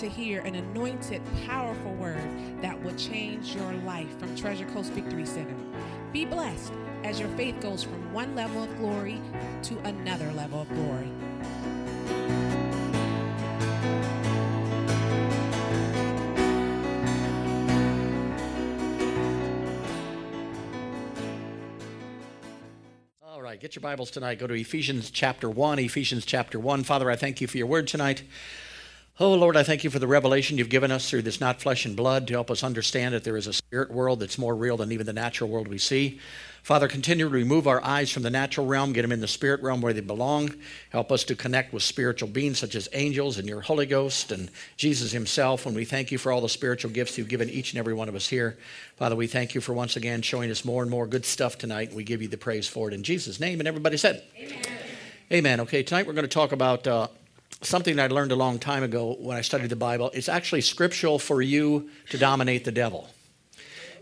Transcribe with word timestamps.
to 0.00 0.08
hear 0.08 0.40
an 0.46 0.54
anointed, 0.54 1.20
powerful 1.46 1.92
word 1.96 2.16
that 2.62 2.82
will 2.82 2.94
change 2.94 3.54
your 3.54 3.70
life 3.84 4.18
from 4.18 4.34
Treasure 4.34 4.64
Coast 4.70 4.92
Victory 4.92 5.26
Center. 5.26 5.54
Be 6.10 6.24
blessed 6.24 6.72
as 7.04 7.20
your 7.20 7.28
faith 7.36 7.60
goes 7.60 7.82
from 7.82 8.10
one 8.10 8.34
level 8.34 8.62
of 8.62 8.78
glory 8.78 9.20
to 9.64 9.78
another 9.80 10.32
level 10.32 10.62
of 10.62 10.70
glory. 10.70 11.12
All 23.22 23.42
right, 23.42 23.60
get 23.60 23.74
your 23.74 23.82
Bibles 23.82 24.10
tonight. 24.10 24.38
Go 24.38 24.46
to 24.46 24.54
Ephesians 24.54 25.10
chapter 25.10 25.50
1. 25.50 25.78
Ephesians 25.78 26.24
chapter 26.24 26.58
1. 26.58 26.84
Father, 26.84 27.10
I 27.10 27.16
thank 27.16 27.42
you 27.42 27.46
for 27.46 27.58
your 27.58 27.66
word 27.66 27.86
tonight. 27.86 28.22
Oh, 29.22 29.34
Lord, 29.34 29.54
I 29.54 29.64
thank 29.64 29.84
you 29.84 29.90
for 29.90 29.98
the 29.98 30.06
revelation 30.06 30.56
you've 30.56 30.70
given 30.70 30.90
us 30.90 31.10
through 31.10 31.20
this 31.20 31.42
not 31.42 31.60
flesh 31.60 31.84
and 31.84 31.94
blood 31.94 32.26
to 32.26 32.32
help 32.32 32.50
us 32.50 32.64
understand 32.64 33.12
that 33.12 33.22
there 33.22 33.36
is 33.36 33.46
a 33.46 33.52
spirit 33.52 33.90
world 33.90 34.18
that's 34.18 34.38
more 34.38 34.56
real 34.56 34.78
than 34.78 34.92
even 34.92 35.04
the 35.04 35.12
natural 35.12 35.50
world 35.50 35.68
we 35.68 35.76
see. 35.76 36.18
Father, 36.62 36.88
continue 36.88 37.28
to 37.28 37.30
remove 37.30 37.66
our 37.66 37.84
eyes 37.84 38.10
from 38.10 38.22
the 38.22 38.30
natural 38.30 38.66
realm, 38.66 38.94
get 38.94 39.02
them 39.02 39.12
in 39.12 39.20
the 39.20 39.28
spirit 39.28 39.60
realm 39.60 39.82
where 39.82 39.92
they 39.92 40.00
belong. 40.00 40.54
Help 40.88 41.12
us 41.12 41.22
to 41.24 41.34
connect 41.34 41.74
with 41.74 41.82
spiritual 41.82 42.30
beings 42.30 42.58
such 42.58 42.74
as 42.74 42.88
angels 42.94 43.36
and 43.36 43.46
your 43.46 43.60
Holy 43.60 43.84
Ghost 43.84 44.32
and 44.32 44.50
Jesus 44.78 45.12
Himself. 45.12 45.66
And 45.66 45.76
we 45.76 45.84
thank 45.84 46.10
you 46.10 46.16
for 46.16 46.32
all 46.32 46.40
the 46.40 46.48
spiritual 46.48 46.90
gifts 46.90 47.18
you've 47.18 47.28
given 47.28 47.50
each 47.50 47.74
and 47.74 47.78
every 47.78 47.92
one 47.92 48.08
of 48.08 48.14
us 48.14 48.26
here. 48.26 48.56
Father, 48.96 49.16
we 49.16 49.26
thank 49.26 49.54
you 49.54 49.60
for 49.60 49.74
once 49.74 49.96
again 49.96 50.22
showing 50.22 50.50
us 50.50 50.64
more 50.64 50.80
and 50.80 50.90
more 50.90 51.06
good 51.06 51.26
stuff 51.26 51.58
tonight. 51.58 51.92
We 51.92 52.04
give 52.04 52.22
you 52.22 52.28
the 52.28 52.38
praise 52.38 52.66
for 52.66 52.88
it 52.88 52.94
in 52.94 53.02
Jesus' 53.02 53.38
name. 53.38 53.60
And 53.60 53.68
everybody 53.68 53.98
said, 53.98 54.24
Amen. 54.38 54.64
Amen. 55.30 55.60
Okay, 55.60 55.82
tonight 55.82 56.06
we're 56.06 56.14
going 56.14 56.22
to 56.22 56.28
talk 56.28 56.52
about. 56.52 56.86
Uh, 56.86 57.08
something 57.62 57.98
I 57.98 58.06
learned 58.06 58.32
a 58.32 58.36
long 58.36 58.58
time 58.58 58.82
ago 58.82 59.16
when 59.18 59.36
I 59.36 59.42
studied 59.42 59.70
the 59.70 59.76
Bible. 59.76 60.10
It's 60.14 60.28
actually 60.28 60.62
scriptural 60.62 61.18
for 61.18 61.42
you 61.42 61.90
to 62.10 62.18
dominate 62.18 62.64
the 62.64 62.72
devil. 62.72 63.08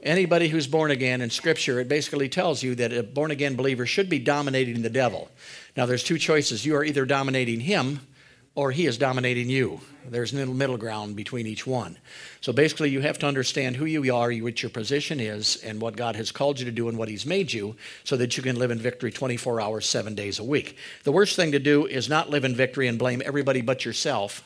Anybody 0.02 0.48
who's 0.48 0.68
born 0.68 0.92
again 0.92 1.20
in 1.20 1.30
Scripture, 1.30 1.80
it 1.80 1.88
basically 1.88 2.28
tells 2.28 2.62
you 2.62 2.76
that 2.76 2.92
a 2.92 3.02
born 3.02 3.32
again 3.32 3.56
believer 3.56 3.84
should 3.84 4.08
be 4.08 4.20
dominating 4.20 4.82
the 4.82 4.90
devil. 4.90 5.28
Now, 5.76 5.86
there's 5.86 6.04
two 6.04 6.18
choices. 6.18 6.64
You 6.64 6.76
are 6.76 6.84
either 6.84 7.04
dominating 7.04 7.60
him 7.60 8.00
or 8.58 8.72
he 8.72 8.86
is 8.86 8.98
dominating 8.98 9.48
you. 9.48 9.80
There's 10.10 10.32
no 10.32 10.44
middle 10.46 10.76
ground 10.76 11.14
between 11.14 11.46
each 11.46 11.64
one. 11.64 11.96
So 12.40 12.52
basically, 12.52 12.90
you 12.90 13.00
have 13.02 13.16
to 13.18 13.26
understand 13.26 13.76
who 13.76 13.84
you 13.84 14.12
are, 14.12 14.32
what 14.32 14.64
your 14.64 14.70
position 14.70 15.20
is, 15.20 15.62
and 15.62 15.80
what 15.80 15.94
God 15.94 16.16
has 16.16 16.32
called 16.32 16.58
you 16.58 16.64
to 16.64 16.72
do 16.72 16.88
and 16.88 16.98
what 16.98 17.08
He's 17.08 17.24
made 17.24 17.52
you 17.52 17.76
so 18.02 18.16
that 18.16 18.36
you 18.36 18.42
can 18.42 18.58
live 18.58 18.72
in 18.72 18.78
victory 18.80 19.12
24 19.12 19.60
hours, 19.60 19.88
seven 19.88 20.16
days 20.16 20.40
a 20.40 20.44
week. 20.44 20.76
The 21.04 21.12
worst 21.12 21.36
thing 21.36 21.52
to 21.52 21.60
do 21.60 21.86
is 21.86 22.08
not 22.08 22.30
live 22.30 22.44
in 22.44 22.56
victory 22.56 22.88
and 22.88 22.98
blame 22.98 23.22
everybody 23.24 23.60
but 23.60 23.84
yourself 23.84 24.42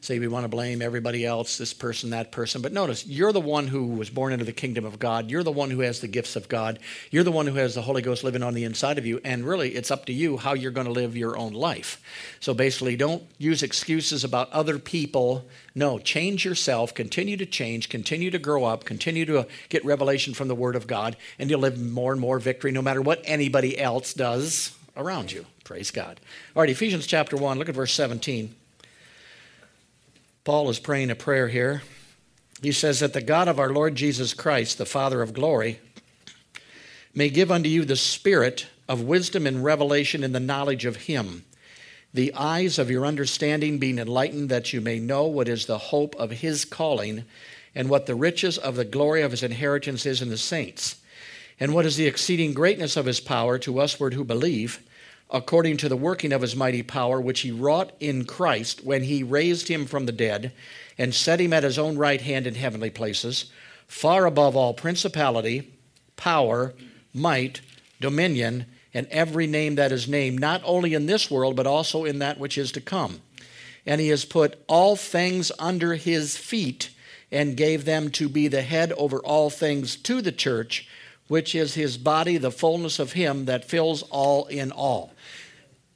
say 0.00 0.18
we 0.18 0.28
want 0.28 0.44
to 0.44 0.48
blame 0.48 0.80
everybody 0.80 1.26
else, 1.26 1.58
this 1.58 1.74
person, 1.74 2.10
that 2.10 2.30
person. 2.30 2.62
But 2.62 2.72
notice, 2.72 3.06
you're 3.06 3.32
the 3.32 3.40
one 3.40 3.66
who 3.66 3.86
was 3.86 4.10
born 4.10 4.32
into 4.32 4.44
the 4.44 4.52
kingdom 4.52 4.84
of 4.84 4.98
God. 4.98 5.30
You're 5.30 5.42
the 5.42 5.52
one 5.52 5.70
who 5.70 5.80
has 5.80 6.00
the 6.00 6.08
gifts 6.08 6.36
of 6.36 6.48
God. 6.48 6.78
You're 7.10 7.24
the 7.24 7.32
one 7.32 7.46
who 7.46 7.54
has 7.54 7.74
the 7.74 7.82
Holy 7.82 8.02
Ghost 8.02 8.22
living 8.22 8.42
on 8.42 8.54
the 8.54 8.64
inside 8.64 8.98
of 8.98 9.06
you. 9.06 9.20
And 9.24 9.44
really, 9.44 9.74
it's 9.74 9.90
up 9.90 10.06
to 10.06 10.12
you 10.12 10.36
how 10.36 10.54
you're 10.54 10.70
going 10.70 10.86
to 10.86 10.92
live 10.92 11.16
your 11.16 11.36
own 11.36 11.52
life. 11.52 12.00
So 12.40 12.54
basically, 12.54 12.96
don't 12.96 13.24
use 13.38 13.62
excuses 13.62 14.24
about 14.24 14.50
other 14.52 14.78
people. 14.78 15.44
No, 15.74 15.98
change 15.98 16.44
yourself, 16.44 16.94
continue 16.94 17.36
to 17.36 17.46
change, 17.46 17.88
continue 17.88 18.30
to 18.30 18.38
grow 18.38 18.64
up, 18.64 18.84
continue 18.84 19.24
to 19.26 19.46
get 19.68 19.84
revelation 19.84 20.34
from 20.34 20.48
the 20.48 20.54
Word 20.54 20.76
of 20.76 20.86
God, 20.86 21.16
and 21.38 21.50
you'll 21.50 21.60
live 21.60 21.80
more 21.80 22.12
and 22.12 22.20
more 22.20 22.38
victory 22.38 22.72
no 22.72 22.82
matter 22.82 23.02
what 23.02 23.20
anybody 23.24 23.78
else 23.78 24.14
does 24.14 24.76
around 24.96 25.32
you. 25.32 25.46
Praise 25.64 25.90
God. 25.90 26.20
All 26.56 26.62
right, 26.62 26.70
Ephesians 26.70 27.06
chapter 27.06 27.36
1, 27.36 27.58
look 27.58 27.68
at 27.68 27.74
verse 27.74 27.92
17. 27.92 28.54
Paul 30.48 30.70
is 30.70 30.78
praying 30.78 31.10
a 31.10 31.14
prayer 31.14 31.48
here. 31.48 31.82
He 32.62 32.72
says 32.72 33.00
that 33.00 33.12
the 33.12 33.20
God 33.20 33.48
of 33.48 33.58
our 33.58 33.68
Lord 33.68 33.96
Jesus 33.96 34.32
Christ, 34.32 34.78
the 34.78 34.86
Father 34.86 35.20
of 35.20 35.34
glory, 35.34 35.78
may 37.14 37.28
give 37.28 37.52
unto 37.52 37.68
you 37.68 37.84
the 37.84 37.96
spirit 37.96 38.66
of 38.88 39.02
wisdom 39.02 39.46
and 39.46 39.62
revelation 39.62 40.24
in 40.24 40.32
the 40.32 40.40
knowledge 40.40 40.86
of 40.86 40.96
Him, 41.04 41.44
the 42.14 42.32
eyes 42.32 42.78
of 42.78 42.90
your 42.90 43.04
understanding 43.04 43.76
being 43.76 43.98
enlightened, 43.98 44.48
that 44.48 44.72
you 44.72 44.80
may 44.80 44.98
know 44.98 45.26
what 45.26 45.48
is 45.48 45.66
the 45.66 45.76
hope 45.76 46.16
of 46.16 46.30
His 46.30 46.64
calling, 46.64 47.26
and 47.74 47.90
what 47.90 48.06
the 48.06 48.14
riches 48.14 48.56
of 48.56 48.74
the 48.74 48.86
glory 48.86 49.20
of 49.20 49.32
His 49.32 49.42
inheritance 49.42 50.06
is 50.06 50.22
in 50.22 50.30
the 50.30 50.38
saints, 50.38 50.96
and 51.60 51.74
what 51.74 51.84
is 51.84 51.98
the 51.98 52.06
exceeding 52.06 52.54
greatness 52.54 52.96
of 52.96 53.04
His 53.04 53.20
power 53.20 53.58
to 53.58 53.74
usward 53.74 54.14
who 54.14 54.24
believe 54.24 54.80
according 55.30 55.76
to 55.76 55.88
the 55.88 55.96
working 55.96 56.32
of 56.32 56.42
his 56.42 56.56
mighty 56.56 56.82
power, 56.82 57.20
which 57.20 57.40
he 57.40 57.50
wrought 57.50 57.92
in 58.00 58.24
Christ 58.24 58.84
when 58.84 59.02
he 59.02 59.22
raised 59.22 59.68
him 59.68 59.84
from 59.84 60.06
the 60.06 60.12
dead 60.12 60.52
and 60.96 61.14
set 61.14 61.40
him 61.40 61.52
at 61.52 61.64
his 61.64 61.78
own 61.78 61.98
right 61.98 62.20
hand 62.20 62.46
in 62.46 62.54
heavenly 62.54 62.90
places, 62.90 63.46
far 63.86 64.26
above 64.26 64.56
all 64.56 64.72
principality, 64.72 65.72
power, 66.16 66.74
might, 67.12 67.60
dominion, 68.00 68.64
and 68.94 69.06
every 69.08 69.46
name 69.46 69.74
that 69.74 69.92
is 69.92 70.08
named, 70.08 70.40
not 70.40 70.62
only 70.64 70.94
in 70.94 71.06
this 71.06 71.30
world, 71.30 71.54
but 71.54 71.66
also 71.66 72.04
in 72.04 72.18
that 72.20 72.38
which 72.38 72.56
is 72.56 72.72
to 72.72 72.80
come. 72.80 73.20
And 73.84 74.00
he 74.00 74.08
has 74.08 74.24
put 74.24 74.62
all 74.66 74.96
things 74.96 75.52
under 75.58 75.94
his 75.94 76.36
feet 76.36 76.90
and 77.30 77.56
gave 77.56 77.84
them 77.84 78.10
to 78.10 78.28
be 78.28 78.48
the 78.48 78.62
head 78.62 78.92
over 78.92 79.18
all 79.18 79.50
things 79.50 79.94
to 79.96 80.22
the 80.22 80.32
church, 80.32 80.88
which 81.28 81.54
is 81.54 81.74
his 81.74 81.98
body, 81.98 82.38
the 82.38 82.50
fullness 82.50 82.98
of 82.98 83.12
him 83.12 83.44
that 83.44 83.66
fills 83.66 84.02
all 84.04 84.46
in 84.46 84.72
all 84.72 85.12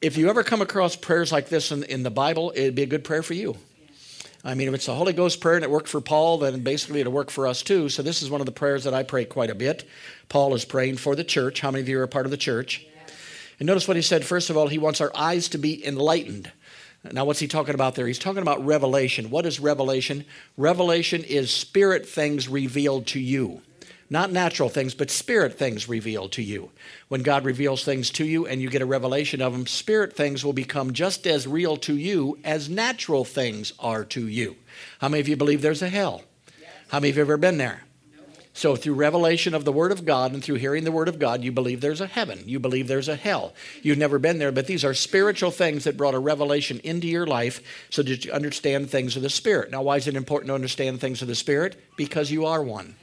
if 0.02 0.16
you 0.16 0.28
ever 0.28 0.42
come 0.42 0.60
across 0.60 0.96
prayers 0.96 1.30
like 1.30 1.48
this 1.48 1.70
in, 1.70 1.84
in 1.84 2.02
the 2.02 2.10
Bible, 2.10 2.52
it'd 2.56 2.74
be 2.74 2.82
a 2.82 2.86
good 2.86 3.04
prayer 3.04 3.22
for 3.22 3.34
you. 3.34 3.56
I 4.44 4.54
mean, 4.54 4.66
if 4.66 4.74
it's 4.74 4.88
a 4.88 4.94
Holy 4.94 5.12
Ghost 5.12 5.40
prayer 5.40 5.54
and 5.54 5.64
it 5.64 5.70
worked 5.70 5.88
for 5.88 6.00
Paul, 6.00 6.38
then 6.38 6.60
basically 6.64 7.00
it'll 7.00 7.12
work 7.12 7.30
for 7.30 7.46
us 7.46 7.62
too. 7.62 7.88
So 7.88 8.02
this 8.02 8.20
is 8.20 8.28
one 8.28 8.40
of 8.40 8.46
the 8.46 8.52
prayers 8.52 8.82
that 8.82 8.92
I 8.92 9.04
pray 9.04 9.24
quite 9.24 9.50
a 9.50 9.54
bit. 9.54 9.88
Paul 10.28 10.52
is 10.54 10.64
praying 10.64 10.96
for 10.96 11.14
the 11.14 11.22
church. 11.22 11.60
How 11.60 11.70
many 11.70 11.82
of 11.82 11.88
you 11.88 12.00
are 12.00 12.02
a 12.02 12.08
part 12.08 12.26
of 12.26 12.32
the 12.32 12.36
church? 12.36 12.84
And 13.60 13.68
notice 13.68 13.86
what 13.86 13.96
he 13.96 14.02
said. 14.02 14.24
First 14.24 14.50
of 14.50 14.56
all, 14.56 14.66
he 14.66 14.78
wants 14.78 15.00
our 15.00 15.12
eyes 15.14 15.48
to 15.50 15.58
be 15.58 15.86
enlightened. 15.86 16.50
Now, 17.12 17.24
what's 17.24 17.38
he 17.38 17.46
talking 17.46 17.74
about 17.74 17.94
there? 17.94 18.08
He's 18.08 18.19
talking 18.19 18.42
about 18.42 18.64
revelation. 18.64 19.30
What 19.30 19.46
is 19.46 19.60
revelation? 19.60 20.24
Revelation 20.56 21.22
is 21.22 21.52
spirit 21.52 22.08
things 22.08 22.48
revealed 22.48 23.06
to 23.08 23.20
you. 23.20 23.62
Not 24.12 24.31
natural 24.31 24.69
things, 24.69 24.93
but 24.93 25.11
spirit 25.11 25.56
things 25.56 25.89
revealed 25.89 26.33
to 26.33 26.43
you. 26.43 26.69
When 27.09 27.23
God 27.23 27.47
reveals 27.47 27.83
things 27.83 28.11
to 28.11 28.27
you 28.27 28.47
and 28.47 28.61
you 28.61 28.69
get 28.69 28.83
a 28.83 28.87
revelation 28.87 29.41
of 29.41 29.55
them, 29.55 29.67
spirit 29.67 30.15
things 30.15 30.45
will 30.45 30.53
become 30.53 30.93
just 30.93 31.27
as 31.27 31.47
real 31.47 31.78
to 31.78 31.97
you 31.97 32.39
as 32.45 32.69
natural 32.69 33.25
things 33.25 33.73
are 33.78 34.05
to 34.05 34.28
you. 34.28 34.56
How 35.00 35.09
many 35.09 35.23
of 35.23 35.28
you 35.28 35.37
believe 35.37 35.62
there's 35.62 35.81
a 35.81 35.89
hell? 35.89 36.25
How 36.91 37.00
many 37.00 37.09
of 37.09 37.17
you 37.17 37.21
have 37.21 37.28
ever 37.31 37.39
been 37.39 37.56
there? 37.56 37.84
So, 38.53 38.77
through 38.77 38.97
revelation 38.97 39.55
of 39.55 39.65
the 39.65 39.73
Word 39.73 39.93
of 39.93 40.05
God 40.05 40.34
and 40.34 40.44
through 40.44 40.56
hearing 40.56 40.84
the 40.84 40.93
Word 40.93 41.09
of 41.09 41.19
God, 41.19 41.43
you 41.43 41.50
believe 41.50 41.81
there's 41.81 42.03
a 42.03 42.06
heaven. 42.06 42.43
You 42.44 42.61
believe 42.61 42.89
there's 42.89 43.09
a 43.09 43.17
hell. 43.17 43.55
You've 43.81 43.97
never 43.97 44.19
been 44.19 44.39
there, 44.39 44.53
but 44.53 44.67
these 44.67 44.84
are 44.84 44.93
spiritual 44.93 45.50
things 45.50 45.84
that 45.84 45.97
brought 45.97 46.12
a 46.12 46.19
revelation 46.19 46.83
into 46.84 47.06
your 47.06 47.27
life 47.27 47.62
so 47.89 48.03
that 48.03 48.27
you 48.27 48.33
understand 48.33 48.91
things 48.91 49.17
of 49.17 49.23
the 49.23 49.31
Spirit. 49.31 49.71
Now, 49.71 49.81
why 49.81 49.97
is 49.97 50.06
it 50.06 50.17
important 50.17 50.49
to 50.49 50.55
understand 50.55 51.00
things 51.00 51.23
of 51.23 51.29
the 51.29 51.34
Spirit? 51.34 51.83
Because 51.97 52.31
you 52.31 52.44
are 52.44 52.62
one. 52.62 52.94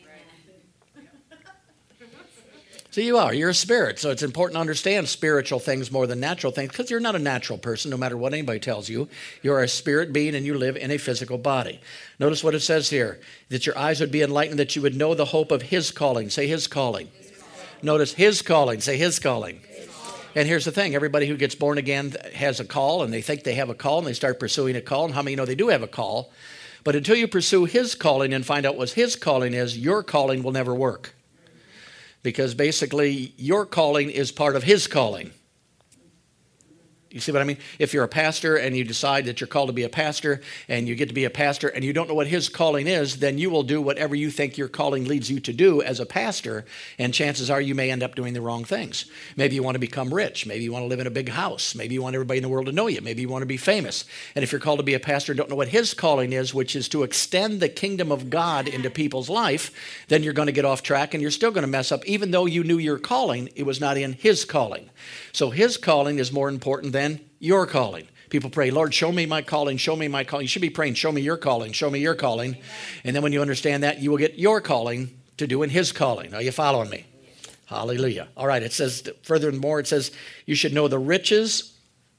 So 3.00 3.04
you 3.04 3.18
are. 3.18 3.34
You're 3.34 3.52
a 3.52 3.54
spirit. 3.54 3.98
So 3.98 4.12
it's 4.12 4.24
important 4.24 4.56
to 4.56 4.60
understand 4.60 5.08
spiritual 5.08 5.60
things 5.60 5.90
more 5.90 6.06
than 6.06 6.20
natural 6.20 6.52
things 6.52 6.74
because 6.74 6.92
you're 6.92 7.00
not 7.00 7.16
a 7.16 7.20
natural 7.20 7.58
person, 7.58 7.92
no 7.92 7.96
matter 7.96 8.18
what 8.18 8.34
anybody 8.34 8.60
tells 8.60 8.90
you. 8.90 9.08
You're 9.42 9.62
a 9.62 9.70
spirit 9.70 10.12
being 10.12 10.36
and 10.36 10.46
you 10.46 10.56
live 10.56 10.76
in 10.76 10.92
a 10.92 10.98
physical 10.98 11.38
body. 11.38 11.80
Notice 12.20 12.44
what 12.44 12.56
it 12.56 12.60
says 12.60 12.90
here 12.90 13.22
that 13.48 13.66
your 13.66 13.78
eyes 13.78 14.02
would 14.02 14.12
be 14.12 14.22
enlightened, 14.22 14.60
that 14.60 14.76
you 14.76 14.82
would 14.82 14.98
know 14.98 15.16
the 15.16 15.24
hope 15.24 15.54
of 15.54 15.62
His 15.62 15.92
calling. 15.92 16.30
Say 16.30 16.48
His 16.48 16.68
calling. 16.68 17.08
His 17.18 17.32
calling. 17.32 17.68
Notice 17.82 18.14
His 18.16 18.42
calling. 18.42 18.82
Say 18.82 18.98
His 18.98 19.18
calling. 19.18 19.62
And 20.36 20.46
here's 20.46 20.66
the 20.66 20.74
thing 20.74 20.94
everybody 20.94 21.26
who 21.26 21.38
gets 21.38 21.56
born 21.56 21.78
again 21.78 22.18
has 22.36 22.60
a 22.60 22.66
call 22.66 23.04
and 23.04 23.14
they 23.14 23.22
think 23.22 23.46
they 23.46 23.56
have 23.56 23.70
a 23.70 23.76
call 23.76 24.00
and 24.00 24.08
they 24.08 24.14
start 24.14 24.42
pursuing 24.42 24.76
a 24.76 24.82
call. 24.82 25.06
And 25.06 25.14
how 25.14 25.22
many 25.22 25.38
know 25.38 25.46
they 25.46 25.56
do 25.56 25.70
have 25.70 25.84
a 25.84 25.88
call? 25.88 26.34
But 26.84 26.98
until 26.98 27.16
you 27.16 27.30
pursue 27.30 27.64
His 27.64 27.96
calling 27.96 28.34
and 28.34 28.46
find 28.46 28.66
out 28.66 28.76
what 28.76 28.90
His 28.90 29.16
calling 29.16 29.54
is, 29.54 29.78
your 29.78 30.04
calling 30.04 30.44
will 30.44 30.52
never 30.52 30.76
work 30.76 31.14
because 32.24 32.54
basically 32.54 33.34
your 33.38 33.66
calling 33.66 34.10
is 34.10 34.32
part 34.32 34.56
of 34.56 34.64
his 34.64 34.88
calling. 34.88 35.32
You 37.12 37.20
see 37.20 37.32
what 37.32 37.42
I 37.42 37.46
mean? 37.46 37.58
If 37.80 37.92
you're 37.92 38.04
a 38.04 38.08
pastor 38.08 38.56
and 38.56 38.78
you 38.78 38.84
decide 38.84 39.26
that 39.26 39.42
you're 39.42 39.48
called 39.48 39.70
to 39.70 39.74
be 39.74 39.84
a 39.84 39.90
pastor 39.90 40.42
and 40.68 40.88
you 40.88 40.94
get 40.94 41.08
to 41.08 41.16
be 41.16 41.26
a 41.26 41.32
pastor 41.32 41.68
and 41.68 41.84
you 41.84 41.92
don't 41.92 42.08
know 42.08 42.14
what 42.14 42.28
his 42.28 42.50
calling 42.50 42.86
is, 42.86 43.18
then 43.18 43.40
you 43.40 43.50
will 43.50 43.64
do 43.64 43.82
whatever 43.82 44.14
you 44.14 44.30
think 44.30 44.60
your 44.60 44.68
calling 44.68 45.06
leads 45.06 45.32
you 45.32 45.40
to 45.40 45.52
do 45.52 45.82
as 45.82 46.00
a 46.00 46.06
pastor, 46.06 46.66
and 47.00 47.12
chances 47.12 47.50
are 47.50 47.60
you 47.60 47.74
may 47.74 47.90
end 47.90 48.04
up 48.04 48.14
doing 48.14 48.34
the 48.34 48.42
wrong 48.42 48.64
things. 48.64 49.06
Maybe 49.36 49.56
you 49.56 49.64
want 49.64 49.74
to 49.74 49.80
become 49.80 50.14
rich. 50.14 50.46
Maybe 50.46 50.64
you 50.64 50.72
want 50.72 50.84
to 50.84 50.88
live 50.88 51.00
in 51.00 51.08
a 51.08 51.12
big 51.12 51.30
house. 51.30 51.74
Maybe 51.74 51.96
you 51.96 52.04
want 52.04 52.14
everybody 52.14 52.38
in 52.38 52.44
the 52.44 52.50
world 52.50 52.68
to 52.68 52.72
know 52.72 52.86
you. 52.86 53.02
Maybe 53.02 53.22
you 53.24 53.30
want 53.30 53.42
to 53.42 53.48
be 53.48 53.58
famous. 53.58 54.06
And 54.36 54.44
if 54.44 54.52
you're 54.52 54.62
called 54.62 54.78
to 54.78 54.84
be 54.84 54.94
a 54.94 55.00
pastor 55.00 55.32
and 55.32 55.38
don't 55.38 55.50
know 55.50 55.56
what 55.56 55.70
his 55.70 55.96
calling 55.96 56.32
is, 56.32 56.54
which 56.54 56.76
is 56.76 56.88
to 56.90 57.02
extend 57.02 57.60
the 57.60 57.70
kingdom 57.70 58.12
of 58.12 58.30
God 58.30 58.68
into 58.68 58.92
people's 58.92 59.30
life, 59.30 59.72
then 60.10 60.22
you're 60.22 60.34
going 60.34 60.46
to 60.46 60.52
get 60.52 60.66
off 60.66 60.84
track 60.84 61.16
and 61.16 61.24
you're 61.24 61.32
still 61.32 61.50
going 61.50 61.64
to 61.64 61.68
mess 61.68 61.92
up, 61.92 62.06
even 62.06 62.30
though 62.30 62.46
you 62.46 62.64
knew 62.64 62.78
your 62.78 63.00
calling, 63.00 63.50
it 63.56 63.64
was 63.64 63.82
not 63.82 63.98
in 63.98 64.14
his 64.14 64.46
calling. 64.46 64.92
So 65.32 65.50
his 65.50 65.76
calling 65.76 66.20
is 66.20 66.32
more 66.32 66.50
important 66.50 66.94
than 66.94 66.99
your 67.40 67.66
calling 67.66 68.08
People 68.30 68.52
pray, 68.52 68.70
Lord, 68.70 68.94
show 68.94 69.12
me 69.12 69.26
my 69.26 69.42
calling, 69.42 69.78
show 69.78 69.96
me 69.96 70.08
my 70.08 70.24
calling. 70.24 70.44
You 70.44 70.48
should 70.48 70.62
be 70.62 70.70
praying, 70.70 70.94
show 70.94 71.12
me 71.12 71.22
your 71.22 71.38
calling, 71.38 71.72
show 71.72 71.90
me 71.90 72.00
your 72.00 72.16
calling. 72.16 72.58
And 73.04 73.16
then 73.16 73.24
when 73.24 73.34
you 73.34 73.42
understand 73.42 73.84
that, 73.84 74.00
you 74.00 74.12
will 74.12 74.18
get 74.18 74.38
your 74.38 74.62
calling 74.62 75.20
to 75.38 75.48
do 75.48 75.64
in 75.64 75.72
His 75.72 75.92
calling. 75.92 76.34
Are 76.34 76.42
you 76.42 76.52
following 76.52 76.90
me? 76.90 77.06
Hallelujah. 77.66 78.28
All 78.38 78.48
right, 78.48 78.62
it 78.62 78.72
says, 78.72 79.08
furthermore, 79.24 79.80
it 79.80 79.88
says, 79.88 80.12
you 80.46 80.56
should 80.56 80.74
know 80.74 80.88
the 80.88 81.00
riches 81.00 81.76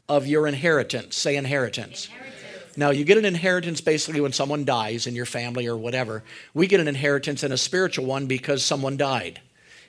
of 0.09 0.27
your 0.27 0.47
inheritance. 0.47 1.17
Say 1.17 1.37
inheritance. 1.37 2.07
inheritance. 2.07 2.77
Now, 2.77 2.91
you 2.91 3.05
get 3.05 3.19
an 3.19 3.25
inheritance 3.25 3.81
basically 3.81 4.21
when 4.21 4.33
someone 4.33 4.65
dies 4.65 5.07
in 5.07 5.15
your 5.15 5.27
family 5.27 5.67
or 5.67 5.77
whatever. 5.77 6.25
We 6.55 6.67
get 6.67 6.81
an 6.81 6.89
inheritance 6.89 7.43
and 7.43 7.53
a 7.53 7.59
spiritual 7.59 8.07
one 8.07 8.27
because 8.27 8.65
someone 8.65 8.97
died. 8.97 9.41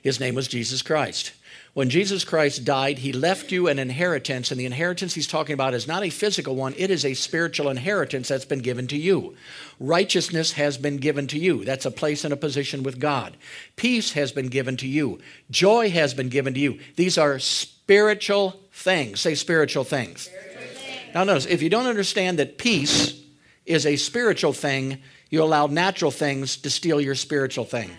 His 0.02 0.20
name 0.20 0.34
was 0.34 0.48
Jesus 0.48 0.82
Christ. 0.82 1.32
When 1.74 1.88
Jesus 1.88 2.22
Christ 2.22 2.66
died, 2.66 2.98
he 2.98 3.14
left 3.14 3.50
you 3.50 3.66
an 3.66 3.78
inheritance, 3.78 4.50
and 4.50 4.60
the 4.60 4.66
inheritance 4.66 5.14
he's 5.14 5.26
talking 5.26 5.54
about 5.54 5.72
is 5.72 5.88
not 5.88 6.02
a 6.02 6.10
physical 6.10 6.54
one, 6.54 6.74
it 6.76 6.90
is 6.90 7.02
a 7.02 7.14
spiritual 7.14 7.70
inheritance 7.70 8.28
that's 8.28 8.44
been 8.44 8.58
given 8.58 8.86
to 8.88 8.98
you. 8.98 9.34
Righteousness 9.80 10.52
has 10.52 10.76
been 10.76 10.98
given 10.98 11.26
to 11.28 11.38
you. 11.38 11.64
That's 11.64 11.86
a 11.86 11.90
place 11.90 12.24
and 12.24 12.32
a 12.32 12.36
position 12.36 12.82
with 12.82 13.00
God. 13.00 13.38
Peace 13.76 14.12
has 14.12 14.32
been 14.32 14.48
given 14.48 14.76
to 14.78 14.86
you. 14.86 15.18
Joy 15.50 15.88
has 15.90 16.12
been 16.12 16.28
given 16.28 16.52
to 16.52 16.60
you. 16.60 16.78
These 16.96 17.16
are 17.16 17.38
spiritual 17.38 18.60
things. 18.72 19.20
Say 19.20 19.34
spiritual 19.34 19.84
things. 19.84 20.22
Spiritual 20.22 20.74
things. 20.74 21.14
Now, 21.14 21.24
notice 21.24 21.46
if 21.46 21.62
you 21.62 21.70
don't 21.70 21.86
understand 21.86 22.38
that 22.38 22.58
peace 22.58 23.18
is 23.64 23.86
a 23.86 23.96
spiritual 23.96 24.52
thing, 24.52 24.98
you 25.30 25.42
allow 25.42 25.68
natural 25.68 26.10
things 26.10 26.58
to 26.58 26.68
steal 26.68 27.00
your 27.00 27.14
spiritual 27.14 27.64
thing. 27.64 27.90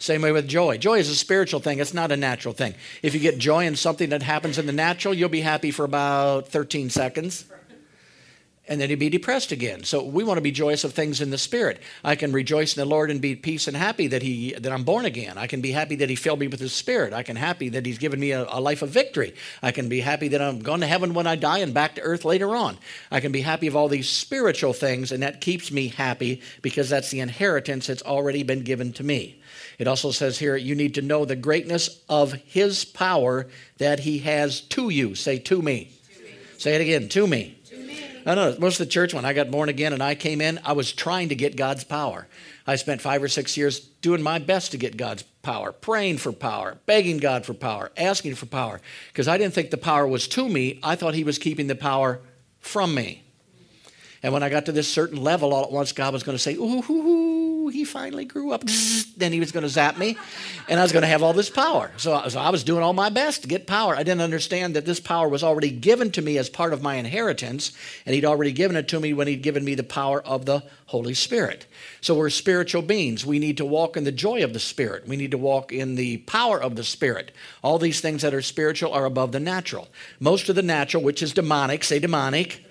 Same 0.00 0.22
way 0.22 0.32
with 0.32 0.48
joy. 0.48 0.78
Joy 0.78 0.98
is 0.98 1.10
a 1.10 1.14
spiritual 1.14 1.60
thing, 1.60 1.78
it's 1.78 1.92
not 1.92 2.10
a 2.10 2.16
natural 2.16 2.54
thing. 2.54 2.74
If 3.02 3.12
you 3.12 3.20
get 3.20 3.36
joy 3.36 3.66
in 3.66 3.76
something 3.76 4.08
that 4.08 4.22
happens 4.22 4.56
in 4.56 4.64
the 4.64 4.72
natural, 4.72 5.12
you'll 5.12 5.28
be 5.28 5.42
happy 5.42 5.70
for 5.70 5.84
about 5.84 6.48
13 6.48 6.88
seconds. 6.88 7.44
And 8.66 8.80
then 8.80 8.88
you'll 8.88 9.00
be 9.00 9.10
depressed 9.10 9.50
again. 9.50 9.82
So 9.82 10.02
we 10.04 10.22
want 10.22 10.38
to 10.38 10.42
be 10.42 10.52
joyous 10.52 10.84
of 10.84 10.94
things 10.94 11.20
in 11.20 11.30
the 11.30 11.36
spirit. 11.36 11.80
I 12.04 12.14
can 12.14 12.30
rejoice 12.32 12.76
in 12.76 12.80
the 12.80 12.88
Lord 12.88 13.10
and 13.10 13.20
be 13.20 13.34
peace 13.34 13.66
and 13.66 13.76
happy 13.76 14.06
that 14.06 14.22
He 14.22 14.52
that 14.52 14.70
I'm 14.70 14.84
born 14.84 15.04
again. 15.04 15.36
I 15.36 15.48
can 15.48 15.60
be 15.60 15.72
happy 15.72 15.96
that 15.96 16.08
He 16.08 16.14
filled 16.14 16.38
me 16.38 16.46
with 16.46 16.60
His 16.60 16.72
Spirit. 16.72 17.12
I 17.12 17.24
can 17.24 17.34
happy 17.34 17.68
that 17.70 17.84
He's 17.84 17.98
given 17.98 18.20
me 18.20 18.30
a, 18.30 18.46
a 18.48 18.60
life 18.60 18.82
of 18.82 18.90
victory. 18.90 19.34
I 19.60 19.72
can 19.72 19.88
be 19.88 20.00
happy 20.00 20.28
that 20.28 20.40
I'm 20.40 20.60
going 20.60 20.80
to 20.80 20.86
heaven 20.86 21.14
when 21.14 21.26
I 21.26 21.34
die 21.34 21.58
and 21.58 21.74
back 21.74 21.96
to 21.96 22.02
earth 22.02 22.24
later 22.24 22.54
on. 22.54 22.78
I 23.10 23.18
can 23.18 23.32
be 23.32 23.40
happy 23.40 23.66
of 23.66 23.74
all 23.74 23.88
these 23.88 24.08
spiritual 24.08 24.72
things, 24.72 25.10
and 25.10 25.22
that 25.24 25.40
keeps 25.40 25.72
me 25.72 25.88
happy 25.88 26.40
because 26.62 26.88
that's 26.88 27.10
the 27.10 27.20
inheritance 27.20 27.88
that's 27.88 28.02
already 28.02 28.44
been 28.44 28.62
given 28.62 28.92
to 28.92 29.02
me. 29.02 29.39
It 29.80 29.88
also 29.88 30.10
says 30.10 30.38
here, 30.38 30.56
you 30.56 30.74
need 30.74 30.96
to 30.96 31.02
know 31.02 31.24
the 31.24 31.34
greatness 31.34 32.02
of 32.06 32.34
his 32.34 32.84
power 32.84 33.46
that 33.78 34.00
he 34.00 34.18
has 34.18 34.60
to 34.60 34.90
you. 34.90 35.14
Say, 35.14 35.38
to 35.38 35.62
me. 35.62 35.90
To 36.12 36.22
me. 36.22 36.30
Say 36.58 36.74
it 36.74 36.82
again, 36.82 37.08
to 37.08 37.26
me. 37.26 37.58
To 37.64 37.76
me. 37.78 38.04
I 38.26 38.34
know 38.34 38.54
most 38.58 38.78
of 38.78 38.86
the 38.86 38.92
church, 38.92 39.14
when 39.14 39.24
I 39.24 39.32
got 39.32 39.50
born 39.50 39.70
again 39.70 39.94
and 39.94 40.02
I 40.02 40.16
came 40.16 40.42
in, 40.42 40.60
I 40.66 40.74
was 40.74 40.92
trying 40.92 41.30
to 41.30 41.34
get 41.34 41.56
God's 41.56 41.84
power. 41.84 42.28
I 42.66 42.76
spent 42.76 43.00
five 43.00 43.22
or 43.22 43.28
six 43.28 43.56
years 43.56 43.80
doing 43.80 44.20
my 44.20 44.38
best 44.38 44.72
to 44.72 44.76
get 44.76 44.98
God's 44.98 45.22
power, 45.40 45.72
praying 45.72 46.18
for 46.18 46.32
power, 46.32 46.76
begging 46.84 47.16
God 47.16 47.46
for 47.46 47.54
power, 47.54 47.90
asking 47.96 48.34
for 48.34 48.44
power, 48.44 48.82
because 49.08 49.28
I 49.28 49.38
didn't 49.38 49.54
think 49.54 49.70
the 49.70 49.78
power 49.78 50.06
was 50.06 50.28
to 50.28 50.46
me. 50.46 50.78
I 50.82 50.94
thought 50.94 51.14
He 51.14 51.24
was 51.24 51.38
keeping 51.38 51.68
the 51.68 51.74
power 51.74 52.20
from 52.58 52.94
me. 52.94 53.24
And 54.22 54.34
when 54.34 54.42
I 54.42 54.50
got 54.50 54.66
to 54.66 54.72
this 54.72 54.86
certain 54.86 55.22
level, 55.22 55.54
all 55.54 55.64
at 55.64 55.72
once 55.72 55.92
God 55.92 56.12
was 56.12 56.22
going 56.22 56.36
to 56.36 56.42
say, 56.42 56.54
ooh, 56.54 56.84
ooh, 56.90 56.90
ooh, 56.90 57.68
he 57.68 57.84
finally 57.84 58.24
grew 58.24 58.52
up. 58.52 58.64
Then 59.16 59.32
he 59.34 59.40
was 59.40 59.52
going 59.52 59.64
to 59.64 59.68
zap 59.68 59.98
me, 59.98 60.16
and 60.66 60.80
I 60.80 60.82
was 60.82 60.92
going 60.92 61.02
to 61.02 61.08
have 61.08 61.22
all 61.22 61.34
this 61.34 61.50
power. 61.50 61.90
So, 61.98 62.26
so 62.28 62.40
I 62.40 62.48
was 62.48 62.64
doing 62.64 62.82
all 62.82 62.94
my 62.94 63.10
best 63.10 63.42
to 63.42 63.48
get 63.48 63.66
power. 63.66 63.94
I 63.94 64.02
didn't 64.02 64.22
understand 64.22 64.74
that 64.76 64.86
this 64.86 64.98
power 64.98 65.28
was 65.28 65.44
already 65.44 65.70
given 65.70 66.10
to 66.12 66.22
me 66.22 66.38
as 66.38 66.48
part 66.48 66.72
of 66.72 66.80
my 66.80 66.94
inheritance, 66.94 67.72
and 68.06 68.14
he'd 68.14 68.24
already 68.24 68.52
given 68.52 68.78
it 68.78 68.88
to 68.88 69.00
me 69.00 69.12
when 69.12 69.26
he'd 69.26 69.42
given 69.42 69.62
me 69.62 69.74
the 69.74 69.82
power 69.82 70.22
of 70.22 70.46
the 70.46 70.62
Holy 70.86 71.12
Spirit. 71.12 71.66
So 72.00 72.14
we're 72.14 72.30
spiritual 72.30 72.80
beings. 72.80 73.26
We 73.26 73.38
need 73.38 73.58
to 73.58 73.66
walk 73.66 73.94
in 73.94 74.04
the 74.04 74.12
joy 74.12 74.42
of 74.42 74.54
the 74.54 74.58
Spirit. 74.58 75.06
We 75.06 75.16
need 75.16 75.32
to 75.32 75.38
walk 75.38 75.70
in 75.70 75.96
the 75.96 76.16
power 76.18 76.62
of 76.62 76.76
the 76.76 76.84
Spirit. 76.84 77.32
All 77.62 77.78
these 77.78 78.00
things 78.00 78.22
that 78.22 78.32
are 78.32 78.40
spiritual 78.40 78.94
are 78.94 79.04
above 79.04 79.32
the 79.32 79.40
natural. 79.40 79.88
Most 80.18 80.48
of 80.48 80.56
the 80.56 80.62
natural, 80.62 81.02
which 81.02 81.22
is 81.22 81.34
demonic, 81.34 81.84
say 81.84 81.98
demonic 81.98 82.64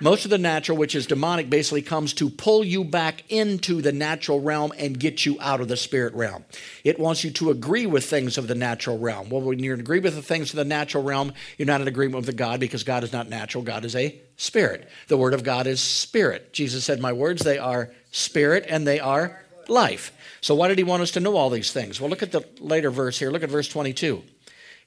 most 0.00 0.24
of 0.24 0.30
the 0.30 0.38
natural, 0.38 0.78
which 0.78 0.94
is 0.94 1.06
demonic, 1.06 1.50
basically 1.50 1.82
comes 1.82 2.14
to 2.14 2.30
pull 2.30 2.64
you 2.64 2.84
back 2.84 3.24
into 3.28 3.82
the 3.82 3.92
natural 3.92 4.40
realm 4.40 4.72
and 4.78 4.98
get 4.98 5.26
you 5.26 5.36
out 5.40 5.60
of 5.60 5.68
the 5.68 5.76
spirit 5.76 6.14
realm. 6.14 6.44
It 6.84 6.98
wants 6.98 7.24
you 7.24 7.30
to 7.32 7.50
agree 7.50 7.86
with 7.86 8.04
things 8.04 8.38
of 8.38 8.46
the 8.46 8.54
natural 8.54 8.98
realm. 8.98 9.28
Well, 9.28 9.40
when 9.40 9.58
you're 9.58 9.74
in 9.74 9.80
agreement 9.80 10.14
with 10.14 10.16
the 10.16 10.22
things 10.22 10.50
of 10.50 10.56
the 10.56 10.64
natural 10.64 11.02
realm, 11.02 11.32
you're 11.56 11.66
not 11.66 11.80
in 11.80 11.88
agreement 11.88 12.26
with 12.26 12.36
God 12.36 12.60
because 12.60 12.84
God 12.84 13.02
is 13.02 13.12
not 13.12 13.28
natural. 13.28 13.64
God 13.64 13.84
is 13.84 13.96
a 13.96 14.20
spirit. 14.36 14.88
The 15.08 15.16
word 15.16 15.34
of 15.34 15.42
God 15.42 15.66
is 15.66 15.80
spirit. 15.80 16.52
Jesus 16.52 16.84
said, 16.84 17.00
My 17.00 17.12
words, 17.12 17.42
they 17.42 17.58
are 17.58 17.90
spirit 18.12 18.66
and 18.68 18.86
they 18.86 19.00
are 19.00 19.42
life. 19.68 20.12
So, 20.40 20.54
why 20.54 20.68
did 20.68 20.78
he 20.78 20.84
want 20.84 21.02
us 21.02 21.10
to 21.12 21.20
know 21.20 21.36
all 21.36 21.50
these 21.50 21.72
things? 21.72 22.00
Well, 22.00 22.10
look 22.10 22.22
at 22.22 22.32
the 22.32 22.44
later 22.60 22.90
verse 22.90 23.18
here. 23.18 23.30
Look 23.30 23.42
at 23.42 23.50
verse 23.50 23.68
22. 23.68 24.22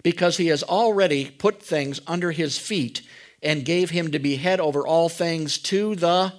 Because 0.03 0.37
he 0.37 0.47
has 0.47 0.63
already 0.63 1.29
put 1.29 1.61
things 1.61 1.99
under 2.07 2.31
his 2.31 2.57
feet 2.57 3.01
and 3.43 3.65
gave 3.65 3.89
him 3.89 4.11
to 4.11 4.19
be 4.19 4.35
head 4.35 4.59
over 4.59 4.85
all 4.85 5.09
things 5.09 5.57
to 5.57 5.95
the, 5.95 6.33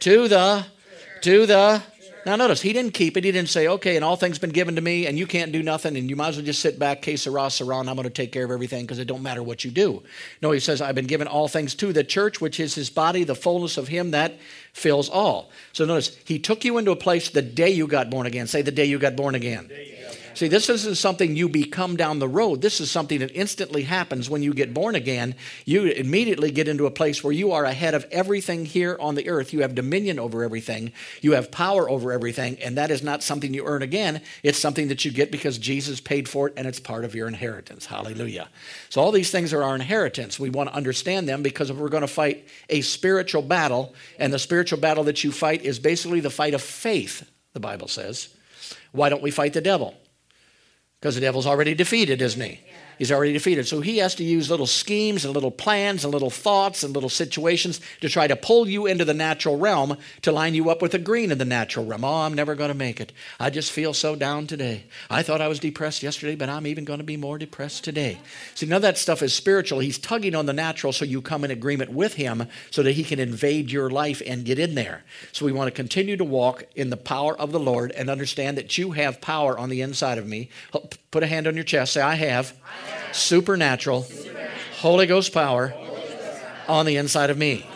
to 0.00 0.28
the, 0.28 0.66
to 1.22 1.46
the. 1.46 1.82
Now 2.26 2.36
notice, 2.36 2.62
he 2.62 2.72
didn't 2.72 2.94
keep 2.94 3.18
it. 3.18 3.24
He 3.24 3.32
didn't 3.32 3.50
say, 3.50 3.68
okay, 3.68 3.96
and 3.96 4.04
all 4.04 4.16
things 4.16 4.38
been 4.38 4.50
given 4.50 4.76
to 4.76 4.80
me, 4.80 5.06
and 5.06 5.18
you 5.18 5.26
can't 5.26 5.52
do 5.52 5.62
nothing, 5.62 5.94
and 5.96 6.08
you 6.08 6.16
might 6.16 6.28
as 6.28 6.36
well 6.36 6.46
just 6.46 6.60
sit 6.60 6.78
back, 6.78 7.02
que 7.02 7.18
sera, 7.18 7.50
sera, 7.50 7.76
I'm 7.76 7.84
going 7.84 8.04
to 8.04 8.10
take 8.10 8.32
care 8.32 8.44
of 8.44 8.50
everything 8.50 8.84
because 8.84 8.98
it 8.98 9.04
don't 9.04 9.22
matter 9.22 9.42
what 9.42 9.62
you 9.62 9.70
do. 9.70 10.02
No, 10.40 10.50
he 10.50 10.58
says, 10.58 10.80
I've 10.80 10.94
been 10.94 11.06
given 11.06 11.26
all 11.28 11.48
things 11.48 11.74
to 11.76 11.92
the 11.92 12.02
church, 12.02 12.40
which 12.40 12.60
is 12.60 12.74
his 12.74 12.88
body, 12.88 13.24
the 13.24 13.34
fullness 13.34 13.76
of 13.76 13.88
him 13.88 14.12
that 14.12 14.38
fills 14.72 15.10
all. 15.10 15.50
So 15.74 15.84
notice, 15.84 16.16
he 16.24 16.38
took 16.38 16.64
you 16.64 16.78
into 16.78 16.92
a 16.92 16.96
place 16.96 17.28
the 17.28 17.42
day 17.42 17.70
you 17.70 17.86
got 17.86 18.08
born 18.08 18.26
again. 18.26 18.46
Say 18.46 18.62
the 18.62 18.72
day 18.72 18.86
you 18.86 18.98
got 18.98 19.16
born 19.16 19.34
again. 19.34 19.70
See, 20.34 20.48
this 20.48 20.68
isn't 20.68 20.96
something 20.96 21.36
you 21.36 21.48
become 21.48 21.96
down 21.96 22.18
the 22.18 22.28
road. 22.28 22.60
This 22.60 22.80
is 22.80 22.90
something 22.90 23.20
that 23.20 23.30
instantly 23.34 23.82
happens 23.82 24.28
when 24.28 24.42
you 24.42 24.52
get 24.52 24.74
born 24.74 24.96
again. 24.96 25.36
You 25.64 25.84
immediately 25.84 26.50
get 26.50 26.66
into 26.66 26.86
a 26.86 26.90
place 26.90 27.22
where 27.22 27.32
you 27.32 27.52
are 27.52 27.64
ahead 27.64 27.94
of 27.94 28.04
everything 28.10 28.64
here 28.64 28.96
on 28.98 29.14
the 29.14 29.28
earth. 29.28 29.52
You 29.52 29.62
have 29.62 29.74
dominion 29.76 30.18
over 30.18 30.42
everything, 30.42 30.92
you 31.20 31.32
have 31.32 31.52
power 31.52 31.88
over 31.88 32.10
everything, 32.10 32.58
and 32.60 32.76
that 32.76 32.90
is 32.90 33.02
not 33.02 33.22
something 33.22 33.54
you 33.54 33.64
earn 33.64 33.82
again. 33.82 34.22
It's 34.42 34.58
something 34.58 34.88
that 34.88 35.04
you 35.04 35.12
get 35.12 35.30
because 35.30 35.56
Jesus 35.56 36.00
paid 36.00 36.28
for 36.28 36.48
it 36.48 36.54
and 36.56 36.66
it's 36.66 36.80
part 36.80 37.04
of 37.04 37.14
your 37.14 37.28
inheritance. 37.28 37.86
Hallelujah. 37.86 38.48
So, 38.88 39.00
all 39.00 39.12
these 39.12 39.30
things 39.30 39.52
are 39.52 39.62
our 39.62 39.74
inheritance. 39.74 40.40
We 40.40 40.50
want 40.50 40.68
to 40.68 40.74
understand 40.74 41.28
them 41.28 41.42
because 41.42 41.70
if 41.70 41.76
we're 41.76 41.88
going 41.88 42.00
to 42.00 42.08
fight 42.08 42.48
a 42.68 42.80
spiritual 42.80 43.42
battle, 43.42 43.94
and 44.18 44.32
the 44.32 44.38
spiritual 44.38 44.80
battle 44.80 45.04
that 45.04 45.22
you 45.22 45.32
fight 45.32 45.62
is 45.62 45.78
basically 45.78 46.20
the 46.20 46.30
fight 46.30 46.54
of 46.54 46.62
faith, 46.62 47.28
the 47.52 47.60
Bible 47.60 47.88
says. 47.88 48.34
Why 48.92 49.08
don't 49.08 49.22
we 49.22 49.30
fight 49.30 49.52
the 49.52 49.60
devil? 49.60 49.94
Because 51.04 51.16
the 51.16 51.20
devil's 51.20 51.46
already 51.46 51.74
defeated, 51.74 52.22
isn't 52.22 52.40
he? 52.40 52.60
He's 52.98 53.12
already 53.12 53.32
defeated. 53.32 53.66
So 53.66 53.80
he 53.80 53.98
has 53.98 54.14
to 54.16 54.24
use 54.24 54.50
little 54.50 54.66
schemes 54.66 55.24
and 55.24 55.34
little 55.34 55.50
plans 55.50 56.04
and 56.04 56.12
little 56.12 56.30
thoughts 56.30 56.82
and 56.82 56.94
little 56.94 57.08
situations 57.08 57.80
to 58.00 58.08
try 58.08 58.26
to 58.26 58.36
pull 58.36 58.68
you 58.68 58.86
into 58.86 59.04
the 59.04 59.14
natural 59.14 59.58
realm 59.58 59.96
to 60.22 60.32
line 60.32 60.54
you 60.54 60.70
up 60.70 60.82
with 60.82 60.92
the 60.92 60.98
green 60.98 61.30
in 61.30 61.38
the 61.38 61.44
natural 61.44 61.84
realm. 61.84 62.04
Oh, 62.04 62.22
I'm 62.22 62.34
never 62.34 62.54
going 62.54 62.68
to 62.68 62.74
make 62.74 63.00
it. 63.00 63.12
I 63.38 63.50
just 63.50 63.72
feel 63.72 63.94
so 63.94 64.16
down 64.16 64.46
today. 64.46 64.84
I 65.10 65.22
thought 65.22 65.40
I 65.40 65.48
was 65.48 65.58
depressed 65.58 66.02
yesterday, 66.02 66.36
but 66.36 66.48
I'm 66.48 66.66
even 66.66 66.84
going 66.84 66.98
to 66.98 67.04
be 67.04 67.16
more 67.16 67.38
depressed 67.38 67.84
today. 67.84 68.18
See, 68.54 68.66
none 68.66 68.76
of 68.76 68.82
that 68.82 68.98
stuff 68.98 69.22
is 69.22 69.34
spiritual. 69.34 69.80
He's 69.80 69.98
tugging 69.98 70.34
on 70.34 70.46
the 70.46 70.52
natural 70.52 70.92
so 70.92 71.04
you 71.04 71.22
come 71.22 71.44
in 71.44 71.50
agreement 71.50 71.90
with 71.90 72.14
him 72.14 72.46
so 72.70 72.82
that 72.82 72.92
he 72.92 73.04
can 73.04 73.18
invade 73.18 73.70
your 73.70 73.90
life 73.90 74.22
and 74.26 74.44
get 74.44 74.58
in 74.58 74.74
there. 74.74 75.04
So 75.32 75.44
we 75.44 75.52
want 75.52 75.68
to 75.68 75.72
continue 75.72 76.16
to 76.16 76.24
walk 76.24 76.64
in 76.74 76.90
the 76.90 76.96
power 76.96 77.38
of 77.38 77.52
the 77.52 77.60
Lord 77.60 77.90
and 77.92 78.08
understand 78.08 78.58
that 78.58 78.78
you 78.78 78.92
have 78.92 79.20
power 79.20 79.58
on 79.58 79.68
the 79.68 79.80
inside 79.80 80.18
of 80.18 80.26
me. 80.26 80.48
Put 81.10 81.22
a 81.22 81.26
hand 81.26 81.46
on 81.46 81.54
your 81.54 81.64
chest. 81.64 81.92
Say, 81.92 82.00
I 82.00 82.14
have, 82.14 82.24
I 82.24 82.66
have. 82.66 82.83
Supernatural, 83.12 84.06
Holy 84.78 85.06
Ghost 85.06 85.32
power. 85.32 85.74
on 86.66 86.86
the 86.86 86.96
inside 86.96 87.28
of 87.30 87.36
me. 87.36 87.66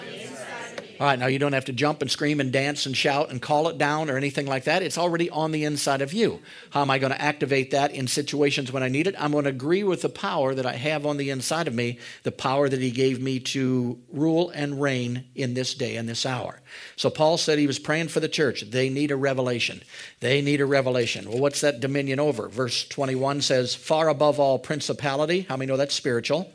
All 1.00 1.06
right, 1.06 1.18
now 1.18 1.26
you 1.28 1.38
don't 1.38 1.52
have 1.52 1.66
to 1.66 1.72
jump 1.72 2.02
and 2.02 2.10
scream 2.10 2.40
and 2.40 2.52
dance 2.52 2.84
and 2.84 2.96
shout 2.96 3.30
and 3.30 3.40
call 3.40 3.68
it 3.68 3.78
down 3.78 4.10
or 4.10 4.16
anything 4.16 4.46
like 4.46 4.64
that. 4.64 4.82
It's 4.82 4.98
already 4.98 5.30
on 5.30 5.52
the 5.52 5.62
inside 5.62 6.02
of 6.02 6.12
you. 6.12 6.40
How 6.70 6.82
am 6.82 6.90
I 6.90 6.98
going 6.98 7.12
to 7.12 7.22
activate 7.22 7.70
that 7.70 7.92
in 7.92 8.08
situations 8.08 8.72
when 8.72 8.82
I 8.82 8.88
need 8.88 9.06
it? 9.06 9.14
I'm 9.16 9.30
going 9.30 9.44
to 9.44 9.50
agree 9.50 9.84
with 9.84 10.02
the 10.02 10.08
power 10.08 10.56
that 10.56 10.66
I 10.66 10.72
have 10.72 11.06
on 11.06 11.16
the 11.16 11.30
inside 11.30 11.68
of 11.68 11.74
me, 11.74 12.00
the 12.24 12.32
power 12.32 12.68
that 12.68 12.80
He 12.80 12.90
gave 12.90 13.22
me 13.22 13.38
to 13.40 14.00
rule 14.12 14.50
and 14.50 14.82
reign 14.82 15.26
in 15.36 15.54
this 15.54 15.72
day 15.72 15.94
and 15.94 16.08
this 16.08 16.26
hour. 16.26 16.60
So 16.96 17.10
Paul 17.10 17.38
said 17.38 17.60
he 17.60 17.68
was 17.68 17.78
praying 17.78 18.08
for 18.08 18.18
the 18.18 18.28
church. 18.28 18.62
They 18.62 18.90
need 18.90 19.12
a 19.12 19.16
revelation. 19.16 19.82
They 20.18 20.42
need 20.42 20.60
a 20.60 20.66
revelation. 20.66 21.28
Well, 21.28 21.38
what's 21.38 21.60
that 21.60 21.78
dominion 21.78 22.18
over? 22.18 22.48
Verse 22.48 22.86
21 22.88 23.42
says, 23.42 23.72
far 23.74 24.08
above 24.08 24.40
all 24.40 24.58
principality. 24.58 25.42
How 25.42 25.56
many 25.56 25.70
know 25.70 25.76
that's 25.76 25.94
spiritual? 25.94 26.52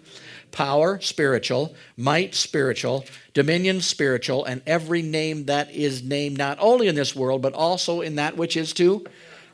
Power, 0.54 1.02
spiritual, 1.02 1.76
might, 1.98 2.34
spiritual, 2.34 3.04
dominion, 3.34 3.82
spiritual, 3.82 4.46
and 4.46 4.62
every 4.66 5.02
name 5.02 5.46
that 5.46 5.70
is 5.72 6.02
named 6.02 6.38
not 6.38 6.58
only 6.62 6.88
in 6.88 6.96
this 6.96 7.14
world, 7.14 7.42
but 7.42 7.54
also 7.54 8.00
in 8.00 8.16
that 8.16 8.38
which 8.38 8.56
is 8.56 8.72
to 8.74 9.06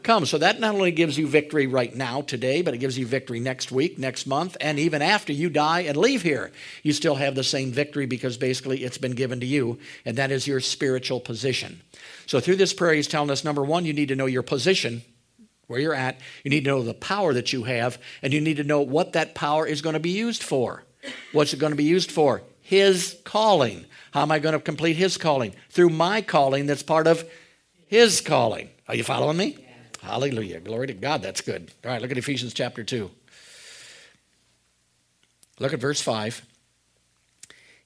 come. 0.03 0.25
So 0.25 0.37
that 0.37 0.59
not 0.59 0.75
only 0.75 0.91
gives 0.91 1.17
you 1.17 1.27
victory 1.27 1.67
right 1.67 1.93
now, 1.93 2.21
today, 2.21 2.61
but 2.61 2.73
it 2.73 2.77
gives 2.77 2.97
you 2.97 3.05
victory 3.05 3.39
next 3.39 3.71
week, 3.71 3.97
next 3.97 4.27
month, 4.27 4.55
and 4.61 4.77
even 4.77 5.01
after 5.01 5.33
you 5.33 5.49
die 5.49 5.81
and 5.81 5.97
leave 5.97 6.21
here. 6.21 6.51
You 6.83 6.93
still 6.93 7.15
have 7.15 7.35
the 7.35 7.43
same 7.43 7.71
victory 7.71 8.05
because 8.05 8.37
basically 8.37 8.83
it's 8.83 8.97
been 8.97 9.15
given 9.15 9.39
to 9.39 9.45
you, 9.45 9.79
and 10.05 10.17
that 10.17 10.31
is 10.31 10.47
your 10.47 10.59
spiritual 10.59 11.19
position. 11.19 11.81
So 12.27 12.39
through 12.39 12.57
this 12.57 12.73
prayer, 12.73 12.93
he's 12.93 13.07
telling 13.07 13.31
us 13.31 13.43
number 13.43 13.63
one, 13.63 13.85
you 13.85 13.93
need 13.93 14.09
to 14.09 14.15
know 14.15 14.25
your 14.25 14.43
position 14.43 15.01
where 15.67 15.79
you're 15.79 15.93
at. 15.93 16.19
You 16.43 16.49
need 16.49 16.65
to 16.65 16.71
know 16.71 16.81
the 16.81 16.93
power 16.93 17.33
that 17.33 17.53
you 17.53 17.63
have, 17.63 18.01
and 18.21 18.33
you 18.33 18.41
need 18.41 18.57
to 18.57 18.63
know 18.63 18.81
what 18.81 19.13
that 19.13 19.35
power 19.35 19.65
is 19.65 19.81
going 19.81 19.93
to 19.93 19.99
be 19.99 20.09
used 20.09 20.43
for. 20.43 20.83
What's 21.31 21.53
it 21.53 21.59
going 21.59 21.71
to 21.71 21.77
be 21.77 21.83
used 21.83 22.11
for? 22.11 22.41
His 22.61 23.17
calling. 23.23 23.85
How 24.11 24.21
am 24.21 24.31
I 24.31 24.39
going 24.39 24.53
to 24.53 24.59
complete 24.59 24.95
His 24.95 25.17
calling? 25.17 25.55
Through 25.69 25.89
my 25.89 26.21
calling 26.21 26.65
that's 26.65 26.83
part 26.83 27.07
of 27.07 27.29
His 27.87 28.21
calling. 28.21 28.69
Are 28.87 28.95
you 28.95 29.03
following 29.03 29.37
me? 29.37 29.57
Yeah. 29.59 29.67
Hallelujah. 30.01 30.59
Glory 30.59 30.87
to 30.87 30.93
God. 30.93 31.21
That's 31.21 31.41
good. 31.41 31.71
All 31.83 31.91
right, 31.91 32.01
look 32.01 32.11
at 32.11 32.17
Ephesians 32.17 32.53
chapter 32.53 32.83
2. 32.83 33.09
Look 35.59 35.73
at 35.73 35.79
verse 35.79 36.01
5. 36.01 36.45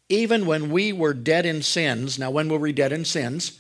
Even 0.10 0.46
when 0.46 0.70
we 0.70 0.94
were 0.94 1.14
dead 1.14 1.46
in 1.46 1.62
sins, 1.62 2.20
now 2.20 2.30
when 2.30 2.50
were 2.50 2.60
we 2.60 2.72
dead 2.72 2.92
in 2.92 3.04
sins? 3.06 3.60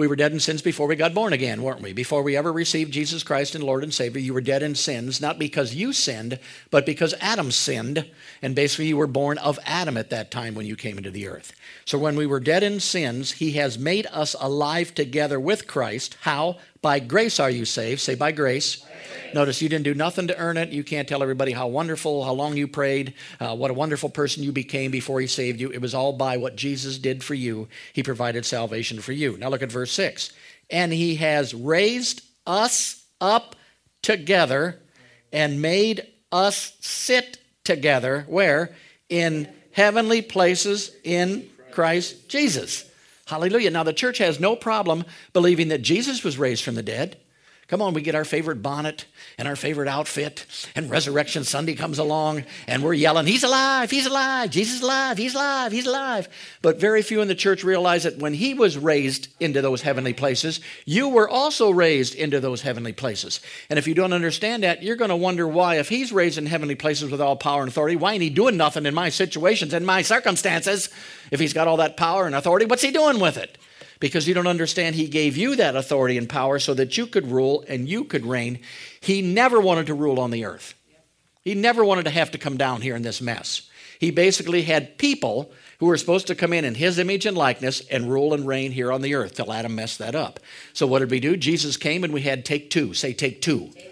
We 0.00 0.06
were 0.06 0.16
dead 0.16 0.32
in 0.32 0.40
sins 0.40 0.62
before 0.62 0.86
we 0.86 0.96
got 0.96 1.12
born 1.12 1.34
again, 1.34 1.62
weren't 1.62 1.82
we? 1.82 1.92
Before 1.92 2.22
we 2.22 2.34
ever 2.34 2.50
received 2.50 2.90
Jesus 2.90 3.22
Christ 3.22 3.54
and 3.54 3.62
Lord 3.62 3.82
and 3.82 3.92
Savior, 3.92 4.18
you 4.18 4.32
were 4.32 4.40
dead 4.40 4.62
in 4.62 4.74
sins, 4.74 5.20
not 5.20 5.38
because 5.38 5.74
you 5.74 5.92
sinned, 5.92 6.38
but 6.70 6.86
because 6.86 7.14
Adam 7.20 7.50
sinned. 7.50 8.10
And 8.40 8.54
basically, 8.54 8.86
you 8.86 8.96
were 8.96 9.06
born 9.06 9.36
of 9.36 9.58
Adam 9.66 9.98
at 9.98 10.08
that 10.08 10.30
time 10.30 10.54
when 10.54 10.64
you 10.64 10.74
came 10.74 10.96
into 10.96 11.10
the 11.10 11.28
earth. 11.28 11.52
So 11.84 11.98
when 11.98 12.16
we 12.16 12.26
were 12.26 12.40
dead 12.40 12.62
in 12.62 12.80
sins, 12.80 13.32
He 13.32 13.52
has 13.52 13.78
made 13.78 14.06
us 14.06 14.34
alive 14.40 14.94
together 14.94 15.38
with 15.38 15.66
Christ. 15.66 16.16
How? 16.22 16.56
By 16.82 16.98
grace 16.98 17.38
are 17.40 17.50
you 17.50 17.64
saved. 17.64 18.00
Say, 18.00 18.14
by 18.14 18.32
grace. 18.32 18.84
Notice 19.34 19.62
you 19.62 19.68
didn't 19.68 19.84
do 19.84 19.94
nothing 19.94 20.26
to 20.28 20.38
earn 20.38 20.56
it. 20.56 20.70
You 20.70 20.82
can't 20.82 21.08
tell 21.08 21.22
everybody 21.22 21.52
how 21.52 21.68
wonderful, 21.68 22.24
how 22.24 22.32
long 22.32 22.56
you 22.56 22.66
prayed, 22.66 23.14
uh, 23.38 23.54
what 23.54 23.70
a 23.70 23.74
wonderful 23.74 24.08
person 24.08 24.42
you 24.42 24.52
became 24.52 24.90
before 24.90 25.20
He 25.20 25.26
saved 25.26 25.60
you. 25.60 25.70
It 25.70 25.80
was 25.80 25.94
all 25.94 26.12
by 26.12 26.36
what 26.36 26.56
Jesus 26.56 26.98
did 26.98 27.22
for 27.22 27.34
you. 27.34 27.68
He 27.92 28.02
provided 28.02 28.44
salvation 28.44 29.00
for 29.00 29.12
you. 29.12 29.36
Now 29.36 29.48
look 29.48 29.62
at 29.62 29.70
verse 29.70 29.92
6. 29.92 30.32
And 30.70 30.92
He 30.92 31.16
has 31.16 31.54
raised 31.54 32.22
us 32.46 33.04
up 33.20 33.56
together 34.02 34.80
and 35.32 35.62
made 35.62 36.06
us 36.32 36.76
sit 36.80 37.38
together. 37.64 38.24
Where? 38.28 38.74
In 39.08 39.48
heavenly 39.72 40.22
places 40.22 40.92
in 41.04 41.48
Christ 41.70 42.28
Jesus. 42.28 42.89
Hallelujah. 43.30 43.70
Now, 43.70 43.84
the 43.84 43.92
church 43.92 44.18
has 44.18 44.40
no 44.40 44.56
problem 44.56 45.04
believing 45.32 45.68
that 45.68 45.82
Jesus 45.82 46.24
was 46.24 46.36
raised 46.36 46.64
from 46.64 46.74
the 46.74 46.82
dead. 46.82 47.16
Come 47.70 47.82
on, 47.82 47.94
we 47.94 48.02
get 48.02 48.16
our 48.16 48.24
favorite 48.24 48.62
bonnet 48.62 49.04
and 49.38 49.46
our 49.46 49.54
favorite 49.54 49.86
outfit, 49.86 50.44
and 50.74 50.90
Resurrection 50.90 51.44
Sunday 51.44 51.76
comes 51.76 52.00
along, 52.00 52.42
and 52.66 52.82
we're 52.82 52.94
yelling, 52.94 53.26
He's 53.26 53.44
alive, 53.44 53.92
He's 53.92 54.06
alive, 54.06 54.50
Jesus 54.50 54.78
is 54.78 54.82
alive, 54.82 55.16
He's 55.16 55.36
alive, 55.36 55.70
He's 55.70 55.86
alive. 55.86 56.28
But 56.62 56.80
very 56.80 57.00
few 57.00 57.20
in 57.20 57.28
the 57.28 57.34
church 57.36 57.62
realize 57.62 58.02
that 58.02 58.18
when 58.18 58.34
He 58.34 58.54
was 58.54 58.76
raised 58.76 59.28
into 59.38 59.62
those 59.62 59.82
heavenly 59.82 60.12
places, 60.12 60.58
you 60.84 61.10
were 61.10 61.28
also 61.28 61.70
raised 61.70 62.16
into 62.16 62.40
those 62.40 62.62
heavenly 62.62 62.92
places. 62.92 63.38
And 63.68 63.78
if 63.78 63.86
you 63.86 63.94
don't 63.94 64.12
understand 64.12 64.64
that, 64.64 64.82
you're 64.82 64.96
going 64.96 65.10
to 65.10 65.16
wonder 65.16 65.46
why, 65.46 65.76
if 65.76 65.88
He's 65.88 66.10
raised 66.10 66.38
in 66.38 66.46
heavenly 66.46 66.74
places 66.74 67.12
with 67.12 67.20
all 67.20 67.36
power 67.36 67.62
and 67.62 67.68
authority, 67.68 67.94
why 67.94 68.14
ain't 68.14 68.22
He 68.22 68.30
doing 68.30 68.56
nothing 68.56 68.84
in 68.84 68.94
my 68.94 69.10
situations 69.10 69.72
and 69.72 69.86
my 69.86 70.02
circumstances? 70.02 70.88
If 71.30 71.38
He's 71.38 71.52
got 71.52 71.68
all 71.68 71.76
that 71.76 71.96
power 71.96 72.26
and 72.26 72.34
authority, 72.34 72.66
what's 72.66 72.82
He 72.82 72.90
doing 72.90 73.20
with 73.20 73.36
it? 73.36 73.58
Because 74.00 74.26
you 74.26 74.34
don't 74.34 74.46
understand 74.46 74.96
he 74.96 75.06
gave 75.06 75.36
you 75.36 75.54
that 75.56 75.76
authority 75.76 76.18
and 76.18 76.28
power 76.28 76.58
so 76.58 76.74
that 76.74 76.96
you 76.96 77.06
could 77.06 77.30
rule 77.30 77.64
and 77.68 77.88
you 77.88 78.04
could 78.04 78.26
reign. 78.26 78.58
He 79.00 79.22
never 79.22 79.60
wanted 79.60 79.86
to 79.86 79.94
rule 79.94 80.18
on 80.18 80.30
the 80.30 80.44
earth. 80.44 80.74
He 81.42 81.54
never 81.54 81.84
wanted 81.84 82.04
to 82.04 82.10
have 82.10 82.30
to 82.32 82.38
come 82.38 82.56
down 82.56 82.80
here 82.80 82.96
in 82.96 83.02
this 83.02 83.20
mess. 83.20 83.68
He 83.98 84.10
basically 84.10 84.62
had 84.62 84.98
people 84.98 85.52
who 85.78 85.86
were 85.86 85.96
supposed 85.96 86.26
to 86.26 86.34
come 86.34 86.52
in 86.52 86.64
in 86.64 86.74
his 86.74 86.98
image 86.98 87.26
and 87.26 87.36
likeness 87.36 87.80
and 87.88 88.10
rule 88.10 88.34
and 88.34 88.46
reign 88.46 88.72
here 88.72 88.90
on 88.90 89.02
the 89.02 89.14
earth 89.14 89.34
till 89.34 89.52
Adam 89.52 89.74
messed 89.74 89.98
that 89.98 90.14
up. 90.14 90.40
So 90.72 90.86
what 90.86 91.00
did 91.00 91.10
we 91.10 91.20
do? 91.20 91.36
Jesus 91.36 91.76
came 91.76 92.02
and 92.02 92.12
we 92.12 92.22
had 92.22 92.44
take 92.44 92.70
two. 92.70 92.94
Say 92.94 93.12
take 93.12 93.42
two. 93.42 93.70
Take 93.74 93.90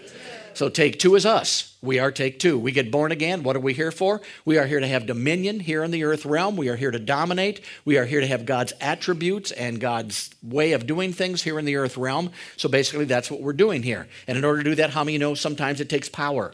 so 0.53 0.67
take 0.67 0.99
two 0.99 1.15
is 1.15 1.25
us. 1.25 1.68
We 1.81 1.97
are 1.99 2.11
take 2.11 2.39
two. 2.39 2.59
We 2.59 2.73
get 2.73 2.91
born 2.91 3.13
again. 3.13 3.41
What 3.41 3.55
are 3.55 3.61
we 3.61 3.73
here 3.73 3.91
for? 3.91 4.19
We 4.43 4.57
are 4.57 4.65
here 4.65 4.81
to 4.81 4.87
have 4.87 5.05
dominion 5.05 5.61
here 5.61 5.81
in 5.81 5.91
the 5.91 6.03
earth 6.03 6.25
realm. 6.25 6.57
We 6.57 6.67
are 6.67 6.75
here 6.75 6.91
to 6.91 6.99
dominate. 6.99 7.61
We 7.85 7.97
are 7.97 8.05
here 8.05 8.19
to 8.19 8.27
have 8.27 8.45
God's 8.45 8.73
attributes 8.81 9.51
and 9.51 9.79
God's 9.79 10.29
way 10.43 10.73
of 10.73 10.85
doing 10.85 11.13
things 11.13 11.43
here 11.43 11.57
in 11.57 11.63
the 11.63 11.77
earth 11.77 11.95
realm. 11.95 12.31
So 12.57 12.67
basically, 12.67 13.05
that's 13.05 13.31
what 13.31 13.41
we're 13.41 13.53
doing 13.53 13.83
here. 13.83 14.09
And 14.27 14.37
in 14.37 14.43
order 14.43 14.61
to 14.61 14.69
do 14.69 14.75
that, 14.75 14.89
how 14.89 15.05
many 15.05 15.17
know 15.17 15.35
sometimes 15.35 15.79
it 15.79 15.89
takes 15.89 16.09
power? 16.09 16.53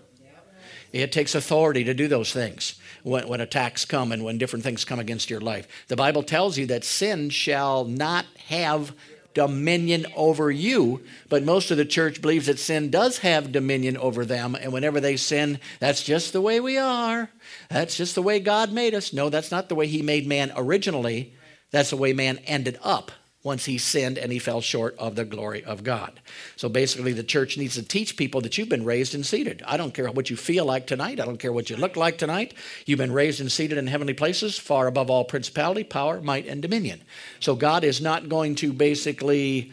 It 0.94 1.12
takes 1.12 1.36
authority 1.36 1.84
to 1.86 1.94
do 1.94 2.08
those 2.08 2.32
things 2.32 2.80
when, 3.04 3.28
when 3.28 3.42
attacks 3.42 3.84
come 3.84 4.12
and 4.12 4.24
when 4.24 4.38
different 4.38 4.64
things 4.64 4.86
come 4.86 5.00
against 5.00 5.30
your 5.30 5.42
life. 5.42 5.68
The 5.88 5.98
Bible 5.98 6.24
tells 6.24 6.58
you 6.58 6.68
that 6.68 6.86
sin 6.86 7.32
shall 7.32 7.84
not 7.84 8.26
have 8.48 8.94
dominion 9.36 10.08
over 10.16 10.50
you. 10.50 11.04
But 11.30 11.44
most 11.44 11.70
of 11.70 11.78
the 11.78 11.86
church 11.86 12.24
believes 12.24 12.48
that 12.48 12.58
sin 12.58 12.90
does 12.90 13.20
have 13.20 13.52
dominion 13.52 13.98
over 13.98 14.26
them. 14.26 14.56
And 14.56 14.74
whenever 14.74 15.00
they 15.00 15.18
sin, 15.18 15.60
that's 15.80 16.02
just 16.02 16.34
the 16.34 16.42
way 16.42 16.60
we 16.60 16.80
are. 16.80 17.30
That's 17.70 17.96
just 17.96 18.16
the 18.16 18.24
way 18.24 18.40
God 18.40 18.72
made 18.72 18.96
us. 18.96 19.14
No, 19.14 19.30
that's 19.30 19.52
not 19.52 19.70
the 19.70 19.76
way 19.76 19.86
He 19.86 20.02
made 20.02 20.26
man 20.26 20.52
originally. 20.56 21.36
That's 21.70 21.92
the 21.92 21.98
way 21.98 22.14
man 22.14 22.40
ended 22.48 22.80
up 22.82 23.12
once 23.46 23.66
he 23.66 23.78
sinned 23.78 24.18
and 24.18 24.32
he 24.32 24.40
fell 24.40 24.60
short 24.60 24.96
of 24.98 25.16
the 25.16 25.24
glory 25.24 25.64
of 25.64 25.84
God. 25.84 26.20
So 26.56 26.68
basically, 26.68 27.14
the 27.14 27.24
church 27.24 27.58
needs 27.58 27.76
to 27.76 27.84
teach 27.84 28.18
people 28.18 28.42
that 28.42 28.58
you've 28.58 28.70
been 28.70 28.84
raised 28.84 29.14
and 29.14 29.26
seated. 29.26 29.62
I 29.68 29.78
don't 29.78 29.94
care 29.94 30.12
what 30.12 30.32
you 30.32 30.36
feel 30.36 30.66
like 30.66 30.88
tonight. 30.88 31.20
I 31.20 31.26
don't 31.26 31.38
care 31.38 31.54
what 31.54 31.70
you 31.70 31.78
look 31.78 31.96
like 31.96 32.18
tonight. 32.18 32.56
You've 32.86 32.98
been 32.98 33.14
raised 33.14 33.40
and 33.40 33.52
seated 33.52 33.78
in 33.78 33.86
heavenly 33.88 34.16
places, 34.16 34.58
far 34.58 34.88
above 34.88 35.12
all 35.12 35.24
principality, 35.24 35.84
power, 35.84 36.20
might, 36.22 36.48
and 36.48 36.62
dominion. 36.62 37.04
So 37.40 37.56
God 37.56 37.84
is 37.84 38.02
not 38.02 38.30
going 38.30 38.56
to 38.56 38.74
basically, 38.74 39.72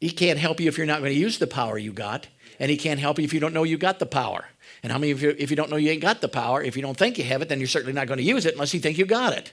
He 0.00 0.10
can't 0.10 0.38
help 0.38 0.58
you 0.58 0.68
if 0.68 0.78
you're 0.78 0.86
not 0.86 1.00
going 1.00 1.12
to 1.12 1.20
use 1.20 1.38
the 1.38 1.46
power 1.46 1.76
you 1.76 1.92
got, 1.92 2.28
and 2.58 2.70
He 2.70 2.78
can't 2.78 2.98
help 2.98 3.18
you 3.18 3.24
if 3.24 3.34
you 3.34 3.40
don't 3.40 3.52
know 3.52 3.64
you 3.64 3.76
got 3.76 3.98
the 3.98 4.06
power. 4.06 4.46
And 4.86 4.92
how 4.92 5.00
many 5.00 5.10
of 5.10 5.20
you, 5.20 5.34
if 5.36 5.50
you 5.50 5.56
don't 5.56 5.68
know 5.68 5.74
you 5.74 5.90
ain't 5.90 6.00
got 6.00 6.20
the 6.20 6.28
power, 6.28 6.62
if 6.62 6.76
you 6.76 6.82
don't 6.82 6.96
think 6.96 7.18
you 7.18 7.24
have 7.24 7.42
it, 7.42 7.48
then 7.48 7.58
you're 7.58 7.66
certainly 7.66 7.92
not 7.92 8.06
going 8.06 8.18
to 8.18 8.22
use 8.22 8.46
it 8.46 8.54
unless 8.54 8.72
you 8.72 8.78
think 8.78 8.98
you 8.98 9.04
got 9.04 9.32
it. 9.32 9.50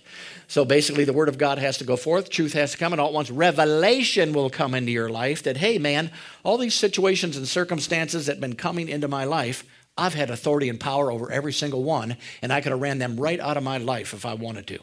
So 0.48 0.64
basically, 0.64 1.06
the 1.06 1.12
Word 1.12 1.28
of 1.28 1.40
God 1.40 1.58
has 1.58 1.80
to 1.80 1.84
go 1.84 1.96
forth, 1.96 2.30
truth 2.30 2.54
has 2.54 2.74
to 2.74 2.78
come, 2.78 2.94
and 2.94 3.02
all 3.02 3.08
at 3.08 3.14
once 3.14 3.32
revelation 3.32 4.32
will 4.32 4.52
come 4.52 4.76
into 4.76 4.92
your 4.92 5.10
life 5.10 5.42
that, 5.42 5.58
hey, 5.58 5.80
man, 5.80 6.12
all 6.44 6.60
these 6.60 6.76
situations 6.76 7.36
and 7.36 7.48
circumstances 7.48 8.28
that 8.28 8.34
have 8.34 8.42
been 8.42 8.54
coming 8.54 8.88
into 8.88 9.08
my 9.08 9.24
life, 9.24 9.64
I've 9.98 10.14
had 10.14 10.30
authority 10.30 10.70
and 10.70 10.80
power 10.80 11.12
over 11.12 11.32
every 11.32 11.52
single 11.52 11.84
one, 11.84 12.16
and 12.44 12.54
I 12.54 12.62
could 12.62 12.72
have 12.72 12.82
ran 12.82 13.00
them 13.00 13.20
right 13.20 13.40
out 13.40 13.58
of 13.58 13.64
my 13.64 13.80
life 13.80 14.14
if 14.14 14.28
I 14.28 14.36
wanted 14.36 14.68
to. 14.68 14.78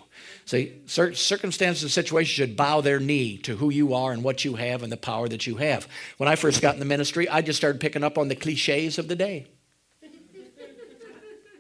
See, 0.47 0.81
circumstances 0.87 1.85
and 1.85 1.93
situations 1.93 2.35
should 2.35 2.57
bow 2.57 2.81
their 2.81 2.99
knee 2.99 3.39
to 3.39 3.55
who 3.55 3.71
you 3.71 3.95
are 3.95 4.11
and 4.11 4.25
what 4.25 4.45
you 4.45 4.57
have 4.57 4.83
and 4.83 4.91
the 4.91 4.97
power 4.97 5.29
that 5.29 5.47
you 5.47 5.59
have. 5.59 5.87
When 6.17 6.29
I 6.29 6.35
first 6.35 6.61
got 6.61 6.75
in 6.75 6.81
the 6.81 6.87
ministry, 6.87 7.29
I 7.29 7.41
just 7.41 7.57
started 7.57 7.81
picking 7.81 8.03
up 8.03 8.19
on 8.19 8.27
the 8.27 8.35
cliches 8.35 8.99
of 8.99 9.07
the 9.07 9.15
day. 9.15 9.47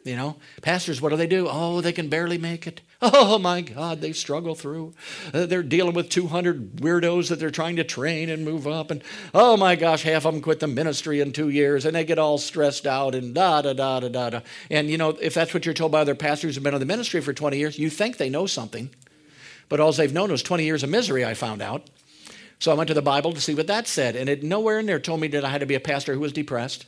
You 0.03 0.17
know, 0.17 0.37
pastors, 0.63 1.03
what 1.03 1.11
do 1.11 1.17
they 1.17 1.27
do? 1.27 1.47
Oh, 1.51 1.83
they 1.83 1.93
can 1.93 2.09
barely 2.09 2.39
make 2.39 2.67
it. 2.67 2.81
Oh 3.03 3.39
my 3.39 3.63
God, 3.63 4.03
they 4.03 4.13
struggle 4.13 4.55
through. 4.55 4.93
Uh, 5.33 5.47
they're 5.47 5.63
dealing 5.63 5.95
with 5.95 6.11
200 6.11 6.77
weirdos 6.77 7.29
that 7.29 7.39
they're 7.39 7.51
trying 7.51 7.77
to 7.77 7.85
train 7.85 8.29
and 8.29 8.45
move 8.45 8.67
up. 8.67 8.91
And 8.91 9.03
oh 9.33 9.57
my 9.57 9.75
gosh, 9.75 10.03
half 10.03 10.27
of 10.27 10.35
them 10.35 10.43
quit 10.43 10.61
the 10.61 10.67
ministry 10.67 11.21
in 11.21 11.33
two 11.33 11.49
years 11.49 11.87
and 11.87 11.97
they 11.97 12.05
get 12.05 12.19
all 12.19 12.37
stressed 12.37 12.87
out 12.87 13.15
and 13.15 13.35
da 13.35 13.63
da 13.63 13.73
da 13.73 14.01
da 14.01 14.09
da 14.11 14.31
da. 14.31 14.41
And 14.71 14.91
you 14.91 14.99
know, 14.99 15.17
if 15.19 15.33
that's 15.33 15.55
what 15.55 15.65
you're 15.65 15.75
told 15.75 15.93
by 15.93 16.03
other 16.03 16.15
pastors 16.15 16.55
who've 16.55 16.65
been 16.65 16.75
in 16.75 16.81
the 16.81 16.85
ministry 16.85 17.23
for 17.23 17.33
20 17.33 17.57
years, 17.57 17.79
you 17.79 17.89
think 17.89 18.19
they 18.19 18.29
know 18.29 18.45
something. 18.45 18.91
But 19.71 19.81
all 19.81 19.93
they've 19.93 20.13
known 20.13 20.31
was 20.31 20.43
20 20.43 20.65
years 20.65 20.83
of 20.83 20.91
misery, 20.91 21.25
I 21.25 21.33
found 21.33 21.63
out. 21.63 21.89
So 22.59 22.71
I 22.71 22.75
went 22.75 22.89
to 22.89 22.95
the 22.95 23.01
Bible 23.01 23.33
to 23.33 23.41
see 23.41 23.55
what 23.55 23.69
that 23.69 23.89
said. 23.89 24.15
And 24.15 24.29
it 24.29 24.43
nowhere 24.43 24.79
in 24.79 24.85
there 24.85 25.01
told 25.01 25.21
me 25.21 25.29
that 25.29 25.45
I 25.45 25.49
had 25.49 25.61
to 25.61 25.67
be 25.67 25.75
a 25.75 25.81
pastor 25.81 26.13
who 26.13 26.21
was 26.21 26.33
depressed. 26.33 26.85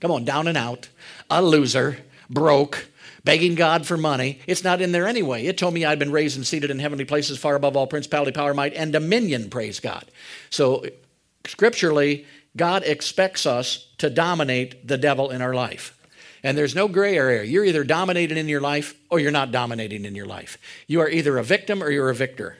Come 0.00 0.10
on, 0.10 0.24
down 0.24 0.48
and 0.48 0.58
out, 0.58 0.88
a 1.30 1.40
loser 1.40 1.98
broke, 2.30 2.88
begging 3.24 3.54
God 3.54 3.86
for 3.86 3.96
money. 3.96 4.40
It's 4.46 4.64
not 4.64 4.80
in 4.80 4.92
there 4.92 5.06
anyway. 5.06 5.46
It 5.46 5.58
told 5.58 5.74
me 5.74 5.84
I'd 5.84 5.98
been 5.98 6.12
raised 6.12 6.36
and 6.36 6.46
seated 6.46 6.70
in 6.70 6.78
heavenly 6.78 7.04
places 7.04 7.38
far 7.38 7.54
above 7.54 7.76
all 7.76 7.86
principality, 7.86 8.32
power, 8.32 8.54
might, 8.54 8.74
and 8.74 8.92
dominion, 8.92 9.50
praise 9.50 9.80
God. 9.80 10.04
So, 10.50 10.84
scripturally, 11.46 12.26
God 12.56 12.82
expects 12.84 13.46
us 13.46 13.88
to 13.98 14.10
dominate 14.10 14.86
the 14.86 14.98
devil 14.98 15.30
in 15.30 15.40
our 15.40 15.54
life. 15.54 15.98
And 16.42 16.58
there's 16.58 16.74
no 16.74 16.88
gray 16.88 17.16
area. 17.16 17.44
You're 17.44 17.64
either 17.64 17.84
dominating 17.84 18.36
in 18.36 18.48
your 18.48 18.60
life 18.60 18.94
or 19.10 19.20
you're 19.20 19.30
not 19.30 19.52
dominating 19.52 20.04
in 20.04 20.14
your 20.14 20.26
life. 20.26 20.58
You 20.88 21.00
are 21.00 21.08
either 21.08 21.38
a 21.38 21.44
victim 21.44 21.82
or 21.82 21.90
you're 21.90 22.10
a 22.10 22.14
victor. 22.14 22.58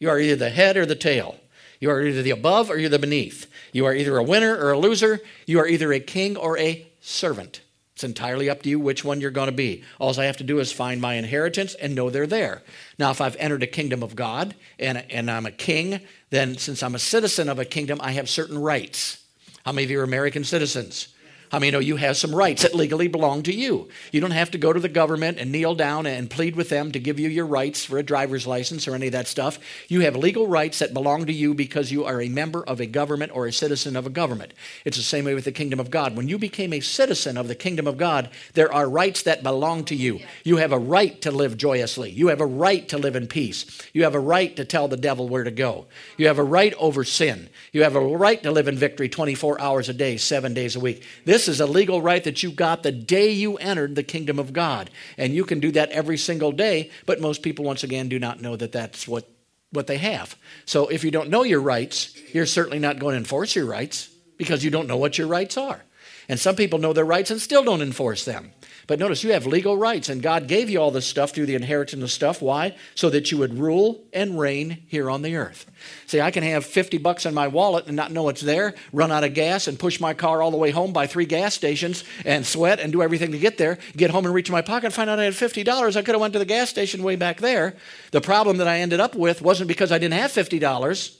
You 0.00 0.10
are 0.10 0.18
either 0.18 0.36
the 0.36 0.50
head 0.50 0.76
or 0.76 0.84
the 0.84 0.96
tail. 0.96 1.36
You 1.78 1.90
are 1.90 2.02
either 2.02 2.22
the 2.22 2.30
above 2.30 2.70
or 2.70 2.78
you're 2.78 2.90
the 2.90 2.98
beneath. 2.98 3.50
You 3.72 3.86
are 3.86 3.94
either 3.94 4.16
a 4.16 4.22
winner 4.22 4.56
or 4.56 4.72
a 4.72 4.78
loser. 4.78 5.20
You 5.46 5.60
are 5.60 5.66
either 5.66 5.92
a 5.92 6.00
king 6.00 6.36
or 6.36 6.58
a 6.58 6.86
servant. 7.00 7.60
It's 7.94 8.04
entirely 8.04 8.48
up 8.48 8.62
to 8.62 8.68
you 8.70 8.80
which 8.80 9.04
one 9.04 9.20
you're 9.20 9.30
going 9.30 9.50
to 9.50 9.52
be. 9.52 9.84
All 9.98 10.18
I 10.18 10.24
have 10.24 10.38
to 10.38 10.44
do 10.44 10.60
is 10.60 10.72
find 10.72 11.00
my 11.00 11.14
inheritance 11.14 11.74
and 11.74 11.94
know 11.94 12.08
they're 12.08 12.26
there. 12.26 12.62
Now, 12.98 13.10
if 13.10 13.20
I've 13.20 13.36
entered 13.36 13.62
a 13.62 13.66
kingdom 13.66 14.02
of 14.02 14.16
God 14.16 14.54
and, 14.78 15.04
and 15.10 15.30
I'm 15.30 15.46
a 15.46 15.50
king, 15.50 16.00
then 16.30 16.56
since 16.56 16.82
I'm 16.82 16.94
a 16.94 16.98
citizen 16.98 17.48
of 17.48 17.58
a 17.58 17.64
kingdom, 17.64 17.98
I 18.02 18.12
have 18.12 18.30
certain 18.30 18.58
rights. 18.58 19.22
How 19.64 19.72
many 19.72 19.84
of 19.84 19.90
you 19.90 20.00
are 20.00 20.04
American 20.04 20.42
citizens? 20.42 21.08
How 21.52 21.58
many 21.58 21.70
know 21.70 21.76
oh, 21.76 21.80
you 21.82 21.96
have 21.96 22.16
some 22.16 22.34
rights 22.34 22.62
that 22.62 22.74
legally 22.74 23.08
belong 23.08 23.42
to 23.42 23.52
you? 23.52 23.90
You 24.10 24.22
don't 24.22 24.30
have 24.30 24.50
to 24.52 24.58
go 24.58 24.72
to 24.72 24.80
the 24.80 24.88
government 24.88 25.36
and 25.38 25.52
kneel 25.52 25.74
down 25.74 26.06
and 26.06 26.30
plead 26.30 26.56
with 26.56 26.70
them 26.70 26.92
to 26.92 26.98
give 26.98 27.20
you 27.20 27.28
your 27.28 27.44
rights 27.44 27.84
for 27.84 27.98
a 27.98 28.02
driver's 28.02 28.46
license 28.46 28.88
or 28.88 28.94
any 28.94 29.08
of 29.08 29.12
that 29.12 29.28
stuff. 29.28 29.58
You 29.86 30.00
have 30.00 30.16
legal 30.16 30.46
rights 30.46 30.78
that 30.78 30.94
belong 30.94 31.26
to 31.26 31.32
you 31.32 31.52
because 31.52 31.92
you 31.92 32.06
are 32.06 32.22
a 32.22 32.30
member 32.30 32.64
of 32.64 32.80
a 32.80 32.86
government 32.86 33.32
or 33.34 33.46
a 33.46 33.52
citizen 33.52 33.96
of 33.96 34.06
a 34.06 34.10
government. 34.10 34.54
It's 34.86 34.96
the 34.96 35.02
same 35.02 35.26
way 35.26 35.34
with 35.34 35.44
the 35.44 35.52
kingdom 35.52 35.78
of 35.78 35.90
God. 35.90 36.16
When 36.16 36.26
you 36.26 36.38
became 36.38 36.72
a 36.72 36.80
citizen 36.80 37.36
of 37.36 37.48
the 37.48 37.54
kingdom 37.54 37.86
of 37.86 37.98
God, 37.98 38.30
there 38.54 38.72
are 38.72 38.88
rights 38.88 39.22
that 39.24 39.42
belong 39.42 39.84
to 39.84 39.94
you. 39.94 40.20
You 40.44 40.56
have 40.56 40.72
a 40.72 40.78
right 40.78 41.20
to 41.20 41.30
live 41.30 41.58
joyously. 41.58 42.12
You 42.12 42.28
have 42.28 42.40
a 42.40 42.46
right 42.46 42.88
to 42.88 42.96
live 42.96 43.14
in 43.14 43.26
peace. 43.26 43.66
You 43.92 44.04
have 44.04 44.14
a 44.14 44.20
right 44.20 44.56
to 44.56 44.64
tell 44.64 44.88
the 44.88 44.96
devil 44.96 45.28
where 45.28 45.44
to 45.44 45.50
go. 45.50 45.84
You 46.16 46.28
have 46.28 46.38
a 46.38 46.44
right 46.44 46.72
over 46.78 47.04
sin. 47.04 47.50
You 47.72 47.84
have 47.84 47.96
a 47.96 48.00
right 48.00 48.42
to 48.42 48.50
live 48.50 48.68
in 48.68 48.76
victory 48.76 49.08
24 49.08 49.58
hours 49.58 49.88
a 49.88 49.94
day, 49.94 50.18
seven 50.18 50.52
days 50.52 50.76
a 50.76 50.80
week. 50.80 51.06
This 51.24 51.48
is 51.48 51.58
a 51.58 51.66
legal 51.66 52.02
right 52.02 52.22
that 52.22 52.42
you 52.42 52.52
got 52.52 52.82
the 52.82 52.92
day 52.92 53.30
you 53.30 53.56
entered 53.56 53.94
the 53.94 54.02
kingdom 54.02 54.38
of 54.38 54.52
God. 54.52 54.90
And 55.16 55.32
you 55.32 55.46
can 55.46 55.58
do 55.58 55.72
that 55.72 55.90
every 55.90 56.18
single 56.18 56.52
day, 56.52 56.90
but 57.06 57.22
most 57.22 57.42
people, 57.42 57.64
once 57.64 57.82
again, 57.82 58.10
do 58.10 58.18
not 58.18 58.42
know 58.42 58.56
that 58.56 58.72
that's 58.72 59.08
what, 59.08 59.26
what 59.70 59.86
they 59.86 59.96
have. 59.96 60.36
So 60.66 60.88
if 60.88 61.02
you 61.02 61.10
don't 61.10 61.30
know 61.30 61.44
your 61.44 61.62
rights, 61.62 62.14
you're 62.34 62.44
certainly 62.44 62.78
not 62.78 62.98
going 62.98 63.14
to 63.14 63.18
enforce 63.18 63.56
your 63.56 63.66
rights 63.66 64.10
because 64.36 64.62
you 64.62 64.70
don't 64.70 64.86
know 64.86 64.98
what 64.98 65.16
your 65.16 65.26
rights 65.26 65.56
are. 65.56 65.82
And 66.28 66.38
some 66.38 66.56
people 66.56 66.78
know 66.78 66.92
their 66.92 67.06
rights 67.06 67.30
and 67.30 67.40
still 67.40 67.64
don't 67.64 67.80
enforce 67.80 68.26
them. 68.26 68.52
But 68.86 68.98
notice 68.98 69.22
you 69.22 69.32
have 69.32 69.46
legal 69.46 69.76
rights, 69.76 70.08
and 70.08 70.22
God 70.22 70.48
gave 70.48 70.68
you 70.68 70.80
all 70.80 70.90
this 70.90 71.06
stuff 71.06 71.30
through 71.30 71.46
the 71.46 71.54
inheritance 71.54 72.02
of 72.02 72.10
stuff. 72.10 72.42
Why? 72.42 72.76
So 72.94 73.10
that 73.10 73.30
you 73.30 73.38
would 73.38 73.58
rule 73.58 74.04
and 74.12 74.38
reign 74.38 74.84
here 74.88 75.08
on 75.08 75.22
the 75.22 75.36
earth. 75.36 75.70
See, 76.06 76.20
I 76.20 76.30
can 76.30 76.42
have 76.42 76.64
50 76.64 76.98
bucks 76.98 77.24
in 77.24 77.34
my 77.34 77.48
wallet 77.48 77.86
and 77.86 77.96
not 77.96 78.10
know 78.12 78.28
it's 78.28 78.40
there, 78.40 78.74
run 78.92 79.12
out 79.12 79.24
of 79.24 79.34
gas, 79.34 79.68
and 79.68 79.78
push 79.78 80.00
my 80.00 80.14
car 80.14 80.42
all 80.42 80.50
the 80.50 80.56
way 80.56 80.70
home 80.70 80.92
by 80.92 81.06
three 81.06 81.26
gas 81.26 81.54
stations 81.54 82.04
and 82.24 82.44
sweat 82.44 82.80
and 82.80 82.92
do 82.92 83.02
everything 83.02 83.32
to 83.32 83.38
get 83.38 83.58
there, 83.58 83.78
get 83.96 84.10
home 84.10 84.26
and 84.26 84.34
reach 84.34 84.48
in 84.48 84.52
my 84.52 84.62
pocket 84.62 84.86
and 84.86 84.94
find 84.94 85.08
out 85.08 85.20
I 85.20 85.24
had 85.24 85.34
$50. 85.34 85.96
I 85.96 86.02
could 86.02 86.14
have 86.14 86.20
went 86.20 86.32
to 86.32 86.38
the 86.38 86.44
gas 86.44 86.68
station 86.68 87.02
way 87.02 87.16
back 87.16 87.38
there. 87.38 87.76
The 88.10 88.20
problem 88.20 88.56
that 88.58 88.68
I 88.68 88.78
ended 88.78 89.00
up 89.00 89.14
with 89.14 89.42
wasn't 89.42 89.68
because 89.68 89.92
I 89.92 89.98
didn't 89.98 90.18
have 90.18 90.32
$50. 90.32 91.18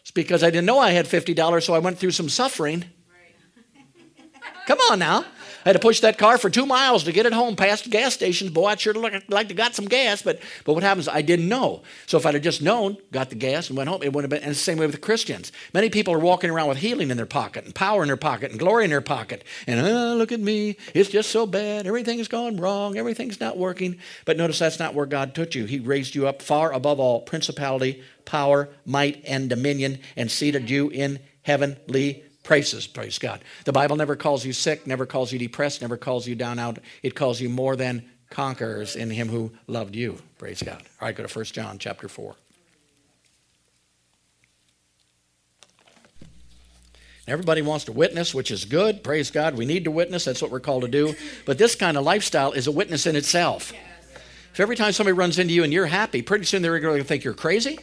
It's 0.00 0.10
because 0.12 0.42
I 0.42 0.50
didn't 0.50 0.66
know 0.66 0.78
I 0.78 0.90
had 0.90 1.06
$50, 1.06 1.62
so 1.62 1.72
I 1.74 1.78
went 1.78 1.98
through 1.98 2.10
some 2.10 2.28
suffering. 2.28 2.84
Come 4.66 4.78
on 4.90 4.98
now. 4.98 5.24
I 5.64 5.68
had 5.68 5.72
to 5.74 5.78
push 5.78 6.00
that 6.00 6.16
car 6.16 6.38
for 6.38 6.48
two 6.48 6.64
miles 6.64 7.04
to 7.04 7.12
get 7.12 7.26
it 7.26 7.32
home 7.32 7.54
past 7.54 7.90
gas 7.90 8.14
stations. 8.14 8.50
Boy, 8.50 8.68
I'd 8.68 8.80
sure 8.80 8.94
like 9.28 9.48
to 9.48 9.54
got 9.54 9.74
some 9.74 9.84
gas, 9.84 10.22
but, 10.22 10.40
but 10.64 10.72
what 10.72 10.82
happens? 10.82 11.08
I 11.08 11.22
didn't 11.22 11.48
know. 11.48 11.82
So 12.06 12.16
if 12.16 12.24
I'd 12.24 12.34
have 12.34 12.42
just 12.42 12.62
known, 12.62 12.96
got 13.12 13.28
the 13.28 13.36
gas 13.36 13.68
and 13.68 13.76
went 13.76 13.88
home, 13.88 14.02
it 14.02 14.12
wouldn't 14.12 14.32
have 14.32 14.40
been, 14.40 14.46
and 14.46 14.54
the 14.54 14.58
same 14.58 14.78
way 14.78 14.86
with 14.86 15.00
Christians. 15.00 15.52
Many 15.74 15.90
people 15.90 16.14
are 16.14 16.18
walking 16.18 16.50
around 16.50 16.68
with 16.68 16.78
healing 16.78 17.10
in 17.10 17.16
their 17.16 17.26
pocket 17.26 17.64
and 17.64 17.74
power 17.74 18.02
in 18.02 18.08
their 18.08 18.16
pocket 18.16 18.50
and 18.50 18.58
glory 18.58 18.84
in 18.84 18.90
their 18.90 19.00
pocket. 19.00 19.44
And, 19.66 19.80
oh, 19.80 20.16
look 20.16 20.32
at 20.32 20.40
me. 20.40 20.76
It's 20.94 21.10
just 21.10 21.30
so 21.30 21.46
bad. 21.46 21.86
Everything's 21.86 22.28
gone 22.28 22.56
wrong. 22.56 22.96
Everything's 22.96 23.40
not 23.40 23.58
working. 23.58 23.98
But 24.24 24.36
notice 24.36 24.58
that's 24.58 24.78
not 24.78 24.94
where 24.94 25.06
God 25.06 25.34
took 25.34 25.54
you. 25.54 25.66
He 25.66 25.78
raised 25.78 26.14
you 26.14 26.26
up 26.26 26.40
far 26.42 26.72
above 26.72 26.98
all 26.98 27.20
principality, 27.20 28.02
power, 28.24 28.70
might, 28.86 29.22
and 29.26 29.48
dominion 29.50 29.98
and 30.16 30.30
seated 30.30 30.70
you 30.70 30.88
in 30.88 31.20
heavenly 31.42 32.24
Praises, 32.42 32.86
praise 32.86 33.18
God. 33.18 33.42
The 33.64 33.72
Bible 33.72 33.96
never 33.96 34.16
calls 34.16 34.44
you 34.44 34.52
sick, 34.52 34.86
never 34.86 35.06
calls 35.06 35.32
you 35.32 35.38
depressed, 35.38 35.82
never 35.82 35.96
calls 35.96 36.26
you 36.26 36.34
down 36.34 36.58
out. 36.58 36.78
It 37.02 37.14
calls 37.14 37.40
you 37.40 37.48
more 37.48 37.76
than 37.76 38.08
conquerors 38.30 38.96
in 38.96 39.10
him 39.10 39.28
who 39.28 39.52
loved 39.66 39.94
you. 39.94 40.18
Praise 40.38 40.62
God. 40.62 40.82
All 41.00 41.08
right, 41.08 41.14
go 41.14 41.24
to 41.24 41.38
1 41.38 41.44
John 41.46 41.78
chapter 41.78 42.08
4. 42.08 42.34
Everybody 47.28 47.62
wants 47.62 47.84
to 47.84 47.92
witness, 47.92 48.34
which 48.34 48.50
is 48.50 48.64
good. 48.64 49.04
Praise 49.04 49.30
God. 49.30 49.56
We 49.56 49.64
need 49.64 49.84
to 49.84 49.90
witness. 49.90 50.24
That's 50.24 50.42
what 50.42 50.50
we're 50.50 50.58
called 50.58 50.82
to 50.82 50.88
do. 50.88 51.14
But 51.46 51.58
this 51.58 51.76
kind 51.76 51.96
of 51.96 52.04
lifestyle 52.04 52.52
is 52.52 52.66
a 52.66 52.72
witness 52.72 53.06
in 53.06 53.14
itself. 53.14 53.72
If 54.52 54.58
every 54.58 54.74
time 54.74 54.92
somebody 54.92 55.12
runs 55.12 55.38
into 55.38 55.52
you 55.52 55.62
and 55.62 55.72
you're 55.72 55.86
happy, 55.86 56.22
pretty 56.22 56.44
soon 56.44 56.62
they're 56.62 56.80
going 56.80 56.98
to 56.98 57.04
think 57.04 57.22
you're 57.22 57.34
crazy 57.34 57.78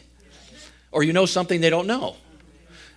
or 0.92 1.02
you 1.02 1.14
know 1.14 1.24
something 1.24 1.62
they 1.62 1.70
don't 1.70 1.86
know. 1.86 2.16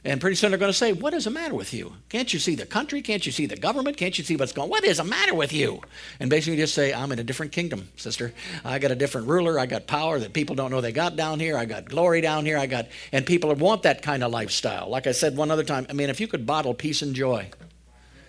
And 0.03 0.19
pretty 0.19 0.35
soon 0.35 0.49
they're 0.49 0.57
going 0.57 0.71
to 0.71 0.77
say, 0.77 0.93
What 0.93 1.13
is 1.13 1.25
the 1.25 1.29
matter 1.29 1.53
with 1.53 1.73
you? 1.73 1.93
Can't 2.09 2.33
you 2.33 2.39
see 2.39 2.55
the 2.55 2.65
country? 2.65 3.03
Can't 3.03 3.23
you 3.23 3.31
see 3.31 3.45
the 3.45 3.55
government? 3.55 3.97
Can't 3.97 4.17
you 4.17 4.23
see 4.23 4.35
what's 4.35 4.51
going 4.51 4.69
What 4.69 4.83
is 4.83 4.97
the 4.97 5.03
matter 5.03 5.35
with 5.35 5.53
you? 5.53 5.81
And 6.19 6.27
basically 6.29 6.57
just 6.57 6.73
say, 6.73 6.91
I'm 6.91 7.11
in 7.11 7.19
a 7.19 7.23
different 7.23 7.51
kingdom, 7.51 7.89
sister. 7.97 8.33
I 8.65 8.79
got 8.79 8.89
a 8.89 8.95
different 8.95 9.27
ruler. 9.27 9.59
I 9.59 9.67
got 9.67 9.85
power 9.85 10.17
that 10.17 10.33
people 10.33 10.55
don't 10.55 10.71
know 10.71 10.81
they 10.81 10.91
got 10.91 11.15
down 11.15 11.39
here. 11.39 11.55
I 11.55 11.65
got 11.65 11.85
glory 11.85 12.21
down 12.21 12.45
here. 12.45 12.57
I 12.57 12.65
got, 12.65 12.87
and 13.11 13.25
people 13.27 13.53
want 13.53 13.83
that 13.83 14.01
kind 14.01 14.23
of 14.23 14.31
lifestyle. 14.31 14.89
Like 14.89 15.05
I 15.05 15.11
said 15.11 15.37
one 15.37 15.51
other 15.51 15.63
time, 15.63 15.85
I 15.87 15.93
mean, 15.93 16.09
if 16.09 16.19
you 16.19 16.27
could 16.27 16.47
bottle 16.47 16.73
peace 16.73 17.03
and 17.03 17.13
joy, 17.13 17.51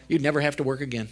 you'd 0.08 0.22
never 0.22 0.42
have 0.42 0.56
to 0.56 0.62
work 0.62 0.82
again. 0.82 1.08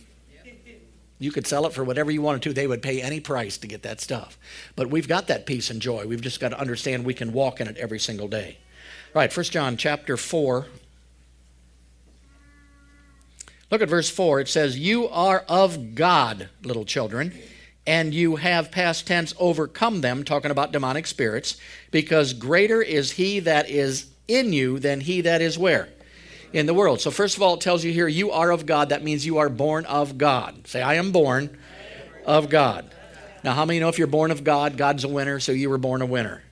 You 1.18 1.30
could 1.30 1.46
sell 1.46 1.66
it 1.66 1.74
for 1.74 1.84
whatever 1.84 2.10
you 2.10 2.22
wanted 2.22 2.42
to. 2.42 2.52
They 2.54 2.66
would 2.66 2.82
pay 2.82 3.02
any 3.02 3.20
price 3.20 3.58
to 3.58 3.66
get 3.66 3.82
that 3.82 4.00
stuff. 4.00 4.38
But 4.74 4.88
we've 4.88 5.06
got 5.06 5.26
that 5.26 5.44
peace 5.44 5.68
and 5.68 5.80
joy. 5.80 6.06
We've 6.06 6.22
just 6.22 6.40
got 6.40 6.48
to 6.48 6.58
understand 6.58 7.04
we 7.04 7.12
can 7.12 7.34
walk 7.34 7.60
in 7.60 7.68
it 7.68 7.76
every 7.76 7.98
single 7.98 8.26
day. 8.26 8.56
Right, 9.12 9.36
1 9.36 9.44
John 9.46 9.76
chapter 9.76 10.16
4. 10.16 10.66
Look 13.70 13.82
at 13.82 13.88
verse 13.88 14.08
4. 14.08 14.40
It 14.40 14.48
says, 14.48 14.78
You 14.78 15.08
are 15.08 15.44
of 15.48 15.96
God, 15.96 16.48
little 16.62 16.84
children, 16.84 17.32
and 17.88 18.14
you 18.14 18.36
have 18.36 18.70
past 18.70 19.08
tense 19.08 19.34
overcome 19.36 20.00
them, 20.00 20.22
talking 20.22 20.52
about 20.52 20.70
demonic 20.70 21.08
spirits, 21.08 21.56
because 21.90 22.34
greater 22.34 22.80
is 22.80 23.12
he 23.12 23.40
that 23.40 23.68
is 23.68 24.06
in 24.28 24.52
you 24.52 24.78
than 24.78 25.00
he 25.00 25.22
that 25.22 25.42
is 25.42 25.58
where? 25.58 25.88
In 26.52 26.66
the 26.66 26.74
world. 26.74 27.00
So, 27.00 27.10
first 27.10 27.36
of 27.36 27.42
all, 27.42 27.54
it 27.54 27.60
tells 27.60 27.82
you 27.82 27.92
here, 27.92 28.06
you 28.06 28.30
are 28.30 28.52
of 28.52 28.64
God. 28.64 28.90
That 28.90 29.02
means 29.02 29.26
you 29.26 29.38
are 29.38 29.48
born 29.48 29.86
of 29.86 30.18
God. 30.18 30.68
Say, 30.68 30.82
I 30.82 30.94
am 30.94 31.10
born 31.10 31.58
of 32.24 32.48
God. 32.48 32.94
Now, 33.42 33.54
how 33.54 33.64
many 33.64 33.80
know 33.80 33.88
if 33.88 33.98
you're 33.98 34.06
born 34.06 34.30
of 34.30 34.44
God, 34.44 34.76
God's 34.76 35.02
a 35.02 35.08
winner, 35.08 35.40
so 35.40 35.50
you 35.50 35.68
were 35.68 35.78
born 35.78 36.00
a 36.00 36.06
winner? 36.06 36.44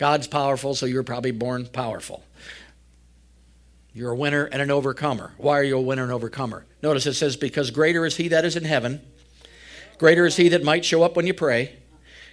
God's 0.00 0.26
powerful, 0.26 0.74
so 0.74 0.86
you're 0.86 1.02
probably 1.02 1.30
born 1.30 1.66
powerful. 1.66 2.24
You're 3.92 4.12
a 4.12 4.16
winner 4.16 4.46
and 4.46 4.62
an 4.62 4.70
overcomer. 4.70 5.34
Why 5.36 5.58
are 5.58 5.62
you 5.62 5.76
a 5.76 5.82
winner 5.82 6.04
and 6.04 6.10
overcomer? 6.10 6.64
Notice 6.82 7.04
it 7.04 7.12
says, 7.12 7.36
Because 7.36 7.70
greater 7.70 8.06
is 8.06 8.16
he 8.16 8.28
that 8.28 8.46
is 8.46 8.56
in 8.56 8.64
heaven, 8.64 9.02
greater 9.98 10.24
is 10.24 10.36
he 10.36 10.48
that 10.48 10.64
might 10.64 10.86
show 10.86 11.02
up 11.02 11.16
when 11.16 11.26
you 11.26 11.34
pray, 11.34 11.76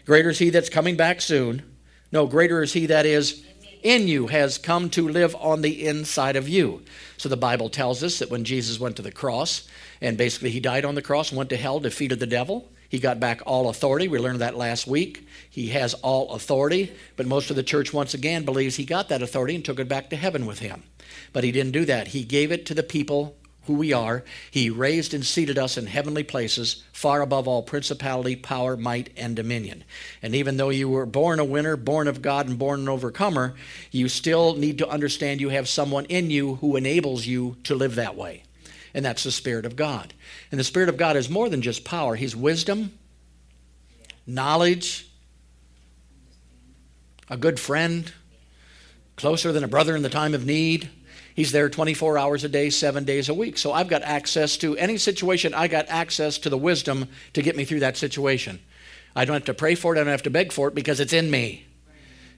greater 0.06 0.30
is 0.30 0.40
he 0.40 0.50
that's 0.50 0.70
coming 0.70 0.96
back 0.96 1.20
soon. 1.20 1.62
No, 2.10 2.26
greater 2.26 2.64
is 2.64 2.72
he 2.72 2.86
that 2.86 3.06
is 3.06 3.44
in 3.84 4.08
you, 4.08 4.28
has 4.28 4.58
come 4.58 4.90
to 4.92 5.06
live 5.06 5.36
on 5.36 5.62
the 5.62 5.86
inside 5.86 6.38
of 6.38 6.48
you. 6.48 6.84
So 7.18 7.28
the 7.28 7.36
Bible 7.36 7.70
tells 7.70 8.02
us 8.02 8.20
that 8.20 8.30
when 8.30 8.46
Jesus 8.46 8.80
went 8.80 8.96
to 8.96 9.02
the 9.02 9.12
cross, 9.12 9.68
and 10.00 10.18
basically 10.18 10.52
he 10.52 10.62
died 10.62 10.86
on 10.86 10.96
the 10.96 11.02
cross 11.02 11.34
went 11.34 11.50
to 11.50 11.58
hell, 11.58 11.82
defeated 11.82 12.22
the 12.22 12.28
devil, 12.28 12.72
he 12.90 13.00
got 13.00 13.20
back 13.20 13.42
all 13.46 13.70
authority. 13.70 14.08
We 14.08 14.20
learned 14.20 14.40
that 14.40 14.58
last 14.58 14.88
week. 14.88 15.28
He 15.50 15.68
has 15.70 15.94
all 15.96 16.32
authority, 16.32 16.94
but 17.16 17.26
most 17.26 17.50
of 17.50 17.56
the 17.56 17.64
church, 17.64 17.94
once 17.94 18.14
again, 18.14 18.46
believes 18.46 18.76
he 18.76 18.86
got 18.86 19.10
that 19.10 19.22
authority 19.22 19.56
and 19.56 19.66
took 19.66 19.80
it 19.80 19.90
back 19.90 20.10
to 20.10 20.16
heaven 20.16 20.46
with 20.46 20.60
him. 20.60 20.84
But 21.34 21.44
he 21.44 21.52
didn't 21.52 21.74
do 21.74 21.86
that. 21.86 22.10
He 22.10 22.24
gave 22.24 22.52
it 22.52 22.66
to 22.68 22.74
the 22.74 22.84
people 22.84 23.36
who 23.68 23.74
we 23.74 23.92
are. 23.92 24.24
He 24.50 24.70
raised 24.70 25.14
and 25.14 25.26
seated 25.26 25.58
us 25.58 25.78
in 25.78 25.88
heavenly 25.88 26.24
places, 26.24 26.84
far 26.94 27.22
above 27.22 27.48
all 27.48 27.62
principality, 27.62 28.36
power, 28.36 28.78
might, 28.78 29.10
and 29.18 29.36
dominion. 29.36 29.84
And 30.22 30.34
even 30.34 30.56
though 30.56 30.70
you 30.70 30.88
were 30.88 31.06
born 31.06 31.40
a 31.40 31.46
winner, 31.46 31.76
born 31.76 32.08
of 32.08 32.22
God, 32.22 32.48
and 32.48 32.58
born 32.58 32.82
an 32.82 32.90
overcomer, 32.90 33.56
you 33.92 34.08
still 34.08 34.56
need 34.56 34.78
to 34.78 34.88
understand 34.88 35.42
you 35.42 35.50
have 35.50 35.68
someone 35.68 36.06
in 36.06 36.32
you 36.32 36.56
who 36.56 36.78
enables 36.78 37.28
you 37.28 37.58
to 37.64 37.76
live 37.76 37.96
that 37.96 38.16
way 38.16 38.44
and 38.98 39.06
that's 39.06 39.24
the 39.24 39.32
Spirit 39.32 39.68
of 39.68 39.76
God. 39.76 40.16
And 40.50 40.60
the 40.60 40.64
Spirit 40.64 40.90
of 40.90 40.98
God 40.98 41.16
is 41.16 41.30
more 41.30 41.50
than 41.50 41.62
just 41.62 41.86
power, 41.86 42.16
He's 42.16 42.36
wisdom, 42.36 42.98
knowledge, 44.26 45.08
a 47.30 47.38
good 47.38 47.60
friend, 47.60 48.12
closer 49.16 49.52
than 49.52 49.64
a 49.64 49.68
brother 49.68 49.96
in 49.96 50.02
the 50.02 50.10
time 50.10 50.34
of 50.34 50.48
need. 50.48 50.90
He's 51.36 51.52
there 51.52 51.70
24 51.70 52.18
hours 52.18 52.44
a 52.44 52.50
day, 52.50 52.72
seven 52.72 53.04
days 53.04 53.30
a 53.30 53.36
week. 53.36 53.60
So 53.60 53.72
I've 53.72 53.88
got 53.88 54.02
access 54.02 54.58
to 54.58 54.76
any 54.78 54.98
situation, 54.98 55.54
I 55.54 55.68
got 55.68 55.86
access 55.90 56.40
to 56.40 56.50
the 56.50 56.58
wisdom 56.58 57.08
to 57.34 57.44
get 57.44 57.56
me 57.56 57.66
through 57.66 57.82
that 57.82 57.98
situation. 57.98 58.60
I 59.16 59.26
don't 59.26 59.36
have 59.36 59.46
to 59.46 59.54
pray 59.54 59.76
for 59.76 59.96
it, 59.96 60.00
I 60.00 60.04
don't 60.06 60.12
have 60.12 60.24
to 60.24 60.32
beg 60.32 60.52
for 60.52 60.70
it 60.70 60.74
because 60.74 61.00
it's 61.00 61.14
in 61.14 61.30
me. 61.30 61.68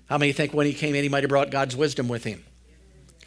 How 0.09 0.17
many 0.17 0.33
think 0.33 0.53
when 0.53 0.65
he 0.65 0.73
came 0.73 0.93
in, 0.93 1.03
he 1.03 1.09
might 1.09 1.23
have 1.23 1.29
brought 1.29 1.51
God's 1.51 1.77
wisdom 1.77 2.09
with 2.09 2.25
him? 2.25 2.43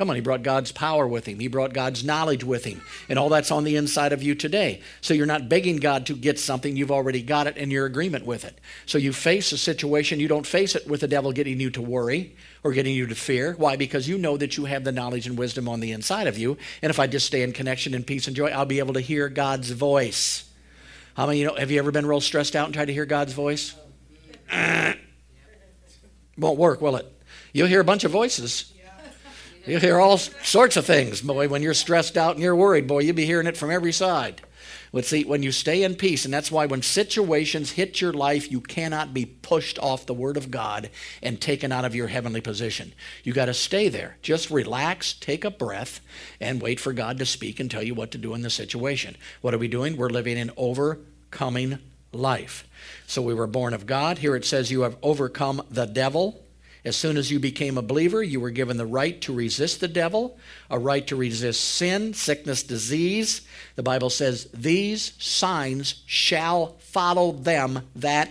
Come 0.03 0.11
on, 0.11 0.17
he 0.17 0.21
brought 0.21 0.43
God's 0.43 0.73
power 0.73 1.07
with 1.07 1.27
him. 1.27 1.39
He 1.39 1.47
brought 1.47 1.73
God's 1.73 2.03
knowledge 2.03 2.43
with 2.43 2.65
him. 2.65 2.83
And 3.09 3.21
all 3.21 3.29
that's 3.29 3.53
on 3.53 3.63
the 3.63 3.77
inside 3.77 4.13
of 4.13 4.21
you 4.21 4.35
today. 4.35 4.83
So 5.01 5.15
you're 5.15 5.27
not 5.27 5.49
begging 5.49 5.77
God 5.77 6.07
to 6.07 6.17
get 6.17 6.41
something, 6.41 6.75
you've 6.77 6.91
already 6.91 7.23
got 7.23 7.47
it 7.47 7.57
and 7.57 7.71
you're 7.71 7.87
agreement 7.87 8.27
with 8.27 8.45
it. 8.45 8.59
So 8.85 8.99
you 8.99 9.13
face 9.13 9.53
a 9.53 9.59
situation, 9.59 10.19
you 10.19 10.27
don't 10.27 10.45
face 10.45 10.75
it 10.75 10.89
with 10.89 11.03
the 11.03 11.07
devil 11.07 11.31
getting 11.31 11.61
you 11.61 11.71
to 11.71 11.81
worry 11.81 12.35
or 12.65 12.73
getting 12.73 12.97
you 12.97 13.07
to 13.07 13.15
fear. 13.15 13.55
Why? 13.57 13.77
Because 13.77 14.09
you 14.09 14.19
know 14.19 14.37
that 14.39 14.57
you 14.57 14.65
have 14.65 14.83
the 14.83 14.91
knowledge 14.91 15.29
and 15.29 15.39
wisdom 15.39 15.69
on 15.69 15.79
the 15.79 15.93
inside 15.93 16.27
of 16.27 16.37
you. 16.37 16.59
And 16.83 16.91
if 16.91 16.99
I 16.99 17.07
just 17.07 17.29
stay 17.29 17.43
in 17.43 17.53
connection 17.53 17.95
and 17.95 18.05
peace 18.05 18.27
and 18.27 18.35
joy, 18.35 18.49
I'll 18.49 18.67
be 18.67 18.81
able 18.81 18.95
to 18.95 19.01
hear 19.01 19.29
God's 19.29 19.71
voice. 19.71 20.51
How 21.15 21.27
many 21.27 21.39
you 21.39 21.47
know 21.47 21.55
have 21.55 21.71
you 21.71 21.79
ever 21.79 21.93
been 21.93 22.07
real 22.07 22.21
stressed 22.21 22.57
out 22.57 22.65
and 22.65 22.75
tried 22.75 22.87
to 22.87 22.93
hear 22.93 23.07
God's 23.07 23.35
voice? 23.35 23.77
Won't 26.37 26.59
work, 26.59 26.81
will 26.81 26.97
it? 26.97 27.07
You'll 27.53 27.69
hear 27.69 27.81
a 27.81 27.85
bunch 27.85 28.03
of 28.03 28.11
voices 28.11 28.73
You 29.65 29.79
hear 29.79 30.01
all 30.01 30.19
sorts 30.19 30.77
of 30.77 30.87
things, 30.87 31.21
boy. 31.21 31.47
When 31.47 31.63
you're 31.63 31.73
stressed 31.73 32.17
out 32.17 32.35
and 32.35 32.43
you're 32.43 32.57
worried, 32.57 32.89
boy, 32.89 33.01
you'll 33.01 33.15
be 33.15 33.27
hearing 33.27 33.47
it 33.47 33.57
from 33.57 33.71
every 33.71 33.93
side. 33.93 34.43
But 34.93 35.05
see, 35.05 35.25
when 35.25 35.43
you 35.43 35.53
stay 35.53 35.85
in 35.85 35.95
peace, 35.95 36.25
and 36.25 36.35
that's 36.35 36.51
why 36.51 36.67
when 36.67 36.83
situations 36.83 37.71
hit 37.71 38.01
your 38.01 38.13
life, 38.13 38.51
you 38.51 38.61
cannot 38.61 39.15
be 39.15 39.25
pushed 39.25 39.79
off 39.79 40.05
the 40.05 40.15
Word 40.15 40.37
of 40.37 40.51
God 40.51 40.91
and 41.23 41.41
taken 41.41 41.71
out 41.71 41.85
of 41.85 41.95
your 41.95 42.09
heavenly 42.09 42.41
position. 42.41 42.93
You 43.23 43.33
got 43.33 43.47
to 43.47 43.55
stay 43.55 43.89
there. 43.89 44.17
Just 44.21 44.51
relax, 44.51 45.13
take 45.15 45.45
a 45.45 45.51
breath, 45.51 46.01
and 46.41 46.61
wait 46.61 46.81
for 46.81 46.93
God 46.93 47.19
to 47.19 47.27
speak 47.27 47.61
and 47.61 47.71
tell 47.71 47.83
you 47.83 47.95
what 47.95 48.11
to 48.11 48.19
do 48.19 48.35
in 48.35 48.43
the 48.43 48.51
situation. 48.51 49.17
What 49.41 49.55
are 49.55 49.59
we 49.59 49.69
doing? 49.69 49.97
We're 49.97 50.11
living 50.11 50.39
an 50.39 50.51
overcoming 50.57 51.79
life. 52.13 52.69
So 53.07 53.23
we 53.23 53.33
were 53.33 53.47
born 53.47 53.75
of 53.75 53.87
God. 53.87 54.19
Here 54.19 54.37
it 54.37 54.45
says 54.45 54.73
you 54.73 54.83
have 54.83 54.97
overcome 55.03 55.63
the 55.71 55.87
devil. 55.87 56.43
As 56.85 56.97
soon 56.97 57.17
as 57.17 57.31
you 57.31 57.39
became 57.39 57.79
a 57.79 57.83
believer, 57.83 58.23
you 58.23 58.41
were 58.41 58.51
given 58.51 58.77
the 58.77 58.87
right 58.87 59.21
to 59.21 59.33
resist 59.33 59.81
the 59.81 59.89
devil, 59.89 60.37
a 60.69 60.79
right 60.79 61.07
to 61.07 61.15
resist 61.15 61.61
sin, 61.61 62.13
sickness, 62.13 62.65
disease. 62.65 63.43
The 63.77 63.85
Bible 63.85 64.11
says, 64.11 64.49
These 64.53 65.13
signs 65.19 66.03
shall 66.07 66.77
follow 66.79 67.33
them 67.33 67.89
that 67.95 68.31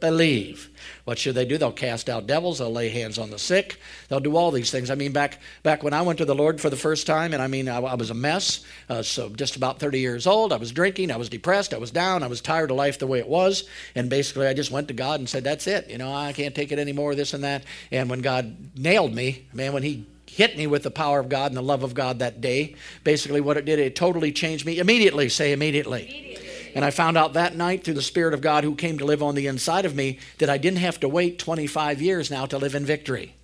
believe. 0.00 0.70
What 1.04 1.18
should 1.18 1.34
they 1.34 1.44
do? 1.44 1.58
They'll 1.58 1.72
cast 1.72 2.08
out 2.08 2.26
devils, 2.26 2.58
they'll 2.58 2.72
lay 2.72 2.88
hands 2.88 3.18
on 3.18 3.30
the 3.30 3.38
sick, 3.38 3.78
they'll 4.08 4.20
do 4.20 4.36
all 4.36 4.50
these 4.50 4.70
things. 4.70 4.90
I 4.90 4.94
mean, 4.94 5.12
back 5.12 5.38
back 5.62 5.82
when 5.82 5.92
I 5.92 6.02
went 6.02 6.18
to 6.18 6.24
the 6.24 6.34
Lord 6.34 6.60
for 6.60 6.70
the 6.70 6.76
first 6.76 7.06
time, 7.06 7.32
and 7.32 7.42
I 7.42 7.46
mean, 7.46 7.68
I, 7.68 7.78
I 7.78 7.94
was 7.94 8.10
a 8.10 8.14
mess, 8.14 8.64
uh, 8.88 9.02
so 9.02 9.28
just 9.30 9.56
about 9.56 9.78
30 9.78 10.00
years 10.00 10.26
old, 10.26 10.52
I 10.52 10.56
was 10.56 10.72
drinking, 10.72 11.10
I 11.10 11.16
was 11.16 11.28
depressed, 11.28 11.72
I 11.72 11.78
was 11.78 11.90
down, 11.90 12.22
I 12.22 12.26
was 12.26 12.40
tired 12.40 12.70
of 12.70 12.76
life 12.76 12.98
the 12.98 13.06
way 13.06 13.18
it 13.18 13.28
was, 13.28 13.68
and 13.94 14.10
basically 14.10 14.46
I 14.46 14.54
just 14.54 14.70
went 14.70 14.88
to 14.88 14.94
God 14.94 15.20
and 15.20 15.28
said, 15.28 15.44
That's 15.44 15.66
it, 15.66 15.88
you 15.88 15.98
know, 15.98 16.12
I 16.12 16.32
can't 16.32 16.54
take 16.54 16.72
it 16.72 16.78
anymore, 16.78 17.14
this 17.14 17.34
and 17.34 17.44
that. 17.44 17.64
And 17.90 18.10
when 18.10 18.20
God 18.20 18.76
nailed 18.76 19.14
me, 19.14 19.46
man, 19.52 19.72
when 19.72 19.82
He 19.82 20.06
hit 20.26 20.56
me 20.56 20.66
with 20.66 20.82
the 20.82 20.90
power 20.90 21.18
of 21.18 21.28
God 21.28 21.50
and 21.50 21.56
the 21.56 21.62
love 21.62 21.82
of 21.82 21.94
God 21.94 22.20
that 22.20 22.40
day, 22.40 22.76
basically 23.02 23.40
what 23.40 23.56
it 23.56 23.64
did, 23.64 23.78
it 23.78 23.96
totally 23.96 24.30
changed 24.30 24.66
me 24.66 24.78
immediately. 24.78 25.28
Say 25.28 25.52
immediately. 25.52 26.02
immediately. 26.02 26.47
And 26.74 26.84
I 26.84 26.90
found 26.90 27.16
out 27.16 27.32
that 27.32 27.56
night 27.56 27.84
through 27.84 27.94
the 27.94 28.02
Spirit 28.02 28.34
of 28.34 28.40
God 28.40 28.64
who 28.64 28.74
came 28.74 28.98
to 28.98 29.04
live 29.04 29.22
on 29.22 29.34
the 29.34 29.46
inside 29.46 29.84
of 29.84 29.94
me 29.94 30.18
that 30.38 30.50
I 30.50 30.58
didn't 30.58 30.78
have 30.78 31.00
to 31.00 31.08
wait 31.08 31.38
25 31.38 32.02
years 32.02 32.30
now 32.30 32.46
to 32.46 32.58
live 32.58 32.74
in 32.74 32.84
victory. 32.84 33.34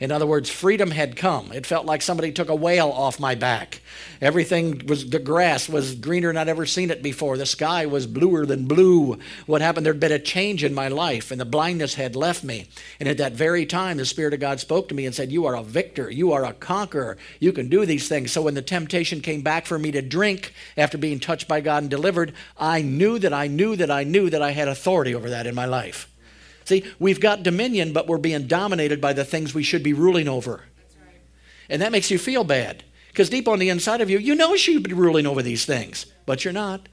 In 0.00 0.12
other 0.12 0.26
words, 0.26 0.50
freedom 0.50 0.90
had 0.90 1.16
come. 1.16 1.52
It 1.52 1.66
felt 1.66 1.86
like 1.86 2.02
somebody 2.02 2.32
took 2.32 2.48
a 2.48 2.54
whale 2.54 2.90
off 2.90 3.18
my 3.18 3.34
back. 3.34 3.80
Everything 4.20 4.86
was, 4.86 5.08
the 5.08 5.18
grass 5.18 5.68
was 5.68 5.94
greener 5.94 6.28
than 6.28 6.36
I'd 6.36 6.48
ever 6.48 6.66
seen 6.66 6.90
it 6.90 7.02
before. 7.02 7.36
The 7.36 7.46
sky 7.46 7.86
was 7.86 8.06
bluer 8.06 8.46
than 8.46 8.66
blue. 8.66 9.18
What 9.46 9.62
happened? 9.62 9.86
There'd 9.86 10.00
been 10.00 10.12
a 10.12 10.18
change 10.18 10.64
in 10.64 10.74
my 10.74 10.88
life, 10.88 11.30
and 11.30 11.40
the 11.40 11.44
blindness 11.44 11.94
had 11.94 12.16
left 12.16 12.44
me. 12.44 12.66
And 13.00 13.08
at 13.08 13.18
that 13.18 13.32
very 13.32 13.64
time, 13.66 13.96
the 13.96 14.04
Spirit 14.04 14.34
of 14.34 14.40
God 14.40 14.60
spoke 14.60 14.88
to 14.88 14.94
me 14.94 15.06
and 15.06 15.14
said, 15.14 15.32
You 15.32 15.46
are 15.46 15.56
a 15.56 15.62
victor. 15.62 16.10
You 16.10 16.32
are 16.32 16.44
a 16.44 16.52
conqueror. 16.52 17.16
You 17.40 17.52
can 17.52 17.68
do 17.68 17.86
these 17.86 18.08
things. 18.08 18.32
So 18.32 18.42
when 18.42 18.54
the 18.54 18.62
temptation 18.62 19.20
came 19.20 19.42
back 19.42 19.66
for 19.66 19.78
me 19.78 19.90
to 19.92 20.02
drink 20.02 20.52
after 20.76 20.98
being 20.98 21.20
touched 21.20 21.48
by 21.48 21.60
God 21.60 21.82
and 21.82 21.90
delivered, 21.90 22.32
I 22.58 22.82
knew 22.82 23.18
that 23.18 23.32
I 23.32 23.46
knew 23.46 23.76
that 23.76 23.90
I 23.90 24.04
knew 24.04 24.30
that 24.30 24.42
I 24.42 24.52
had 24.52 24.68
authority 24.68 25.14
over 25.14 25.30
that 25.30 25.46
in 25.46 25.54
my 25.54 25.66
life. 25.66 26.08
See, 26.66 26.84
we've 26.98 27.20
got 27.20 27.44
dominion, 27.44 27.92
but 27.92 28.08
we're 28.08 28.18
being 28.18 28.48
dominated 28.48 29.00
by 29.00 29.12
the 29.12 29.24
things 29.24 29.54
we 29.54 29.62
should 29.62 29.84
be 29.84 29.92
ruling 29.92 30.26
over. 30.26 30.64
Right. 31.00 31.20
And 31.70 31.80
that 31.80 31.92
makes 31.92 32.10
you 32.10 32.18
feel 32.18 32.42
bad. 32.42 32.82
Because 33.08 33.30
deep 33.30 33.46
on 33.48 33.60
the 33.60 33.70
inside 33.70 34.00
of 34.00 34.10
you, 34.10 34.18
you 34.18 34.34
know 34.34 34.50
you 34.50 34.58
should 34.58 34.82
be 34.82 34.92
ruling 34.92 35.26
over 35.26 35.42
these 35.42 35.64
things, 35.64 36.06
but 36.26 36.44
you're 36.44 36.52
not. 36.52 36.88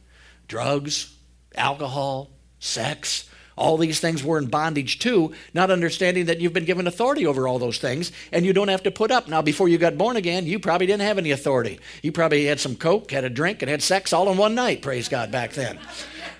Drugs, 0.47 1.15
alcohol, 1.55 2.29
sex, 2.59 3.27
all 3.55 3.77
these 3.77 3.99
things 3.99 4.23
we're 4.23 4.37
in 4.37 4.45
bondage 4.45 4.99
to, 4.99 5.33
not 5.55 5.71
understanding 5.71 6.25
that 6.25 6.39
you've 6.39 6.53
been 6.53 6.65
given 6.65 6.85
authority 6.85 7.25
over 7.25 7.47
all 7.47 7.59
those 7.59 7.79
things 7.79 8.11
and 8.31 8.45
you 8.45 8.53
don't 8.53 8.67
have 8.67 8.83
to 8.83 8.91
put 8.91 9.11
up. 9.11 9.27
Now, 9.27 9.41
before 9.41 9.67
you 9.67 9.77
got 9.77 9.97
born 9.97 10.17
again, 10.17 10.45
you 10.45 10.59
probably 10.59 10.87
didn't 10.87 11.01
have 11.01 11.17
any 11.17 11.31
authority. 11.31 11.79
You 12.03 12.11
probably 12.11 12.45
had 12.45 12.59
some 12.59 12.75
coke, 12.75 13.11
had 13.11 13.23
a 13.23 13.29
drink, 13.29 13.61
and 13.61 13.69
had 13.69 13.81
sex 13.81 14.13
all 14.13 14.31
in 14.31 14.37
one 14.37 14.55
night, 14.55 14.83
praise 14.83 15.09
God, 15.09 15.31
back 15.31 15.53
then. 15.53 15.79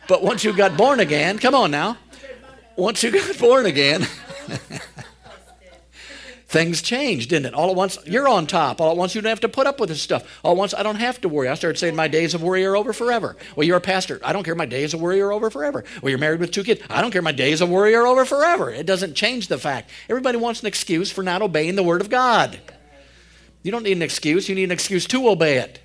But 0.08 0.24
once 0.24 0.44
you 0.44 0.54
got 0.54 0.78
born 0.78 1.00
again, 1.00 1.40
come 1.40 1.56
on 1.56 1.72
now, 1.72 1.98
once 2.76 3.04
you 3.04 3.12
got 3.12 3.38
born 3.38 3.66
again, 3.66 4.08
things 6.48 6.82
changed, 6.82 7.30
didn't 7.30 7.48
it? 7.48 7.54
All 7.54 7.70
at 7.70 7.76
once, 7.76 7.98
you're 8.06 8.28
on 8.28 8.48
top. 8.48 8.80
All 8.80 8.92
at 8.92 8.98
once, 8.98 9.16
you 9.16 9.22
don't 9.22 9.30
have 9.30 9.40
to 9.42 9.50
put 9.50 9.68
up 9.68 9.80
with 9.80 9.90
this 9.90 10.02
stuff. 10.02 10.24
All 10.44 10.52
at 10.52 10.58
once, 10.58 10.74
I 10.74 10.84
don't 10.84 10.98
have 10.98 11.20
to 11.22 11.30
worry. 11.30 11.48
I 11.48 11.56
started 11.56 11.80
saying, 11.80 11.96
My 11.96 12.08
days 12.08 12.34
of 12.34 12.44
worry 12.44 12.64
are 12.66 12.76
over 12.76 12.94
forever. 12.94 13.36
Well, 13.56 13.66
you're 13.66 13.78
a 13.78 13.82
pastor. 13.82 14.20
I 14.24 14.34
don't 14.34 14.44
care. 14.44 14.56
My 14.56 14.66
days 14.66 14.94
of 14.94 15.02
worry 15.02 15.22
are 15.22 15.32
over 15.32 15.50
forever. 15.50 15.84
Well, 16.02 16.10
you're 16.10 16.20
married 16.20 16.40
with 16.40 16.52
two 16.52 16.64
kids. 16.64 16.82
I 16.90 17.02
don't 17.02 17.12
care. 17.12 17.22
My 17.22 17.32
days 17.32 17.62
of 17.62 17.70
worry 17.70 17.96
are 17.96 18.06
over 18.06 18.26
forever. 18.26 18.70
It 18.70 18.86
doesn't 18.86 19.16
change 19.16 19.48
the 19.48 19.58
fact. 19.58 19.90
Everybody 20.10 20.38
wants 20.38 20.62
an 20.62 20.68
excuse 20.68 21.12
for 21.12 21.24
not 21.24 21.42
obeying 21.42 21.76
the 21.76 21.84
Word 21.84 22.02
of 22.02 22.10
God. 22.10 22.60
You 23.64 23.72
don't 23.72 23.84
need 23.84 23.94
an 23.94 24.02
excuse, 24.02 24.50
you 24.50 24.56
need 24.56 24.66
an 24.66 24.72
excuse 24.72 25.08
to 25.08 25.30
obey 25.30 25.58
it. 25.58 25.80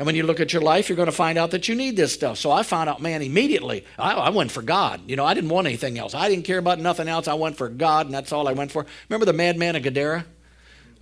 And 0.00 0.06
when 0.06 0.14
you 0.14 0.22
look 0.22 0.40
at 0.40 0.54
your 0.54 0.62
life, 0.62 0.88
you're 0.88 0.96
going 0.96 1.10
to 1.10 1.12
find 1.12 1.36
out 1.36 1.50
that 1.50 1.68
you 1.68 1.74
need 1.74 1.94
this 1.94 2.14
stuff. 2.14 2.38
So 2.38 2.50
I 2.50 2.62
found 2.62 2.88
out, 2.88 3.02
man, 3.02 3.20
immediately, 3.20 3.84
I, 3.98 4.14
I, 4.14 4.30
went 4.30 4.50
for 4.50 4.62
God. 4.62 5.02
You 5.06 5.14
know, 5.14 5.26
I 5.26 5.34
didn't 5.34 5.50
want 5.50 5.66
anything 5.66 5.98
else. 5.98 6.14
I 6.14 6.30
didn't 6.30 6.46
care 6.46 6.56
about 6.56 6.78
nothing 6.78 7.06
else. 7.06 7.28
I 7.28 7.34
went 7.34 7.58
for 7.58 7.68
God, 7.68 8.06
and 8.06 8.14
that's 8.14 8.32
all 8.32 8.48
I 8.48 8.52
went 8.52 8.72
for. 8.72 8.86
Remember 9.10 9.26
the 9.26 9.34
madman 9.34 9.76
of 9.76 9.82
Gadara? 9.82 10.24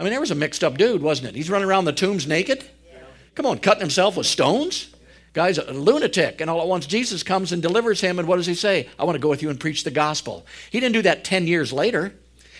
I 0.00 0.02
mean, 0.02 0.10
there 0.10 0.18
was 0.18 0.32
a 0.32 0.34
mixed 0.34 0.64
up 0.64 0.76
dude, 0.76 1.00
wasn't 1.00 1.28
it? 1.28 1.36
He's 1.36 1.48
running 1.48 1.68
around 1.68 1.84
the 1.84 1.92
tombs 1.92 2.26
naked. 2.26 2.64
Come 3.36 3.46
on, 3.46 3.60
cutting 3.60 3.82
himself 3.82 4.16
with 4.16 4.26
stones. 4.26 4.92
Guy's 5.32 5.58
a 5.58 5.72
lunatic. 5.72 6.40
And 6.40 6.50
all 6.50 6.60
at 6.60 6.66
once, 6.66 6.84
Jesus 6.84 7.22
comes 7.22 7.52
and 7.52 7.62
delivers 7.62 8.00
him. 8.00 8.18
And 8.18 8.26
what 8.26 8.38
does 8.38 8.46
he 8.46 8.54
say? 8.56 8.88
I 8.98 9.04
want 9.04 9.14
to 9.14 9.20
go 9.20 9.28
with 9.28 9.42
you 9.42 9.50
and 9.50 9.60
preach 9.60 9.84
the 9.84 9.92
gospel. 9.92 10.44
He 10.72 10.80
didn't 10.80 10.94
do 10.94 11.02
that 11.02 11.22
10 11.22 11.46
years 11.46 11.72
later, 11.72 12.14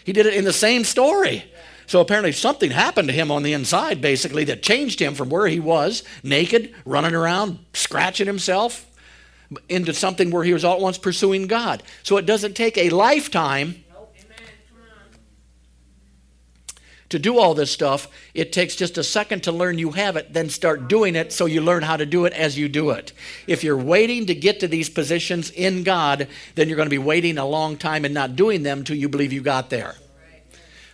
he 0.05 0.13
did 0.13 0.25
it 0.25 0.35
in 0.35 0.45
the 0.45 0.53
same 0.53 0.85
story. 0.85 1.51
So 1.89 2.01
apparently 2.01 2.33
something 2.33 2.71
happened 2.71 3.09
to 3.09 3.15
him 3.15 3.31
on 3.31 3.43
the 3.43 3.55
inside, 3.55 4.03
basically, 4.03 4.45
that 4.45 4.63
changed 4.63 5.01
him 5.01 5.15
from 5.15 5.31
where 5.31 5.47
he 5.47 5.59
was, 5.59 6.05
naked, 6.23 6.75
running 6.85 7.15
around, 7.15 7.59
scratching 7.73 8.27
himself, 8.27 8.87
into 9.71 9.95
something 9.95 10.31
where 10.31 10.45
he 10.45 10.53
was 10.53 10.67
all 10.67 10.75
at 10.75 10.81
once 10.83 10.99
pursuing 10.99 11.47
God. 11.47 11.83
So 12.03 12.19
it 12.19 12.27
doesn't 12.27 12.55
take 12.55 12.77
a 12.77 12.91
lifetime 12.91 13.83
to 17.09 17.19
do 17.19 17.39
all 17.39 17.55
this 17.55 17.71
stuff. 17.71 18.07
It 18.35 18.53
takes 18.53 18.77
just 18.77 18.99
a 18.99 19.03
second 19.03 19.45
to 19.45 19.53
learn 19.53 19.79
you 19.79 19.93
have 19.93 20.17
it, 20.17 20.35
then 20.35 20.51
start 20.51 20.89
doing 20.89 21.17
it 21.17 21.33
so 21.33 21.47
you 21.47 21.63
learn 21.63 21.83
how 21.83 21.97
to 21.97 22.05
do 22.05 22.27
it 22.27 22.35
as 22.35 22.59
you 22.59 22.69
do 22.69 22.91
it. 22.91 23.15
If 23.47 23.65
you're 23.65 23.79
waiting 23.79 24.27
to 24.27 24.35
get 24.35 24.61
to 24.61 24.69
these 24.69 24.91
positions 24.91 25.51
in 25.51 25.85
God, 25.85 26.29
then 26.55 26.69
you're 26.69 26.77
going 26.77 26.85
to 26.85 26.91
be 26.91 26.99
waiting 26.99 27.39
a 27.39 27.47
long 27.47 27.79
time 27.79 28.05
and 28.05 28.13
not 28.13 28.37
doing 28.37 28.63
them 28.63 28.85
till 28.85 28.97
you 28.97 29.09
believe 29.09 29.33
you 29.33 29.41
got 29.41 29.71
there. 29.71 29.95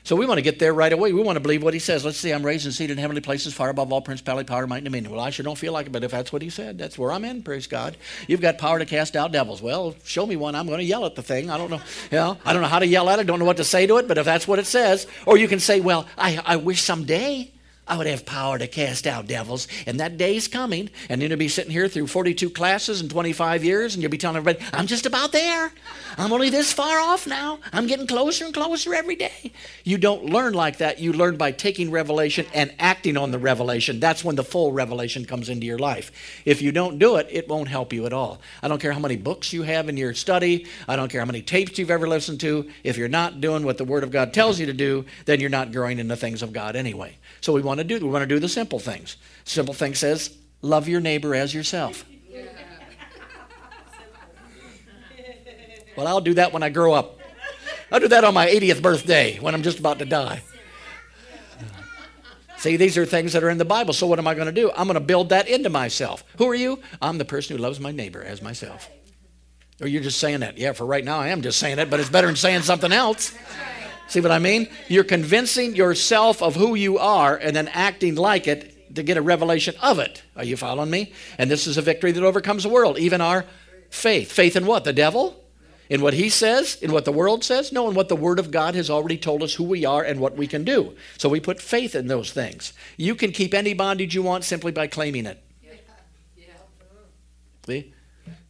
So 0.04 0.16
we 0.16 0.26
want 0.26 0.36
to 0.36 0.42
get 0.42 0.58
there 0.58 0.74
right 0.74 0.92
away. 0.92 1.14
We 1.14 1.22
want 1.22 1.36
to 1.36 1.40
believe 1.40 1.62
what 1.62 1.72
he 1.72 1.80
says. 1.80 2.04
Let's 2.04 2.18
see, 2.18 2.30
I'm 2.30 2.44
raised 2.44 2.66
and 2.66 2.74
seated 2.74 2.92
in 2.92 2.98
heavenly 2.98 3.22
places, 3.22 3.54
far 3.54 3.70
above 3.70 3.90
all 3.90 4.02
principality, 4.02 4.46
power, 4.46 4.66
might, 4.66 4.78
and 4.78 4.84
dominion. 4.84 5.10
Well, 5.10 5.24
I 5.24 5.30
sure 5.30 5.44
don't 5.44 5.56
feel 5.56 5.72
like 5.72 5.86
it, 5.86 5.92
but 5.92 6.04
if 6.04 6.10
that's 6.10 6.30
what 6.30 6.42
he 6.42 6.50
said, 6.50 6.76
that's 6.76 6.98
where 6.98 7.10
I'm 7.10 7.24
in, 7.24 7.42
praise 7.42 7.66
God. 7.66 7.96
You've 8.28 8.42
got 8.42 8.58
power 8.58 8.78
to 8.78 8.84
cast 8.84 9.16
out 9.16 9.32
devils. 9.32 9.62
Well, 9.62 9.94
show 10.04 10.26
me 10.26 10.36
one. 10.36 10.54
I'm 10.54 10.66
going 10.66 10.78
to 10.78 10.84
yell 10.84 11.06
at 11.06 11.14
the 11.14 11.22
thing. 11.22 11.48
I 11.48 11.56
don't 11.56 11.70
know. 11.70 11.80
Know, 12.12 12.36
I 12.44 12.52
don't 12.52 12.60
know 12.60 12.68
how 12.68 12.80
to 12.80 12.86
yell 12.86 13.08
at 13.08 13.18
it. 13.18 13.26
Don't 13.26 13.38
know 13.38 13.46
what 13.46 13.56
to 13.56 13.64
say 13.64 13.86
to 13.86 13.96
it, 13.96 14.06
but 14.06 14.18
if 14.18 14.26
that's 14.26 14.46
what 14.46 14.58
it 14.58 14.66
says, 14.66 15.06
or 15.24 15.38
you 15.38 15.48
can 15.48 15.58
say, 15.58 15.80
well, 15.80 16.06
I, 16.18 16.38
I 16.44 16.56
wish 16.56 16.82
someday 16.82 17.50
I 17.86 17.98
would 17.98 18.06
have 18.06 18.24
power 18.24 18.58
to 18.58 18.66
cast 18.66 19.06
out 19.06 19.26
devils. 19.26 19.68
And 19.86 20.00
that 20.00 20.16
day's 20.16 20.48
coming. 20.48 20.90
And 21.08 21.20
then 21.20 21.30
you'll 21.30 21.38
be 21.38 21.48
sitting 21.48 21.70
here 21.70 21.88
through 21.88 22.06
42 22.06 22.50
classes 22.50 23.00
in 23.00 23.08
25 23.08 23.62
years, 23.62 23.94
and 23.94 24.02
you'll 24.02 24.10
be 24.10 24.18
telling 24.18 24.36
everybody, 24.36 24.64
I'm 24.72 24.86
just 24.86 25.06
about 25.06 25.32
there. 25.32 25.72
I'm 26.16 26.32
only 26.32 26.50
this 26.50 26.72
far 26.72 26.98
off 26.98 27.26
now. 27.26 27.58
I'm 27.72 27.86
getting 27.86 28.06
closer 28.06 28.44
and 28.44 28.54
closer 28.54 28.94
every 28.94 29.16
day. 29.16 29.52
You 29.84 29.98
don't 29.98 30.24
learn 30.24 30.54
like 30.54 30.78
that. 30.78 30.98
You 30.98 31.12
learn 31.12 31.36
by 31.36 31.52
taking 31.52 31.90
revelation 31.90 32.46
and 32.54 32.74
acting 32.78 33.16
on 33.16 33.30
the 33.30 33.38
revelation. 33.38 34.00
That's 34.00 34.24
when 34.24 34.36
the 34.36 34.44
full 34.44 34.72
revelation 34.72 35.24
comes 35.24 35.48
into 35.48 35.66
your 35.66 35.78
life. 35.78 36.10
If 36.44 36.62
you 36.62 36.72
don't 36.72 36.98
do 36.98 37.16
it, 37.16 37.28
it 37.30 37.48
won't 37.48 37.68
help 37.68 37.92
you 37.92 38.06
at 38.06 38.12
all. 38.12 38.40
I 38.62 38.68
don't 38.68 38.80
care 38.80 38.92
how 38.92 39.00
many 39.00 39.16
books 39.16 39.52
you 39.52 39.62
have 39.62 39.88
in 39.88 39.96
your 39.96 40.14
study, 40.14 40.66
I 40.88 40.96
don't 40.96 41.10
care 41.10 41.20
how 41.20 41.26
many 41.26 41.42
tapes 41.42 41.78
you've 41.78 41.90
ever 41.90 42.08
listened 42.08 42.40
to. 42.40 42.70
If 42.82 42.96
you're 42.96 43.08
not 43.08 43.40
doing 43.40 43.64
what 43.64 43.78
the 43.78 43.84
Word 43.84 44.04
of 44.04 44.10
God 44.10 44.32
tells 44.32 44.58
you 44.58 44.66
to 44.66 44.72
do, 44.72 45.04
then 45.26 45.40
you're 45.40 45.50
not 45.50 45.72
growing 45.72 45.98
in 45.98 46.08
the 46.08 46.16
things 46.16 46.42
of 46.42 46.52
God 46.52 46.76
anyway. 46.76 47.16
So 47.44 47.52
we 47.52 47.60
want 47.60 47.76
to 47.76 47.84
do 47.84 47.98
we 47.98 48.10
want 48.10 48.22
to 48.22 48.26
do 48.26 48.38
the 48.38 48.48
simple 48.48 48.78
things. 48.78 49.18
Simple 49.44 49.74
thing 49.74 49.94
says, 49.94 50.34
love 50.62 50.88
your 50.88 51.02
neighbor 51.02 51.34
as 51.34 51.52
yourself. 51.52 52.06
Well, 55.94 56.06
I'll 56.06 56.22
do 56.22 56.32
that 56.34 56.54
when 56.54 56.62
I 56.62 56.70
grow 56.70 56.94
up. 56.94 57.20
I'll 57.92 58.00
do 58.00 58.08
that 58.08 58.24
on 58.24 58.32
my 58.32 58.46
80th 58.46 58.80
birthday 58.80 59.38
when 59.40 59.54
I'm 59.54 59.62
just 59.62 59.78
about 59.78 59.98
to 59.98 60.06
die. 60.06 60.42
See, 62.56 62.78
these 62.78 62.96
are 62.96 63.04
things 63.04 63.34
that 63.34 63.44
are 63.44 63.50
in 63.50 63.58
the 63.58 63.66
Bible. 63.66 63.92
So, 63.92 64.06
what 64.06 64.18
am 64.18 64.26
I 64.26 64.32
going 64.32 64.46
to 64.46 64.52
do? 64.52 64.70
I'm 64.74 64.86
going 64.86 64.94
to 64.94 65.00
build 65.00 65.28
that 65.28 65.46
into 65.46 65.68
myself. 65.68 66.24
Who 66.38 66.48
are 66.48 66.54
you? 66.54 66.80
I'm 67.02 67.18
the 67.18 67.26
person 67.26 67.58
who 67.58 67.62
loves 67.62 67.78
my 67.78 67.90
neighbor 67.90 68.24
as 68.24 68.40
myself. 68.40 68.88
Or 69.82 69.86
you're 69.86 70.02
just 70.02 70.18
saying 70.18 70.40
that. 70.40 70.56
Yeah, 70.56 70.72
for 70.72 70.86
right 70.86 71.04
now, 71.04 71.18
I 71.18 71.28
am 71.28 71.42
just 71.42 71.58
saying 71.58 71.78
it, 71.78 71.90
but 71.90 72.00
it's 72.00 72.08
better 72.08 72.26
than 72.26 72.36
saying 72.36 72.62
something 72.62 72.90
else. 72.90 73.34
See 74.08 74.20
what 74.20 74.30
I 74.30 74.38
mean? 74.38 74.68
You're 74.88 75.04
convincing 75.04 75.74
yourself 75.74 76.42
of 76.42 76.54
who 76.54 76.74
you 76.74 76.98
are 76.98 77.36
and 77.36 77.54
then 77.56 77.68
acting 77.68 78.14
like 78.16 78.46
it 78.46 78.94
to 78.94 79.02
get 79.02 79.16
a 79.16 79.22
revelation 79.22 79.74
of 79.82 79.98
it. 79.98 80.22
Are 80.36 80.44
you 80.44 80.56
following 80.56 80.90
me? 80.90 81.12
And 81.38 81.50
this 81.50 81.66
is 81.66 81.76
a 81.76 81.82
victory 81.82 82.12
that 82.12 82.22
overcomes 82.22 82.62
the 82.62 82.68
world, 82.68 82.98
even 82.98 83.20
our 83.20 83.44
faith. 83.90 84.30
Faith 84.30 84.56
in 84.56 84.66
what? 84.66 84.84
The 84.84 84.92
devil? 84.92 85.40
In 85.90 86.00
what 86.00 86.14
he 86.14 86.30
says, 86.30 86.76
in 86.80 86.92
what 86.92 87.04
the 87.04 87.12
world 87.12 87.44
says? 87.44 87.70
No, 87.70 87.88
in 87.88 87.94
what 87.94 88.08
the 88.08 88.16
Word 88.16 88.38
of 88.38 88.50
God 88.50 88.74
has 88.74 88.88
already 88.88 89.18
told 89.18 89.42
us 89.42 89.54
who 89.54 89.64
we 89.64 89.84
are 89.84 90.02
and 90.02 90.18
what 90.18 90.34
we 90.34 90.46
can 90.46 90.64
do. 90.64 90.96
So 91.18 91.28
we 91.28 91.40
put 91.40 91.60
faith 91.60 91.94
in 91.94 92.06
those 92.06 92.32
things. 92.32 92.72
You 92.96 93.14
can 93.14 93.32
keep 93.32 93.52
any 93.52 93.74
bondage 93.74 94.14
you 94.14 94.22
want 94.22 94.44
simply 94.44 94.72
by 94.72 94.86
claiming 94.86 95.26
it. 95.26 95.42
See? 97.66 97.93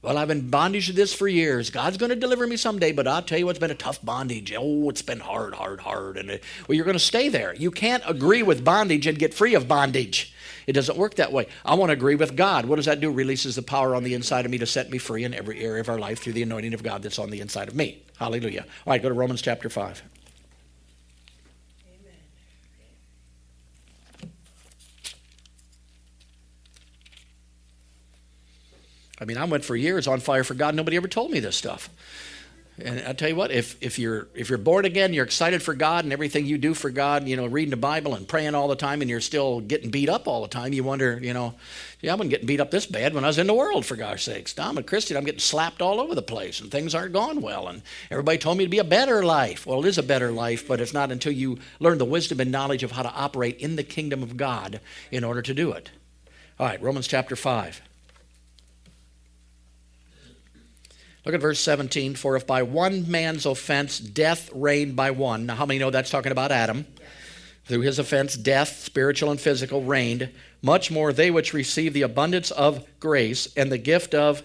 Well, 0.02 0.18
I've 0.18 0.28
been 0.28 0.50
bondage 0.50 0.88
to 0.88 0.92
this 0.92 1.14
for 1.14 1.26
years. 1.26 1.70
God's 1.70 1.96
going 1.96 2.10
to 2.10 2.16
deliver 2.16 2.46
me 2.46 2.58
someday, 2.58 2.92
but 2.92 3.08
I'll 3.08 3.22
tell 3.22 3.38
you 3.38 3.46
what's 3.46 3.58
been 3.58 3.70
a 3.70 3.74
tough 3.74 4.04
bondage. 4.04 4.52
Oh, 4.54 4.90
it's 4.90 5.00
been 5.00 5.20
hard, 5.20 5.54
hard, 5.54 5.80
hard. 5.80 6.18
And 6.18 6.30
it, 6.30 6.44
well, 6.68 6.76
you're 6.76 6.84
going 6.84 6.92
to 6.92 7.00
stay 7.00 7.30
there. 7.30 7.54
You 7.54 7.70
can't 7.70 8.02
agree 8.06 8.42
with 8.42 8.62
bondage 8.64 9.06
and 9.06 9.18
get 9.18 9.32
free 9.32 9.54
of 9.54 9.66
bondage. 9.66 10.34
It 10.66 10.74
doesn't 10.74 10.98
work 10.98 11.14
that 11.14 11.32
way. 11.32 11.46
I 11.64 11.74
want 11.74 11.88
to 11.88 11.94
agree 11.94 12.16
with 12.16 12.36
God. 12.36 12.66
What 12.66 12.76
does 12.76 12.84
that 12.84 13.00
do? 13.00 13.10
Releases 13.10 13.56
the 13.56 13.62
power 13.62 13.94
on 13.94 14.04
the 14.04 14.12
inside 14.12 14.44
of 14.44 14.50
me 14.50 14.58
to 14.58 14.66
set 14.66 14.90
me 14.90 14.98
free 14.98 15.24
in 15.24 15.32
every 15.32 15.60
area 15.60 15.80
of 15.80 15.88
our 15.88 15.98
life 15.98 16.18
through 16.18 16.34
the 16.34 16.42
anointing 16.42 16.74
of 16.74 16.82
God 16.82 17.02
that's 17.02 17.18
on 17.18 17.30
the 17.30 17.40
inside 17.40 17.68
of 17.68 17.74
me. 17.74 18.02
Hallelujah. 18.18 18.66
All 18.86 18.90
right, 18.92 19.02
go 19.02 19.08
to 19.08 19.14
Romans 19.14 19.40
chapter 19.40 19.70
5. 19.70 20.02
I 29.24 29.26
mean, 29.26 29.38
I 29.38 29.46
went 29.46 29.64
for 29.64 29.74
years 29.74 30.06
on 30.06 30.20
fire 30.20 30.44
for 30.44 30.52
God. 30.52 30.74
Nobody 30.74 30.98
ever 30.98 31.08
told 31.08 31.30
me 31.30 31.40
this 31.40 31.56
stuff. 31.56 31.88
And 32.76 33.00
I 33.06 33.14
tell 33.14 33.30
you 33.30 33.36
what, 33.36 33.50
if, 33.50 33.82
if 33.82 33.98
you're 33.98 34.28
if 34.34 34.50
you're 34.50 34.58
born 34.58 34.84
again, 34.84 35.14
you're 35.14 35.24
excited 35.24 35.62
for 35.62 35.72
God 35.72 36.04
and 36.04 36.12
everything 36.12 36.44
you 36.44 36.58
do 36.58 36.74
for 36.74 36.90
God, 36.90 37.26
you 37.26 37.36
know, 37.36 37.46
reading 37.46 37.70
the 37.70 37.78
Bible 37.78 38.14
and 38.14 38.28
praying 38.28 38.54
all 38.54 38.68
the 38.68 38.76
time, 38.76 39.00
and 39.00 39.08
you're 39.08 39.22
still 39.22 39.60
getting 39.60 39.90
beat 39.90 40.10
up 40.10 40.28
all 40.28 40.42
the 40.42 40.48
time, 40.48 40.74
you 40.74 40.84
wonder, 40.84 41.18
you 41.22 41.32
know, 41.32 41.54
yeah, 42.02 42.12
I 42.12 42.16
wasn't 42.16 42.32
getting 42.32 42.46
beat 42.46 42.60
up 42.60 42.70
this 42.70 42.84
bad 42.84 43.14
when 43.14 43.24
I 43.24 43.28
was 43.28 43.38
in 43.38 43.46
the 43.46 43.54
world, 43.54 43.86
for 43.86 43.96
God's 43.96 44.24
sakes. 44.24 44.58
Now 44.58 44.68
I'm 44.68 44.76
a 44.76 44.82
Christian, 44.82 45.16
I'm 45.16 45.24
getting 45.24 45.40
slapped 45.40 45.80
all 45.80 46.00
over 46.00 46.14
the 46.14 46.20
place, 46.20 46.60
and 46.60 46.70
things 46.70 46.94
aren't 46.94 47.14
going 47.14 47.40
well, 47.40 47.68
and 47.68 47.80
everybody 48.10 48.36
told 48.36 48.58
me 48.58 48.64
to 48.64 48.70
be 48.70 48.80
a 48.80 48.84
better 48.84 49.24
life. 49.24 49.66
Well, 49.66 49.82
it 49.82 49.88
is 49.88 49.96
a 49.96 50.02
better 50.02 50.32
life, 50.32 50.68
but 50.68 50.82
it's 50.82 50.92
not 50.92 51.10
until 51.10 51.32
you 51.32 51.60
learn 51.80 51.96
the 51.96 52.04
wisdom 52.04 52.40
and 52.40 52.52
knowledge 52.52 52.82
of 52.82 52.90
how 52.90 53.04
to 53.04 53.14
operate 53.14 53.56
in 53.58 53.76
the 53.76 53.84
kingdom 53.84 54.22
of 54.22 54.36
God 54.36 54.80
in 55.10 55.24
order 55.24 55.40
to 55.40 55.54
do 55.54 55.70
it. 55.72 55.92
All 56.58 56.66
right, 56.66 56.82
Romans 56.82 57.06
chapter 57.06 57.36
5. 57.36 57.80
Look 61.24 61.34
at 61.34 61.40
verse 61.40 61.60
17. 61.60 62.16
For 62.16 62.36
if 62.36 62.46
by 62.46 62.62
one 62.62 63.10
man's 63.10 63.46
offense 63.46 63.98
death 63.98 64.50
reigned 64.52 64.94
by 64.94 65.10
one. 65.10 65.46
Now, 65.46 65.54
how 65.54 65.66
many 65.66 65.78
know 65.78 65.90
that's 65.90 66.10
talking 66.10 66.32
about 66.32 66.52
Adam? 66.52 66.86
Through 67.64 67.80
his 67.80 67.98
offense, 67.98 68.36
death, 68.36 68.80
spiritual 68.80 69.30
and 69.30 69.40
physical, 69.40 69.82
reigned. 69.82 70.30
Much 70.60 70.90
more 70.90 71.12
they 71.12 71.30
which 71.30 71.54
receive 71.54 71.94
the 71.94 72.02
abundance 72.02 72.50
of 72.50 72.84
grace 73.00 73.48
and 73.56 73.72
the 73.72 73.78
gift 73.78 74.14
of 74.14 74.42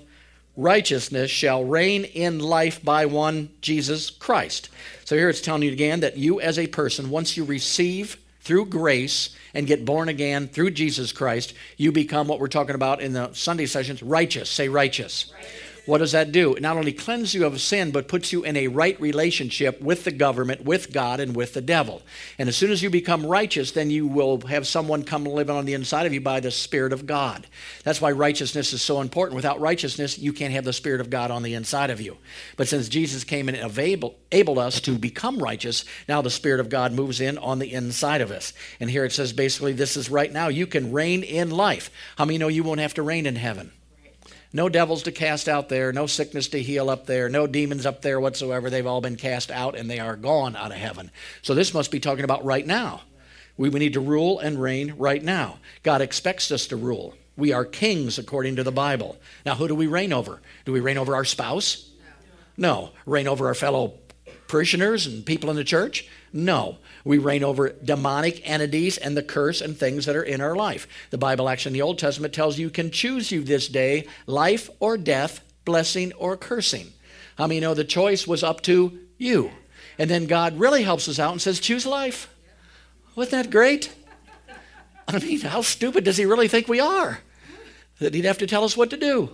righteousness 0.56 1.30
shall 1.30 1.64
reign 1.64 2.06
in 2.06 2.40
life 2.40 2.84
by 2.84 3.06
one 3.06 3.50
Jesus 3.62 4.10
Christ. 4.10 4.70
So 5.04 5.18
here 5.18 5.30
it's 5.30 5.42
telling 5.42 5.64
you 5.64 5.72
again 5.72 6.00
that 6.00 6.18
you 6.18 6.40
as 6.40 6.58
a 6.58 6.68
person, 6.68 7.10
once 7.10 7.36
you 7.36 7.44
receive 7.44 8.18
through 8.42 8.68
grace 8.68 9.36
and 9.54 9.68
get 9.68 9.86
born 9.86 10.08
again 10.08 10.48
through 10.48 10.72
Jesus 10.72 11.12
Christ, 11.12 11.54
you 11.76 11.92
become 11.92 12.28
what 12.28 12.40
we're 12.40 12.48
talking 12.48 12.76
about 12.76 13.02
in 13.02 13.12
the 13.12 13.34
Sunday 13.34 13.66
sessions 13.66 14.02
righteous. 14.02 14.50
Say 14.50 14.70
righteous. 14.70 15.32
righteous 15.34 15.69
what 15.86 16.00
does 16.00 16.12
that 16.12 16.32
do? 16.32 16.56
It 16.56 16.62
not 16.62 16.78
only 16.78 16.94
cleanses 16.94 17.34
you 17.34 17.46
of 17.46 17.60
sin, 17.62 17.92
but 17.92 18.08
puts 18.08 18.32
you 18.32 18.44
in 18.44 18.56
a 18.56 18.68
right 18.68 19.00
relationship 19.02 19.82
with 19.82 20.04
the 20.04 20.12
government, 20.12 20.64
with 20.64 20.92
God, 20.92 21.20
and 21.20 21.36
with 21.36 21.54
the 21.54 21.62
devil. 21.62 22.02
And 22.38 22.48
as 22.48 22.58
soon 22.58 22.72
as 22.72 22.84
you 22.84 22.90
become 22.90 23.26
righteous, 23.26 23.72
then 23.72 23.90
you 23.90 24.08
will 24.08 24.42
have 24.42 24.68
someone 24.68 25.04
come 25.04 25.24
live 25.24 25.50
on 25.50 25.66
the 25.66 25.74
inside 25.74 26.06
of 26.06 26.14
you 26.14 26.22
by 26.22 26.40
the 26.40 26.52
Spirit 26.52 26.94
of 26.94 27.06
God. 27.06 27.48
That's 27.84 28.02
why 28.02 28.12
righteousness 28.12 28.74
is 28.74 28.82
so 28.82 29.02
important. 29.02 29.36
Without 29.36 29.60
righteousness, 29.60 30.20
you 30.20 30.34
can't 30.34 30.54
have 30.54 30.66
the 30.66 30.74
Spirit 30.74 31.02
of 31.02 31.10
God 31.10 31.32
on 31.32 31.44
the 31.44 31.54
inside 31.54 31.90
of 31.90 32.02
you. 32.02 32.18
But 32.58 32.68
since 32.68 32.90
Jesus 32.90 33.24
came 33.24 33.50
and 33.50 33.58
enabled 33.58 34.60
us 34.60 34.82
to 34.82 34.98
become 34.98 35.40
righteous, 35.40 35.86
now 36.08 36.22
the 36.22 36.30
Spirit 36.30 36.60
of 36.60 36.70
God 36.70 36.94
moves 36.94 37.22
in 37.22 37.38
on 37.38 37.60
the 37.60 37.74
inside 37.74 38.22
of 38.22 38.32
us. 38.32 38.54
And 38.80 38.90
here 38.90 39.06
it 39.06 39.12
says 39.12 39.34
basically, 39.34 39.74
this 39.74 39.98
is 39.98 40.10
right 40.10 40.32
now. 40.32 40.50
You 40.50 40.68
can 40.68 40.92
reign 40.92 41.24
in 41.24 41.50
life. 41.50 41.90
How 42.18 42.26
many 42.26 42.38
know 42.38 42.48
you 42.48 42.64
won't 42.64 42.80
have 42.80 42.94
to 42.96 43.04
reign 43.04 43.26
in 43.26 43.36
heaven? 43.36 43.72
No 44.52 44.68
devils 44.68 45.04
to 45.04 45.12
cast 45.12 45.48
out 45.48 45.70
there, 45.70 45.94
no 45.94 46.08
sickness 46.08 46.48
to 46.50 46.62
heal 46.62 46.90
up 46.90 47.06
there, 47.06 47.30
no 47.30 47.46
demons 47.46 47.86
up 47.86 48.02
there 48.02 48.20
whatsoever. 48.20 48.70
They've 48.70 48.86
all 48.86 49.02
been 49.02 49.16
cast 49.16 49.52
out 49.52 49.78
and 49.78 49.90
they 49.90 50.00
are 50.00 50.16
gone 50.16 50.56
out 50.56 50.72
of 50.72 50.78
heaven. 50.78 51.12
So 51.44 51.54
this 51.54 51.74
must 51.74 51.92
be 51.92 52.00
talking 52.00 52.24
about 52.24 52.44
right 52.44 52.66
now. 52.66 53.02
We, 53.58 53.70
we 53.70 53.80
need 53.80 53.94
to 53.94 54.00
rule 54.00 54.40
and 54.40 54.60
reign 54.60 54.96
right 54.98 55.24
now. 55.24 55.60
God 55.84 56.02
expects 56.02 56.52
us 56.52 56.66
to 56.68 56.76
rule. 56.76 57.14
We 57.38 57.54
are 57.54 57.64
kings 57.64 58.18
according 58.18 58.56
to 58.56 58.64
the 58.64 58.72
Bible. 58.72 59.18
Now, 59.46 59.56
who 59.56 59.68
do 59.68 59.76
we 59.76 59.88
reign 59.88 60.12
over? 60.12 60.42
Do 60.66 60.72
we 60.72 60.80
reign 60.80 60.98
over 60.98 61.14
our 61.14 61.26
spouse? 61.26 61.90
No. 62.58 62.90
Reign 63.06 63.28
over 63.28 63.48
our 63.48 63.56
fellow 63.56 63.94
parishioners 64.48 65.06
and 65.06 65.26
people 65.26 65.50
in 65.50 65.56
the 65.56 65.64
church? 65.64 66.08
No. 66.34 66.78
We 67.04 67.18
reign 67.18 67.44
over 67.44 67.70
demonic 67.70 68.48
entities 68.48 68.98
and 68.98 69.16
the 69.16 69.24
curse 69.24 69.62
and 69.62 69.78
things 69.78 70.06
that 70.06 70.16
are 70.16 70.24
in 70.24 70.42
our 70.42 70.56
life. 70.56 70.88
The 71.10 71.18
Bible 71.18 71.50
actually 71.50 71.72
in 71.72 71.74
the 71.74 71.82
Old 71.82 72.00
Testament 72.00 72.34
tells 72.34 72.60
you, 72.60 72.70
can 72.70 72.92
choose 72.92 73.32
you 73.32 73.44
this 73.44 73.68
day 73.68 74.08
life 74.26 74.70
or 74.80 74.98
death, 74.98 75.42
blessing 75.66 76.14
or 76.14 76.38
cursing. 76.38 76.94
How 77.38 77.48
many 77.48 77.60
know 77.60 77.74
the 77.74 77.84
choice 77.84 78.28
was 78.28 78.44
up 78.44 78.62
to 78.64 79.00
you? 79.18 79.52
And 79.98 80.10
then 80.10 80.28
God 80.28 80.60
really 80.60 80.84
helps 80.84 81.08
us 81.08 81.20
out 81.20 81.32
and 81.32 81.42
says, 81.42 81.60
choose 81.60 81.86
life. 81.86 82.34
Wasn't 83.16 83.32
that 83.32 83.52
great? 83.52 83.94
I 85.08 85.20
mean, 85.20 85.42
how 85.42 85.62
stupid 85.62 86.04
does 86.04 86.18
he 86.18 86.26
really 86.26 86.48
think 86.48 86.68
we 86.68 86.80
are? 86.80 87.20
That 88.00 88.14
he'd 88.14 88.26
have 88.26 88.38
to 88.38 88.48
tell 88.48 88.64
us 88.64 88.78
what 88.78 88.90
to 88.92 88.98
do. 88.98 89.30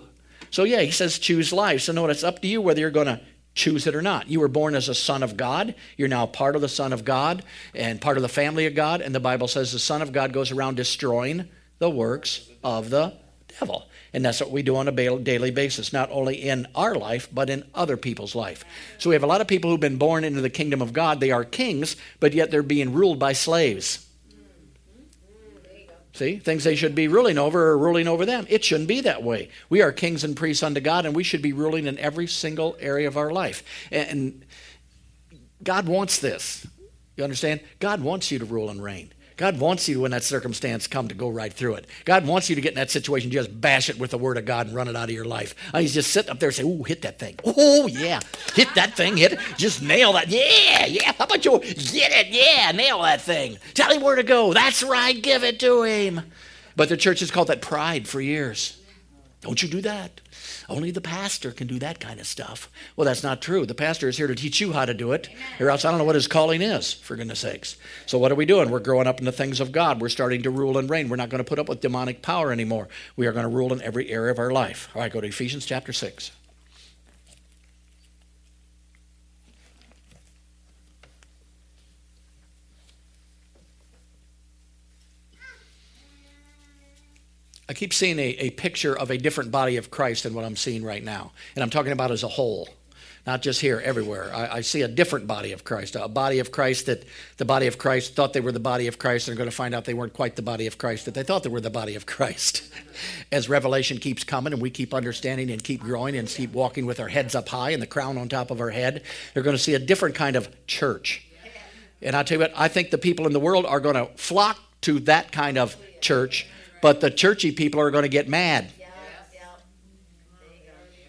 So, 0.50 0.64
yeah, 0.64 0.82
he 0.82 0.92
says 0.92 1.20
choose 1.20 1.52
life. 1.52 1.82
So, 1.82 1.94
no, 1.94 2.08
it's 2.08 2.24
up 2.24 2.42
to 2.42 2.48
you 2.48 2.62
whether 2.62 2.80
you're 2.80 2.92
going 2.92 3.08
to 3.08 3.20
choose 3.56 3.88
it 3.88 3.96
or 3.96 4.02
not. 4.02 4.30
You 4.30 4.42
were 4.42 4.48
born 4.48 4.76
as 4.76 4.90
a 4.90 4.94
son 4.94 5.24
of 5.24 5.38
God. 5.38 5.74
You're 5.98 6.08
now 6.08 6.28
part 6.28 6.56
of 6.56 6.62
the 6.62 6.70
Son 6.70 6.94
of 6.94 7.06
God 7.06 7.44
and 7.74 8.00
part 8.00 8.18
of 8.18 8.22
the 8.22 8.30
family 8.30 8.68
of 8.68 8.76
God. 8.76 9.02
And 9.02 9.16
the 9.16 9.20
Bible 9.20 9.48
says 9.48 9.72
the 9.72 9.80
Son 9.80 10.02
of 10.02 10.12
God 10.12 10.34
goes 10.34 10.52
around 10.52 10.76
destroying 10.76 11.48
the 11.80 11.90
works 11.90 12.48
of 12.64 12.90
the 12.90 13.14
devil. 13.60 13.88
And 14.14 14.24
that's 14.24 14.40
what 14.40 14.52
we 14.52 14.62
do 14.62 14.76
on 14.78 14.88
a 14.88 14.92
daily 14.92 15.52
basis, 15.52 15.92
not 15.92 16.10
only 16.12 16.36
in 16.36 16.68
our 16.76 16.96
life, 16.96 17.28
but 17.34 17.50
in 17.50 17.66
other 17.74 17.98
people's 17.98 18.36
life. 18.36 18.64
So 18.98 19.10
we 19.10 19.16
have 19.16 19.24
a 19.24 19.28
lot 19.28 19.42
of 19.42 19.48
people 19.48 19.70
who've 19.70 19.80
been 19.80 19.98
born 19.98 20.24
into 20.24 20.42
the 20.42 20.50
kingdom 20.50 20.82
of 20.82 20.94
God. 20.94 21.20
They 21.20 21.32
are 21.32 21.44
kings, 21.44 21.96
but 22.20 22.34
yet 22.34 22.52
they're 22.52 22.64
being 22.64 22.94
ruled 22.94 23.20
by 23.20 23.34
slaves. 23.34 24.05
See, 26.16 26.38
things 26.38 26.64
they 26.64 26.78
should 26.78 26.96
be 26.96 27.10
ruling 27.10 27.38
over 27.38 27.72
are 27.72 27.78
ruling 27.78 28.08
over 28.08 28.26
them. 28.26 28.46
It 28.50 28.64
shouldn't 28.64 28.88
be 28.88 29.02
that 29.02 29.22
way. 29.22 29.50
We 29.68 29.82
are 29.82 29.92
kings 29.92 30.24
and 30.24 30.34
priests 30.34 30.64
unto 30.64 30.80
God, 30.80 31.06
and 31.06 31.14
we 31.14 31.26
should 31.26 31.42
be 31.42 31.52
ruling 31.52 31.88
in 31.88 32.00
every 32.00 32.26
single 32.26 32.78
area 32.80 33.10
of 33.10 33.18
our 33.18 33.32
life. 33.32 33.64
And 33.92 34.46
God 35.62 35.88
wants 35.88 36.20
this. 36.20 36.66
You 37.18 37.26
understand? 37.26 37.60
God 37.82 38.00
wants 38.02 38.32
you 38.32 38.40
to 38.40 38.46
rule 38.46 38.70
and 38.70 38.82
reign. 38.82 39.12
God 39.38 39.60
wants 39.60 39.90
you, 39.90 40.02
when 40.02 40.12
that 40.12 40.24
circumstance 40.24 40.88
come, 40.88 41.10
to 41.10 41.16
go 41.16 41.30
right 41.30 41.52
through 41.52 41.76
it. 41.76 41.88
God 42.06 42.26
wants 42.26 42.50
you 42.50 42.56
to 42.56 42.62
get 42.62 42.72
in 42.72 42.76
that 42.76 42.90
situation, 42.90 43.32
just 43.32 43.60
bash 43.60 43.90
it 43.90 44.00
with 44.00 44.12
the 44.12 44.18
word 44.18 44.38
of 44.38 44.46
God 44.46 44.68
and 44.68 44.76
run 44.76 44.88
it 44.88 44.96
out 44.96 45.10
of 45.10 45.16
your 45.16 45.26
life. 45.26 45.56
And 45.74 45.82
he's 45.82 45.94
just 45.94 46.12
sitting 46.12 46.32
up 46.32 46.40
there 46.40 46.52
saying, 46.52 46.70
"Ooh, 46.70 46.84
hit 46.84 47.02
that 47.02 47.20
thing! 47.20 47.36
Oh 47.44 47.88
yeah, 47.88 48.22
hit 48.54 48.74
that 48.76 48.96
thing! 48.96 49.18
Hit 49.18 49.34
it! 49.34 49.40
Just 49.58 49.82
nail 49.82 50.14
that! 50.14 50.30
Yeah, 50.30 50.86
yeah! 50.86 51.12
How 51.14 51.26
about 51.26 51.44
you 51.44 51.60
get 51.60 52.12
it? 52.12 52.28
Yeah, 52.28 52.72
nail 52.72 53.02
that 53.02 53.22
thing! 53.22 53.58
Tell 53.74 53.92
him 53.92 54.02
where 54.02 54.16
to 54.16 54.24
go. 54.24 54.54
That's 54.54 54.84
right. 54.84 55.22
Give 55.22 55.44
it 55.44 55.60
to 55.60 55.84
him." 55.84 56.22
But 56.78 56.90
the 56.90 56.98
church 56.98 57.20
has 57.20 57.32
called 57.32 57.48
that 57.48 57.62
pride 57.62 58.08
for 58.08 58.22
years. 58.22 58.78
Don't 59.42 59.62
you 59.62 59.70
do 59.70 59.82
that? 59.82 60.22
Only 60.68 60.90
the 60.90 61.02
pastor 61.02 61.52
can 61.52 61.68
do 61.68 61.78
that 61.80 62.00
kind 62.00 62.20
of 62.20 62.26
stuff. 62.26 62.70
Well, 62.96 63.06
that's 63.06 63.24
not 63.24 63.42
true. 63.42 63.66
The 63.66 63.76
pastor 63.76 64.08
is 64.08 64.18
here 64.18 64.28
to 64.28 64.36
teach 64.36 64.60
you 64.60 64.74
how 64.74 64.86
to 64.86 64.94
do 64.94 65.12
it, 65.12 65.30
or 65.60 65.70
else 65.70 65.86
I 65.86 65.92
don't 65.92 66.00
know 66.00 66.06
what 66.06 66.16
his 66.16 66.28
calling 66.28 66.62
is, 66.62 66.94
for 66.94 67.16
goodness 67.16 67.40
sakes. 67.40 67.76
So, 68.06 68.18
what 68.18 68.32
are 68.32 68.36
we 68.36 68.46
doing? 68.46 68.72
We're 68.72 68.80
growing 68.80 69.08
up 69.08 69.20
in 69.20 69.26
the 69.26 69.32
things 69.32 69.60
of 69.60 69.72
God. 69.72 70.02
We're 70.02 70.10
starting 70.10 70.42
to 70.44 70.50
rule 70.50 70.78
and 70.78 70.90
reign. 70.90 71.10
We're 71.10 71.16
not 71.18 71.30
going 71.30 71.44
to 71.44 71.48
put 71.48 71.60
up 71.60 71.70
with 71.70 71.82
demonic 71.82 72.22
power 72.22 72.52
anymore. 72.52 72.88
We 73.16 73.28
are 73.28 73.34
going 73.34 73.50
to 73.50 73.56
rule 73.56 73.72
in 73.72 73.82
every 73.82 74.10
area 74.10 74.32
of 74.32 74.40
our 74.40 74.52
life. 74.52 74.90
All 74.96 75.02
right, 75.02 75.12
go 75.12 75.22
to 75.22 75.28
Ephesians 75.28 75.66
chapter 75.66 75.94
6. 75.94 76.32
Keep 87.76 87.94
seeing 87.94 88.20
a, 88.20 88.30
a 88.40 88.50
picture 88.52 88.98
of 88.98 89.12
a 89.12 89.18
different 89.18 89.52
body 89.52 89.78
of 89.78 89.92
Christ 89.92 90.24
than 90.24 90.34
what 90.34 90.46
I'm 90.46 90.56
seeing 90.56 90.84
right 90.84 91.04
now. 91.04 91.32
And 91.56 91.64
I'm 91.64 91.70
talking 91.70 91.92
about 91.92 92.12
as 92.12 92.24
a 92.24 92.28
whole, 92.28 92.70
not 93.26 93.42
just 93.42 93.62
here, 93.62 93.82
everywhere. 93.84 94.32
I, 94.34 94.58
I, 94.58 94.62
see 94.62 94.82
a 94.82 94.88
different 94.88 95.28
body 95.28 95.52
of 95.52 95.64
Christ, 95.64 95.96
a 95.96 96.08
body 96.08 96.40
of 96.40 96.52
Christ 96.52 96.86
that 96.86 97.04
the 97.38 97.46
body 97.46 97.68
of 97.68 97.78
Christ 97.78 98.16
thought 98.16 98.34
they 98.34 98.42
were 98.42 98.52
the 98.52 98.60
body 98.60 98.88
of 98.88 99.00
Christ 99.00 99.28
and 99.28 99.36
are 99.36 99.38
going 99.38 99.50
to 99.50 99.56
find 99.56 99.74
out 99.74 99.86
they 99.86 99.94
weren't 99.94 100.14
quite 100.14 100.36
the 100.36 100.42
body 100.42 100.68
of 100.68 100.78
Christ, 100.78 101.06
that 101.06 101.14
they 101.14 101.24
thought 101.24 101.44
they 101.44 101.50
were 101.50 101.62
the 101.62 101.70
body 101.70 101.96
of 101.96 102.06
Christ. 102.06 102.64
As 103.32 103.50
revelation 103.50 103.98
keeps 103.98 104.24
coming 104.24 104.54
and 104.54 104.62
we 104.62 104.70
keep 104.70 104.94
understanding 104.94 105.50
and 105.50 105.64
keep 105.64 105.82
growing 105.82 106.16
and 106.16 106.28
keep 106.28 106.54
walking 106.54 106.86
with 106.86 107.00
our 107.00 107.10
heads 107.10 107.36
up 107.36 107.50
high 107.50 107.72
and 107.72 107.82
the 107.82 107.88
crown 107.88 108.18
on 108.18 108.30
top 108.30 108.52
of 108.52 108.62
our 108.62 108.70
head, 108.70 109.04
they're 109.34 109.44
going 109.44 109.58
to 109.58 109.62
see 109.62 109.74
a 109.74 109.80
different 109.80 110.16
kind 110.16 110.36
of 110.36 110.50
church. 110.68 111.26
And 112.02 112.16
I 112.16 112.24
tell 112.24 112.38
you 112.38 112.42
what, 112.42 112.54
I 112.56 112.68
think 112.68 112.92
the 112.92 112.98
people 112.98 113.26
in 113.26 113.34
the 113.34 113.40
world 113.40 113.66
are 113.66 113.80
going 113.80 113.96
to 113.96 114.06
flock 114.18 114.60
to 114.82 115.00
that 115.02 115.32
kind 115.32 115.58
of 115.58 115.76
church 116.02 116.48
but 116.86 117.02
the 117.02 117.10
churchy 117.10 117.52
people 117.52 117.82
are 117.82 117.90
going 117.90 118.04
to 118.04 118.08
get 118.08 118.30
mad. 118.30 118.72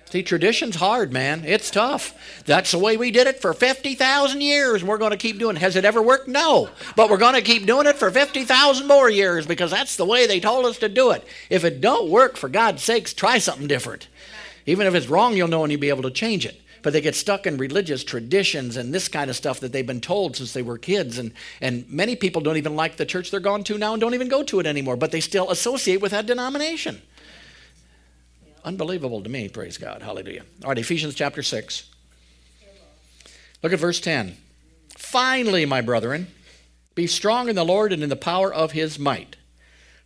See, 0.06 0.22
tradition's 0.22 0.76
hard, 0.76 1.12
man. 1.12 1.44
It's 1.44 1.70
tough. 1.70 2.14
That's 2.46 2.70
the 2.70 2.78
way 2.78 2.96
we 2.96 3.10
did 3.10 3.26
it 3.26 3.42
for 3.42 3.52
50,000 3.52 4.40
years, 4.40 4.80
and 4.80 4.88
we're 4.88 4.96
going 4.96 5.10
to 5.10 5.18
keep 5.18 5.38
doing 5.38 5.56
it. 5.56 5.58
Has 5.58 5.76
it 5.76 5.84
ever 5.84 6.00
worked? 6.00 6.28
No. 6.28 6.70
But 6.94 7.10
we're 7.10 7.18
going 7.18 7.34
to 7.34 7.42
keep 7.42 7.66
doing 7.66 7.86
it 7.86 7.96
for 7.96 8.10
50,000 8.10 8.86
more 8.86 9.10
years 9.10 9.46
because 9.46 9.70
that's 9.70 9.96
the 9.96 10.06
way 10.06 10.26
they 10.26 10.40
told 10.40 10.64
us 10.64 10.78
to 10.78 10.88
do 10.88 11.10
it. 11.10 11.22
If 11.50 11.62
it 11.62 11.82
don't 11.82 12.08
work, 12.08 12.38
for 12.38 12.48
God's 12.48 12.82
sakes, 12.82 13.12
try 13.12 13.36
something 13.36 13.66
different. 13.66 14.08
Even 14.64 14.86
if 14.86 14.94
it's 14.94 15.08
wrong, 15.08 15.36
you'll 15.36 15.46
know 15.46 15.62
and 15.62 15.70
you'll 15.70 15.78
be 15.78 15.90
able 15.90 16.04
to 16.04 16.10
change 16.10 16.46
it. 16.46 16.58
But 16.86 16.92
they 16.92 17.00
get 17.00 17.16
stuck 17.16 17.48
in 17.48 17.56
religious 17.56 18.04
traditions 18.04 18.76
and 18.76 18.94
this 18.94 19.08
kind 19.08 19.28
of 19.28 19.34
stuff 19.34 19.58
that 19.58 19.72
they've 19.72 19.84
been 19.84 20.00
told 20.00 20.36
since 20.36 20.52
they 20.52 20.62
were 20.62 20.78
kids. 20.78 21.18
And, 21.18 21.32
and 21.60 21.84
many 21.90 22.14
people 22.14 22.40
don't 22.40 22.58
even 22.58 22.76
like 22.76 22.96
the 22.96 23.04
church 23.04 23.32
they're 23.32 23.40
gone 23.40 23.64
to 23.64 23.76
now 23.76 23.94
and 23.94 24.00
don't 24.00 24.14
even 24.14 24.28
go 24.28 24.44
to 24.44 24.60
it 24.60 24.66
anymore, 24.66 24.94
but 24.94 25.10
they 25.10 25.18
still 25.18 25.50
associate 25.50 26.00
with 26.00 26.12
that 26.12 26.26
denomination. 26.26 27.02
Unbelievable 28.64 29.20
to 29.20 29.28
me, 29.28 29.48
praise 29.48 29.78
God. 29.78 30.00
Hallelujah. 30.00 30.44
All 30.62 30.68
right, 30.68 30.78
Ephesians 30.78 31.16
chapter 31.16 31.42
6. 31.42 31.90
Look 33.64 33.72
at 33.72 33.80
verse 33.80 33.98
10. 33.98 34.36
Finally, 34.96 35.66
my 35.66 35.80
brethren, 35.80 36.28
be 36.94 37.08
strong 37.08 37.48
in 37.48 37.56
the 37.56 37.64
Lord 37.64 37.92
and 37.92 38.04
in 38.04 38.10
the 38.10 38.14
power 38.14 38.54
of 38.54 38.70
his 38.70 38.96
might. 38.96 39.34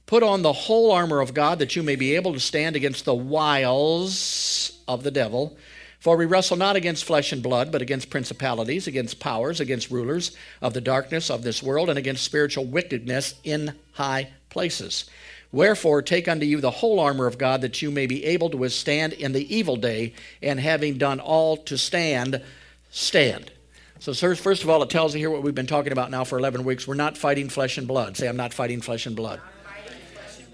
Put 0.06 0.22
on 0.22 0.40
the 0.40 0.54
whole 0.54 0.92
armor 0.92 1.20
of 1.20 1.34
God 1.34 1.58
that 1.58 1.76
you 1.76 1.82
may 1.82 1.96
be 1.96 2.16
able 2.16 2.32
to 2.32 2.40
stand 2.40 2.74
against 2.74 3.04
the 3.04 3.12
wiles 3.12 4.80
of 4.88 5.02
the 5.02 5.10
devil. 5.10 5.58
For 6.00 6.16
we 6.16 6.24
wrestle 6.24 6.56
not 6.56 6.76
against 6.76 7.04
flesh 7.04 7.30
and 7.30 7.42
blood, 7.42 7.70
but 7.70 7.82
against 7.82 8.08
principalities, 8.08 8.86
against 8.86 9.20
powers, 9.20 9.60
against 9.60 9.90
rulers 9.90 10.34
of 10.62 10.72
the 10.72 10.80
darkness 10.80 11.30
of 11.30 11.42
this 11.42 11.62
world, 11.62 11.90
and 11.90 11.98
against 11.98 12.24
spiritual 12.24 12.64
wickedness 12.64 13.34
in 13.44 13.74
high 13.92 14.30
places. 14.48 15.04
Wherefore, 15.52 16.00
take 16.00 16.26
unto 16.26 16.46
you 16.46 16.60
the 16.60 16.70
whole 16.70 17.00
armor 17.00 17.26
of 17.26 17.36
God, 17.36 17.60
that 17.60 17.82
you 17.82 17.90
may 17.90 18.06
be 18.06 18.24
able 18.24 18.48
to 18.48 18.56
withstand 18.56 19.12
in 19.12 19.32
the 19.32 19.54
evil 19.54 19.76
day, 19.76 20.14
and 20.40 20.58
having 20.58 20.96
done 20.96 21.20
all 21.20 21.58
to 21.58 21.76
stand, 21.76 22.42
stand. 22.90 23.52
So, 23.98 24.14
first 24.14 24.62
of 24.62 24.70
all, 24.70 24.82
it 24.82 24.88
tells 24.88 25.12
you 25.12 25.18
here 25.18 25.30
what 25.30 25.42
we've 25.42 25.54
been 25.54 25.66
talking 25.66 25.92
about 25.92 26.10
now 26.10 26.24
for 26.24 26.38
11 26.38 26.64
weeks. 26.64 26.88
We're 26.88 26.94
not 26.94 27.18
fighting 27.18 27.50
flesh 27.50 27.76
and 27.76 27.86
blood. 27.86 28.16
Say, 28.16 28.26
I'm 28.26 28.36
not 28.36 28.54
fighting 28.54 28.80
flesh 28.80 29.04
and 29.04 29.14
blood. 29.14 29.40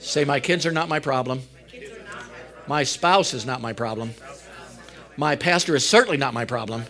Say, 0.01 0.25
my 0.25 0.41
kids 0.41 0.67
are 0.67 0.73
not 0.73 0.89
my 0.89 0.99
problem. 0.99 1.43
My 2.67 2.83
spouse 2.83 3.33
is 3.33 3.47
not 3.47 3.61
my 3.61 3.73
problem. 3.73 4.11
My 5.17 5.37
pastor 5.37 5.75
is 5.75 5.89
certainly 5.89 6.19
not 6.19 6.35
my 6.35 6.45
problem. 6.45 6.85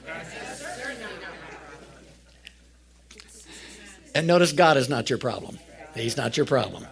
And 4.15 4.27
notice 4.27 4.53
God 4.53 4.77
is 4.77 4.89
not 4.89 5.11
your 5.11 5.19
problem. 5.19 5.59
He's 5.95 6.17
not 6.17 6.37
your 6.37 6.47
problem. 6.47 6.87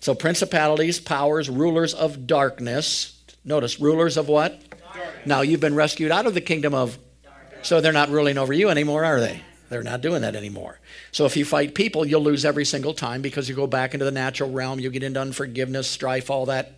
So, 0.00 0.14
principalities, 0.14 1.00
powers, 1.00 1.48
rulers 1.48 1.94
of 1.94 2.26
darkness. 2.26 3.18
Notice, 3.44 3.80
rulers 3.80 4.16
of 4.16 4.28
what? 4.28 4.60
Darkness. 4.70 5.26
Now, 5.26 5.40
you've 5.40 5.60
been 5.60 5.74
rescued 5.74 6.12
out 6.12 6.26
of 6.26 6.34
the 6.34 6.40
kingdom 6.40 6.74
of. 6.74 6.98
Darkness. 7.24 7.66
So, 7.66 7.80
they're 7.80 7.92
not 7.92 8.10
ruling 8.10 8.38
over 8.38 8.52
you 8.52 8.68
anymore, 8.68 9.04
are 9.04 9.20
they? 9.20 9.40
They're 9.70 9.82
not 9.82 10.02
doing 10.02 10.22
that 10.22 10.36
anymore. 10.36 10.78
So, 11.12 11.24
if 11.24 11.36
you 11.36 11.44
fight 11.44 11.74
people, 11.74 12.06
you'll 12.06 12.22
lose 12.22 12.44
every 12.44 12.66
single 12.66 12.92
time 12.92 13.22
because 13.22 13.48
you 13.48 13.54
go 13.54 13.66
back 13.66 13.94
into 13.94 14.04
the 14.04 14.10
natural 14.10 14.52
realm, 14.52 14.78
you 14.78 14.90
get 14.90 15.02
into 15.02 15.20
unforgiveness, 15.20 15.88
strife, 15.88 16.30
all 16.30 16.46
that 16.46 16.74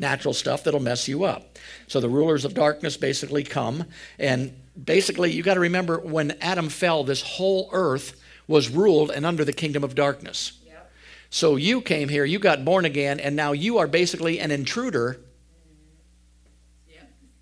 natural 0.00 0.34
stuff 0.34 0.64
that'll 0.64 0.80
mess 0.80 1.06
you 1.06 1.24
up. 1.24 1.58
So, 1.86 2.00
the 2.00 2.08
rulers 2.08 2.44
of 2.44 2.54
darkness 2.54 2.96
basically 2.96 3.44
come. 3.44 3.84
And 4.18 4.52
basically, 4.82 5.30
you 5.30 5.42
got 5.42 5.54
to 5.54 5.60
remember 5.60 5.98
when 5.98 6.36
Adam 6.40 6.68
fell, 6.68 7.04
this 7.04 7.22
whole 7.22 7.68
earth 7.72 8.20
was 8.48 8.68
ruled 8.68 9.10
and 9.12 9.24
under 9.24 9.44
the 9.44 9.52
kingdom 9.52 9.84
of 9.84 9.94
darkness. 9.94 10.52
So 11.30 11.54
you 11.54 11.80
came 11.80 12.08
here, 12.08 12.24
you 12.24 12.40
got 12.40 12.64
born 12.64 12.84
again, 12.84 13.20
and 13.20 13.36
now 13.36 13.52
you 13.52 13.78
are 13.78 13.86
basically 13.86 14.40
an 14.40 14.50
intruder. 14.50 15.20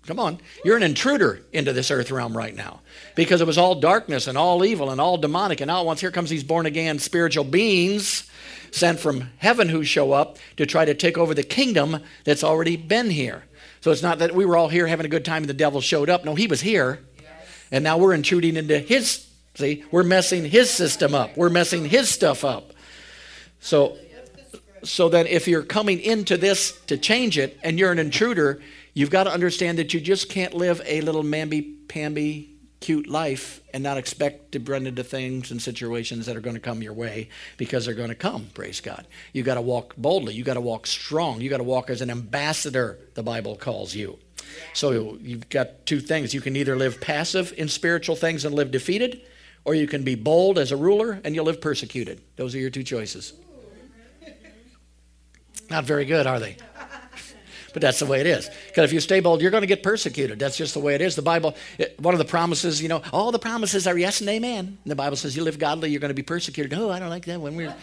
Come 0.05 0.19
on. 0.19 0.39
You're 0.63 0.77
an 0.77 0.83
intruder 0.83 1.41
into 1.51 1.73
this 1.73 1.91
earth 1.91 2.11
realm 2.11 2.37
right 2.37 2.55
now 2.55 2.81
because 3.15 3.41
it 3.41 3.47
was 3.47 3.57
all 3.57 3.75
darkness 3.75 4.27
and 4.27 4.37
all 4.37 4.63
evil 4.63 4.91
and 4.91 5.01
all 5.01 5.17
demonic. 5.17 5.61
And 5.61 5.67
now, 5.67 5.83
once 5.83 6.01
here 6.01 6.11
comes 6.11 6.29
these 6.29 6.43
born 6.43 6.65
again 6.65 6.99
spiritual 6.99 7.43
beings 7.43 8.28
sent 8.71 8.99
from 8.99 9.29
heaven 9.37 9.69
who 9.69 9.83
show 9.83 10.11
up 10.11 10.37
to 10.57 10.65
try 10.65 10.85
to 10.85 10.93
take 10.93 11.17
over 11.17 11.33
the 11.33 11.43
kingdom 11.43 12.01
that's 12.23 12.43
already 12.43 12.77
been 12.77 13.09
here. 13.09 13.43
So 13.81 13.91
it's 13.91 14.03
not 14.03 14.19
that 14.19 14.35
we 14.35 14.45
were 14.45 14.57
all 14.57 14.67
here 14.67 14.87
having 14.87 15.05
a 15.05 15.09
good 15.09 15.25
time 15.25 15.43
and 15.43 15.49
the 15.49 15.53
devil 15.53 15.81
showed 15.81 16.09
up. 16.09 16.25
No, 16.25 16.35
he 16.35 16.47
was 16.47 16.61
here. 16.61 16.99
And 17.71 17.83
now 17.83 17.97
we're 17.97 18.13
intruding 18.13 18.55
into 18.55 18.79
his, 18.79 19.27
see, 19.55 19.83
we're 19.91 20.03
messing 20.03 20.45
his 20.45 20.69
system 20.69 21.13
up. 21.13 21.37
We're 21.37 21.49
messing 21.49 21.85
his 21.85 22.09
stuff 22.09 22.43
up. 22.43 22.73
So, 23.59 23.97
so 24.83 25.09
that 25.09 25.27
if 25.27 25.47
you're 25.47 25.63
coming 25.63 25.99
into 25.99 26.37
this 26.37 26.71
to 26.87 26.97
change 26.97 27.37
it 27.37 27.59
and 27.63 27.77
you're 27.77 27.91
an 27.91 27.99
intruder, 27.99 28.61
you've 28.93 29.11
got 29.11 29.25
to 29.25 29.31
understand 29.31 29.77
that 29.77 29.93
you 29.93 30.01
just 30.01 30.29
can't 30.29 30.53
live 30.53 30.81
a 30.85 31.01
little 31.01 31.23
mamby-pamby 31.23 32.55
cute 32.79 33.07
life 33.07 33.61
and 33.73 33.83
not 33.83 33.97
expect 33.97 34.53
to 34.53 34.59
run 34.59 34.87
into 34.87 35.03
things 35.03 35.51
and 35.51 35.61
situations 35.61 36.25
that 36.25 36.35
are 36.35 36.41
going 36.41 36.55
to 36.55 36.61
come 36.61 36.81
your 36.81 36.93
way 36.93 37.29
because 37.57 37.85
they're 37.85 37.93
going 37.93 38.09
to 38.09 38.15
come 38.15 38.47
praise 38.53 38.81
god. 38.81 39.05
You 39.33 39.43
got 39.43 39.55
to 39.55 39.61
walk 39.61 39.95
boldly. 39.97 40.33
You 40.33 40.43
got 40.43 40.53
to 40.53 40.61
walk 40.61 40.87
strong. 40.87 41.41
You 41.41 41.49
got 41.49 41.57
to 41.57 41.63
walk 41.63 41.89
as 41.89 42.01
an 42.01 42.09
ambassador 42.09 42.97
the 43.15 43.23
bible 43.23 43.55
calls 43.55 43.93
you. 43.95 44.17
So 44.73 45.17
you've 45.21 45.49
got 45.49 45.85
two 45.85 45.99
things. 45.99 46.33
You 46.33 46.41
can 46.41 46.55
either 46.55 46.75
live 46.75 47.01
passive 47.01 47.53
in 47.57 47.67
spiritual 47.67 48.15
things 48.15 48.45
and 48.45 48.55
live 48.55 48.71
defeated 48.71 49.21
or 49.65 49.75
you 49.75 49.87
can 49.87 50.03
be 50.03 50.15
bold 50.15 50.57
as 50.57 50.71
a 50.71 50.77
ruler 50.77 51.19
and 51.23 51.35
you'll 51.35 51.45
live 51.45 51.61
persecuted. 51.61 52.21
Those 52.37 52.55
are 52.55 52.59
your 52.59 52.69
two 52.69 52.83
choices. 52.83 53.33
Not 55.69 55.83
very 55.83 56.05
good, 56.05 56.25
are 56.25 56.39
they? 56.39 56.57
But 57.73 57.81
that's 57.81 57.99
the 57.99 58.05
way 58.05 58.19
it 58.19 58.27
is. 58.27 58.49
Because 58.67 58.85
if 58.85 58.93
you 58.93 58.99
stay 58.99 59.19
bold, 59.19 59.41
you're 59.41 59.51
going 59.51 59.61
to 59.61 59.67
get 59.67 59.83
persecuted. 59.83 60.39
That's 60.39 60.57
just 60.57 60.73
the 60.73 60.79
way 60.79 60.95
it 60.95 61.01
is. 61.01 61.15
The 61.15 61.21
Bible, 61.21 61.55
one 61.97 62.13
of 62.13 62.19
the 62.19 62.25
promises, 62.25 62.81
you 62.81 62.89
know, 62.89 63.01
all 63.13 63.31
the 63.31 63.39
promises 63.39 63.87
are 63.87 63.97
yes 63.97 64.21
and 64.21 64.29
amen. 64.29 64.77
And 64.83 64.91
the 64.91 64.95
Bible 64.95 65.17
says 65.17 65.35
you 65.35 65.43
live 65.43 65.59
godly, 65.59 65.89
you're 65.91 66.01
going 66.01 66.09
to 66.09 66.15
be 66.15 66.23
persecuted. 66.23 66.73
Oh, 66.73 66.89
I 66.89 66.99
don't 66.99 67.09
like 67.09 67.25
that 67.25 67.39
when 67.39 67.55
we're 67.55 67.75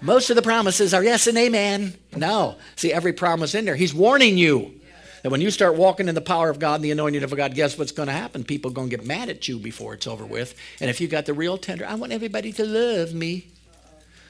most 0.00 0.28
of 0.30 0.36
the 0.36 0.42
promises 0.42 0.92
are 0.92 1.02
yes 1.02 1.26
and 1.26 1.38
amen. 1.38 1.94
No. 2.14 2.56
See, 2.76 2.92
every 2.92 3.12
promise 3.12 3.54
in 3.54 3.64
there, 3.64 3.76
he's 3.76 3.94
warning 3.94 4.36
you. 4.36 4.80
That 5.22 5.30
when 5.30 5.40
you 5.40 5.50
start 5.50 5.74
walking 5.76 6.08
in 6.08 6.14
the 6.14 6.20
power 6.20 6.50
of 6.50 6.58
God 6.58 6.76
and 6.76 6.84
the 6.84 6.90
anointing 6.90 7.22
of 7.22 7.34
God, 7.34 7.54
guess 7.54 7.76
what's 7.78 7.92
going 7.92 8.06
to 8.06 8.12
happen? 8.12 8.44
People 8.44 8.70
are 8.70 8.74
going 8.74 8.90
to 8.90 8.96
get 8.96 9.06
mad 9.06 9.28
at 9.28 9.48
you 9.48 9.58
before 9.58 9.94
it's 9.94 10.06
over 10.06 10.24
with. 10.24 10.54
And 10.80 10.90
if 10.90 11.00
you 11.00 11.08
got 11.08 11.26
the 11.26 11.34
real 11.34 11.58
tender, 11.58 11.86
I 11.86 11.94
want 11.94 12.12
everybody 12.12 12.52
to 12.52 12.64
love 12.64 13.14
me. 13.14 13.48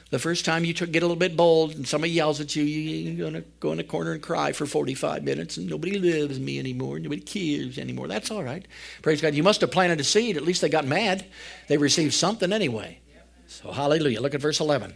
The 0.09 0.19
first 0.19 0.45
time 0.45 0.63
you 0.63 0.73
get 0.73 1.03
a 1.03 1.05
little 1.05 1.17
bit 1.17 1.35
bold 1.35 1.75
and 1.75 1.85
somebody 1.85 2.13
yells 2.13 2.39
at 2.39 2.55
you, 2.55 2.63
you're 2.63 3.29
going 3.29 3.41
to 3.43 3.49
go 3.59 3.73
in 3.73 3.79
a 3.79 3.83
corner 3.83 4.13
and 4.13 4.21
cry 4.21 4.53
for 4.53 4.65
45 4.65 5.23
minutes 5.23 5.57
and 5.57 5.69
nobody 5.69 5.99
loves 5.99 6.39
me 6.39 6.59
anymore. 6.59 6.97
Nobody 6.99 7.19
cares 7.19 7.77
anymore. 7.77 8.07
That's 8.07 8.31
all 8.31 8.43
right. 8.43 8.65
Praise 9.01 9.21
God. 9.21 9.35
You 9.35 9.43
must 9.43 9.59
have 9.61 9.71
planted 9.71 9.99
a 9.99 10.05
seed. 10.05 10.37
At 10.37 10.43
least 10.43 10.61
they 10.61 10.69
got 10.69 10.85
mad. 10.85 11.25
They 11.67 11.77
received 11.77 12.13
something 12.13 12.53
anyway. 12.53 12.99
So, 13.47 13.71
hallelujah. 13.71 14.21
Look 14.21 14.33
at 14.33 14.41
verse 14.41 14.61
11. 14.61 14.93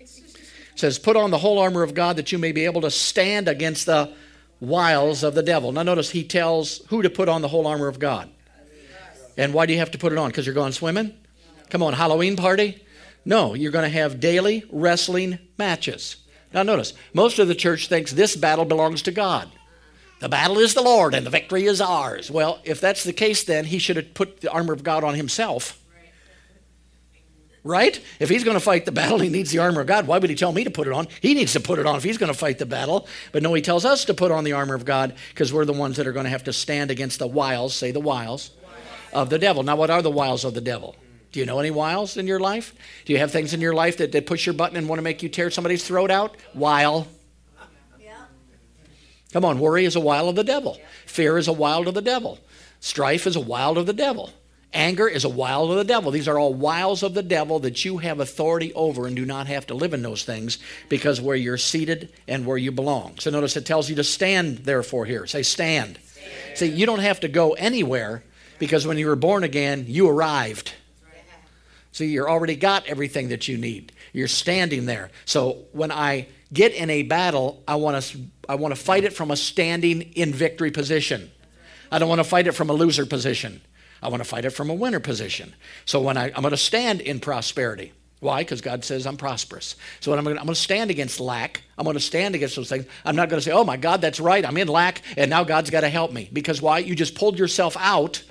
It 0.00 0.08
says, 0.74 0.98
Put 0.98 1.16
on 1.16 1.30
the 1.30 1.38
whole 1.38 1.58
armor 1.58 1.82
of 1.82 1.94
God 1.94 2.16
that 2.16 2.30
you 2.30 2.38
may 2.38 2.52
be 2.52 2.66
able 2.66 2.82
to 2.82 2.90
stand 2.90 3.48
against 3.48 3.86
the 3.86 4.12
wiles 4.60 5.22
of 5.22 5.34
the 5.34 5.42
devil. 5.42 5.72
Now, 5.72 5.82
notice 5.82 6.10
he 6.10 6.24
tells 6.24 6.78
who 6.88 7.02
to 7.02 7.10
put 7.10 7.28
on 7.28 7.40
the 7.40 7.48
whole 7.48 7.66
armor 7.66 7.88
of 7.88 7.98
God. 7.98 8.30
And 9.36 9.54
why 9.54 9.64
do 9.64 9.72
you 9.72 9.78
have 9.78 9.92
to 9.92 9.98
put 9.98 10.12
it 10.12 10.18
on? 10.18 10.28
Because 10.28 10.46
you're 10.46 10.54
going 10.54 10.72
swimming? 10.72 11.14
Come 11.70 11.82
on, 11.82 11.94
Halloween 11.94 12.36
party? 12.36 12.82
No, 13.24 13.54
you're 13.54 13.72
going 13.72 13.90
to 13.90 13.98
have 13.98 14.20
daily 14.20 14.64
wrestling 14.70 15.38
matches. 15.58 16.16
Now, 16.52 16.62
notice, 16.62 16.92
most 17.14 17.38
of 17.38 17.48
the 17.48 17.54
church 17.54 17.88
thinks 17.88 18.12
this 18.12 18.36
battle 18.36 18.64
belongs 18.64 19.02
to 19.02 19.10
God. 19.10 19.48
The 20.20 20.28
battle 20.28 20.58
is 20.58 20.74
the 20.74 20.82
Lord 20.82 21.14
and 21.14 21.26
the 21.26 21.30
victory 21.30 21.64
is 21.64 21.80
ours. 21.80 22.30
Well, 22.30 22.60
if 22.64 22.80
that's 22.80 23.02
the 23.02 23.12
case, 23.12 23.42
then 23.42 23.64
he 23.64 23.78
should 23.78 23.96
have 23.96 24.14
put 24.14 24.40
the 24.40 24.52
armor 24.52 24.72
of 24.72 24.84
God 24.84 25.02
on 25.02 25.14
himself. 25.14 25.78
Right? 27.64 28.00
If 28.18 28.28
he's 28.28 28.44
going 28.44 28.56
to 28.56 28.60
fight 28.60 28.84
the 28.84 28.92
battle, 28.92 29.20
he 29.20 29.28
needs 29.28 29.52
the 29.52 29.58
armor 29.58 29.80
of 29.80 29.86
God. 29.86 30.06
Why 30.06 30.18
would 30.18 30.30
he 30.30 30.36
tell 30.36 30.52
me 30.52 30.64
to 30.64 30.70
put 30.70 30.88
it 30.88 30.92
on? 30.92 31.06
He 31.20 31.34
needs 31.34 31.52
to 31.52 31.60
put 31.60 31.78
it 31.78 31.86
on 31.86 31.96
if 31.96 32.02
he's 32.02 32.18
going 32.18 32.32
to 32.32 32.38
fight 32.38 32.58
the 32.58 32.66
battle. 32.66 33.06
But 33.30 33.42
no, 33.42 33.54
he 33.54 33.62
tells 33.62 33.84
us 33.84 34.04
to 34.06 34.14
put 34.14 34.32
on 34.32 34.44
the 34.44 34.52
armor 34.52 34.74
of 34.74 34.84
God 34.84 35.14
because 35.30 35.52
we're 35.52 35.64
the 35.64 35.72
ones 35.72 35.96
that 35.96 36.06
are 36.06 36.12
going 36.12 36.24
to 36.24 36.30
have 36.30 36.44
to 36.44 36.52
stand 36.52 36.90
against 36.90 37.20
the 37.20 37.26
wiles, 37.26 37.74
say 37.74 37.92
the 37.92 38.00
wiles, 38.00 38.50
of 39.12 39.30
the 39.30 39.38
devil. 39.38 39.62
Now, 39.62 39.76
what 39.76 39.90
are 39.90 40.02
the 40.02 40.10
wiles 40.10 40.44
of 40.44 40.54
the 40.54 40.60
devil? 40.60 40.96
Do 41.32 41.40
you 41.40 41.46
know 41.46 41.58
any 41.58 41.70
wiles 41.70 42.18
in 42.18 42.26
your 42.26 42.38
life? 42.38 42.74
Do 43.06 43.12
you 43.12 43.18
have 43.18 43.30
things 43.30 43.54
in 43.54 43.60
your 43.60 43.74
life 43.74 43.96
that, 43.96 44.12
that 44.12 44.26
push 44.26 44.44
your 44.44 44.52
button 44.52 44.76
and 44.76 44.88
want 44.88 44.98
to 44.98 45.02
make 45.02 45.22
you 45.22 45.30
tear 45.30 45.50
somebody's 45.50 45.84
throat 45.84 46.10
out? 46.10 46.36
Wile. 46.54 47.08
Yeah. 47.98 48.12
Come 49.32 49.44
on, 49.44 49.58
worry 49.58 49.86
is 49.86 49.96
a 49.96 50.00
wile 50.00 50.28
of 50.28 50.36
the 50.36 50.44
devil. 50.44 50.78
Fear 51.06 51.38
is 51.38 51.48
a 51.48 51.52
wile 51.52 51.88
of 51.88 51.94
the 51.94 52.02
devil. 52.02 52.38
Strife 52.80 53.26
is 53.26 53.34
a 53.34 53.40
wile 53.40 53.78
of 53.78 53.86
the 53.86 53.94
devil. 53.94 54.30
Anger 54.74 55.06
is 55.06 55.24
a 55.24 55.28
wile 55.28 55.70
of 55.70 55.76
the 55.76 55.84
devil. 55.84 56.10
These 56.10 56.28
are 56.28 56.38
all 56.38 56.54
wiles 56.54 57.02
of 57.02 57.14
the 57.14 57.22
devil 57.22 57.58
that 57.60 57.84
you 57.84 57.98
have 57.98 58.20
authority 58.20 58.72
over 58.74 59.06
and 59.06 59.14
do 59.14 59.24
not 59.24 59.46
have 59.46 59.66
to 59.66 59.74
live 59.74 59.92
in 59.92 60.02
those 60.02 60.24
things 60.24 60.58
because 60.88 61.20
where 61.20 61.36
you're 61.36 61.58
seated 61.58 62.10
and 62.26 62.46
where 62.46 62.56
you 62.56 62.72
belong. 62.72 63.18
So 63.18 63.30
notice 63.30 63.56
it 63.56 63.66
tells 63.66 63.90
you 63.90 63.96
to 63.96 64.04
stand, 64.04 64.58
therefore, 64.58 65.04
here. 65.04 65.26
Say, 65.26 65.42
stand. 65.42 65.98
stand. 66.02 66.58
See, 66.58 66.66
you 66.66 66.86
don't 66.86 67.00
have 67.00 67.20
to 67.20 67.28
go 67.28 67.52
anywhere 67.52 68.24
because 68.58 68.86
when 68.86 68.96
you 68.96 69.08
were 69.08 69.16
born 69.16 69.44
again, 69.44 69.84
you 69.88 70.08
arrived. 70.08 70.72
See, 71.92 72.06
you're 72.06 72.28
already 72.28 72.56
got 72.56 72.86
everything 72.86 73.28
that 73.28 73.48
you 73.48 73.58
need. 73.58 73.92
You're 74.12 74.28
standing 74.28 74.86
there. 74.86 75.10
So 75.26 75.64
when 75.72 75.92
I 75.92 76.26
get 76.52 76.72
in 76.72 76.88
a 76.88 77.02
battle, 77.02 77.62
I 77.68 77.76
want 77.76 78.02
to 78.02 78.18
I 78.48 78.54
want 78.56 78.74
to 78.74 78.80
fight 78.80 79.04
it 79.04 79.12
from 79.12 79.30
a 79.30 79.36
standing 79.36 80.02
in 80.02 80.32
victory 80.32 80.70
position. 80.70 81.30
I 81.90 81.98
don't 81.98 82.08
want 82.08 82.20
to 82.20 82.24
fight 82.24 82.46
it 82.46 82.52
from 82.52 82.70
a 82.70 82.72
loser 82.72 83.04
position. 83.04 83.60
I 84.02 84.08
want 84.08 84.22
to 84.22 84.28
fight 84.28 84.44
it 84.46 84.50
from 84.50 84.70
a 84.70 84.74
winner 84.74 85.00
position. 85.00 85.54
So 85.84 86.00
when 86.00 86.16
I, 86.16 86.32
I'm 86.34 86.42
going 86.42 86.50
to 86.50 86.56
stand 86.56 87.02
in 87.02 87.20
prosperity. 87.20 87.92
Why? 88.20 88.42
Because 88.42 88.60
God 88.60 88.84
says 88.84 89.06
I'm 89.06 89.16
prosperous. 89.16 89.76
So 90.00 90.12
when 90.12 90.18
I'm 90.18 90.26
I'm 90.26 90.34
going 90.34 90.48
to 90.48 90.54
stand 90.54 90.90
against 90.90 91.20
lack. 91.20 91.62
I'm 91.76 91.84
going 91.84 91.94
to 91.94 92.00
stand 92.00 92.34
against 92.34 92.56
those 92.56 92.68
things. 92.68 92.86
I'm 93.04 93.16
not 93.16 93.28
going 93.28 93.40
to 93.40 93.44
say, 93.44 93.52
oh 93.52 93.64
my 93.64 93.76
God, 93.76 94.00
that's 94.00 94.20
right. 94.20 94.46
I'm 94.46 94.56
in 94.56 94.68
lack, 94.68 95.02
and 95.16 95.28
now 95.28 95.44
God's 95.44 95.70
got 95.70 95.80
to 95.80 95.88
help 95.88 96.12
me. 96.12 96.30
Because 96.32 96.62
why? 96.62 96.78
You 96.78 96.94
just 96.94 97.16
pulled 97.16 97.38
yourself 97.38 97.76
out 97.78 98.22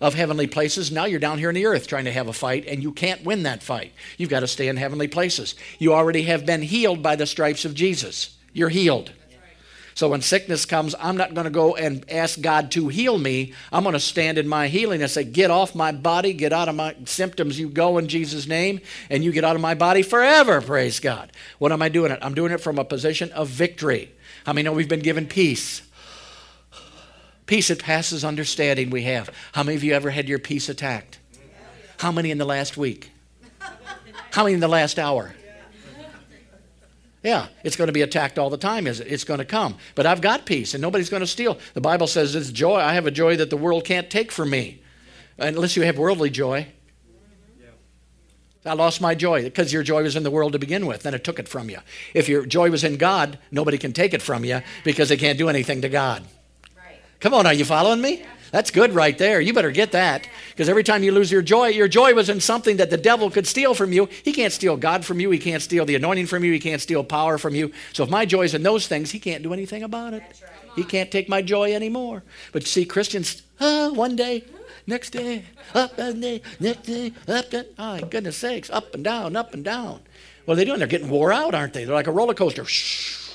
of 0.00 0.14
heavenly 0.14 0.46
places. 0.46 0.92
Now 0.92 1.04
you're 1.04 1.20
down 1.20 1.38
here 1.38 1.48
in 1.48 1.54
the 1.54 1.66
earth 1.66 1.86
trying 1.86 2.04
to 2.04 2.12
have 2.12 2.28
a 2.28 2.32
fight, 2.32 2.66
and 2.66 2.82
you 2.82 2.92
can't 2.92 3.24
win 3.24 3.44
that 3.44 3.62
fight. 3.62 3.92
You've 4.18 4.30
got 4.30 4.40
to 4.40 4.46
stay 4.46 4.68
in 4.68 4.76
heavenly 4.76 5.08
places. 5.08 5.54
You 5.78 5.94
already 5.94 6.22
have 6.22 6.46
been 6.46 6.62
healed 6.62 7.02
by 7.02 7.16
the 7.16 7.26
stripes 7.26 7.64
of 7.64 7.74
Jesus. 7.74 8.36
You're 8.52 8.68
healed. 8.68 9.12
So 9.96 10.10
when 10.10 10.20
sickness 10.20 10.66
comes, 10.66 10.94
I'm 11.00 11.16
not 11.16 11.32
going 11.32 11.46
to 11.46 11.50
go 11.50 11.74
and 11.74 12.04
ask 12.10 12.38
God 12.38 12.70
to 12.72 12.88
heal 12.88 13.16
me. 13.16 13.54
I'm 13.72 13.82
going 13.82 13.94
to 13.94 14.00
stand 14.00 14.36
in 14.36 14.46
my 14.46 14.68
healing 14.68 15.00
and 15.00 15.10
say, 15.10 15.24
Get 15.24 15.50
off 15.50 15.74
my 15.74 15.90
body, 15.90 16.34
get 16.34 16.52
out 16.52 16.68
of 16.68 16.74
my 16.74 16.94
symptoms. 17.06 17.58
You 17.58 17.70
go 17.70 17.96
in 17.96 18.06
Jesus' 18.06 18.46
name, 18.46 18.80
and 19.08 19.24
you 19.24 19.32
get 19.32 19.42
out 19.42 19.56
of 19.56 19.62
my 19.62 19.74
body 19.74 20.02
forever. 20.02 20.60
Praise 20.60 21.00
God. 21.00 21.32
What 21.58 21.72
am 21.72 21.80
I 21.80 21.88
doing 21.88 22.12
it? 22.12 22.18
I'm 22.20 22.34
doing 22.34 22.52
it 22.52 22.60
from 22.60 22.78
a 22.78 22.84
position 22.84 23.32
of 23.32 23.48
victory. 23.48 24.12
I 24.44 24.52
mean, 24.52 24.70
we've 24.74 24.86
been 24.86 25.00
given 25.00 25.26
peace? 25.26 25.80
Peace 27.46 27.68
that 27.68 27.78
passes 27.78 28.24
understanding 28.24 28.90
we 28.90 29.02
have. 29.02 29.30
How 29.52 29.62
many 29.62 29.76
of 29.76 29.84
you 29.84 29.92
ever 29.92 30.10
had 30.10 30.28
your 30.28 30.38
peace 30.38 30.68
attacked? 30.68 31.18
How 31.98 32.12
many 32.12 32.30
in 32.30 32.38
the 32.38 32.44
last 32.44 32.76
week? 32.76 33.10
How 34.32 34.42
many 34.42 34.54
in 34.54 34.60
the 34.60 34.68
last 34.68 34.98
hour? 34.98 35.34
Yeah, 37.22 37.48
it's 37.64 37.74
going 37.74 37.88
to 37.88 37.92
be 37.92 38.02
attacked 38.02 38.38
all 38.38 38.50
the 38.50 38.56
time. 38.56 38.86
Is 38.86 39.00
it? 39.00 39.08
It's 39.08 39.24
going 39.24 39.38
to 39.38 39.44
come. 39.44 39.76
But 39.94 40.06
I've 40.06 40.20
got 40.20 40.46
peace, 40.46 40.74
and 40.74 40.82
nobody's 40.82 41.10
going 41.10 41.22
to 41.22 41.26
steal. 41.26 41.58
The 41.74 41.80
Bible 41.80 42.06
says 42.06 42.34
it's 42.36 42.50
joy. 42.50 42.76
I 42.76 42.94
have 42.94 43.06
a 43.06 43.10
joy 43.10 43.36
that 43.36 43.50
the 43.50 43.56
world 43.56 43.84
can't 43.84 44.08
take 44.10 44.30
from 44.30 44.50
me, 44.50 44.82
unless 45.38 45.76
you 45.76 45.82
have 45.82 45.98
worldly 45.98 46.30
joy. 46.30 46.68
I 48.64 48.74
lost 48.74 49.00
my 49.00 49.14
joy 49.14 49.44
because 49.44 49.72
your 49.72 49.84
joy 49.84 50.02
was 50.02 50.16
in 50.16 50.24
the 50.24 50.30
world 50.30 50.52
to 50.52 50.58
begin 50.58 50.86
with. 50.86 51.02
Then 51.02 51.14
it 51.14 51.24
took 51.24 51.38
it 51.38 51.48
from 51.48 51.70
you. 51.70 51.78
If 52.14 52.28
your 52.28 52.44
joy 52.44 52.70
was 52.70 52.84
in 52.84 52.96
God, 52.96 53.38
nobody 53.50 53.78
can 53.78 53.92
take 53.92 54.12
it 54.12 54.22
from 54.22 54.44
you 54.44 54.60
because 54.82 55.08
they 55.08 55.16
can't 55.16 55.38
do 55.38 55.48
anything 55.48 55.82
to 55.82 55.88
God. 55.88 56.24
Right. 57.26 57.32
Come 57.32 57.40
on, 57.40 57.46
are 57.46 57.54
you 57.54 57.64
following 57.64 58.00
me? 58.00 58.22
That's 58.52 58.70
good 58.70 58.94
right 58.94 59.18
there. 59.18 59.40
You 59.40 59.52
better 59.52 59.72
get 59.72 59.90
that. 59.92 60.28
Because 60.50 60.68
every 60.68 60.84
time 60.84 61.02
you 61.02 61.10
lose 61.10 61.32
your 61.32 61.42
joy, 61.42 61.70
your 61.70 61.88
joy 61.88 62.14
was 62.14 62.28
in 62.28 62.40
something 62.40 62.76
that 62.76 62.88
the 62.88 62.96
devil 62.96 63.32
could 63.32 63.48
steal 63.48 63.74
from 63.74 63.92
you. 63.92 64.08
He 64.22 64.32
can't 64.32 64.52
steal 64.52 64.76
God 64.76 65.04
from 65.04 65.18
you. 65.18 65.32
He 65.32 65.40
can't 65.40 65.60
steal 65.60 65.84
the 65.84 65.96
anointing 65.96 66.26
from 66.26 66.44
you. 66.44 66.52
He 66.52 66.60
can't 66.60 66.80
steal 66.80 67.02
power 67.02 67.36
from 67.36 67.56
you. 67.56 67.72
So 67.92 68.04
if 68.04 68.10
my 68.10 68.26
joy 68.26 68.42
is 68.42 68.54
in 68.54 68.62
those 68.62 68.86
things, 68.86 69.10
he 69.10 69.18
can't 69.18 69.42
do 69.42 69.52
anything 69.52 69.82
about 69.82 70.14
it. 70.14 70.22
He 70.76 70.84
can't 70.84 71.10
take 71.10 71.28
my 71.28 71.42
joy 71.42 71.74
anymore. 71.74 72.22
But 72.52 72.62
you 72.62 72.68
see, 72.68 72.84
Christians, 72.84 73.42
uh, 73.58 73.90
one 73.90 74.14
day, 74.14 74.44
next 74.86 75.10
day, 75.10 75.46
up 75.74 75.98
and 75.98 76.22
day, 76.22 76.42
next 76.60 76.82
day, 76.82 77.12
up 77.26 77.52
and 77.52 77.66
oh, 77.76 77.98
goodness 78.06 78.36
sakes, 78.36 78.70
up 78.70 78.94
and 78.94 79.02
down, 79.02 79.34
up 79.34 79.52
and 79.52 79.64
down. 79.64 80.00
What 80.44 80.54
are 80.54 80.56
they 80.58 80.64
doing? 80.64 80.78
They're 80.78 80.86
getting 80.86 81.10
wore 81.10 81.32
out, 81.32 81.56
aren't 81.56 81.72
they? 81.72 81.84
They're 81.84 81.94
like 81.94 82.06
a 82.06 82.12
roller 82.12 82.34
coaster. 82.34 82.64
Shh 82.64 83.25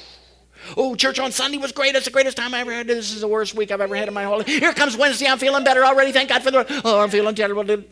Oh, 0.77 0.95
church 0.95 1.19
on 1.19 1.31
Sunday 1.31 1.57
was 1.57 1.71
great. 1.71 1.95
It's 1.95 2.05
the 2.05 2.11
greatest 2.11 2.37
time 2.37 2.53
I 2.53 2.59
ever 2.59 2.71
had. 2.71 2.87
This 2.87 3.11
is 3.11 3.21
the 3.21 3.27
worst 3.27 3.55
week 3.55 3.71
I've 3.71 3.81
ever 3.81 3.95
had 3.95 4.07
in 4.07 4.13
my 4.13 4.23
whole 4.23 4.39
life. 4.39 4.47
Here 4.47 4.73
comes 4.73 4.95
Wednesday. 4.95 5.27
I'm 5.27 5.37
feeling 5.37 5.63
better 5.63 5.83
already. 5.85 6.11
Thank 6.11 6.29
God 6.29 6.43
for 6.43 6.51
the. 6.51 6.81
Oh, 6.85 7.01
I'm 7.01 7.09
feeling 7.09 7.35
terrible. 7.35 7.83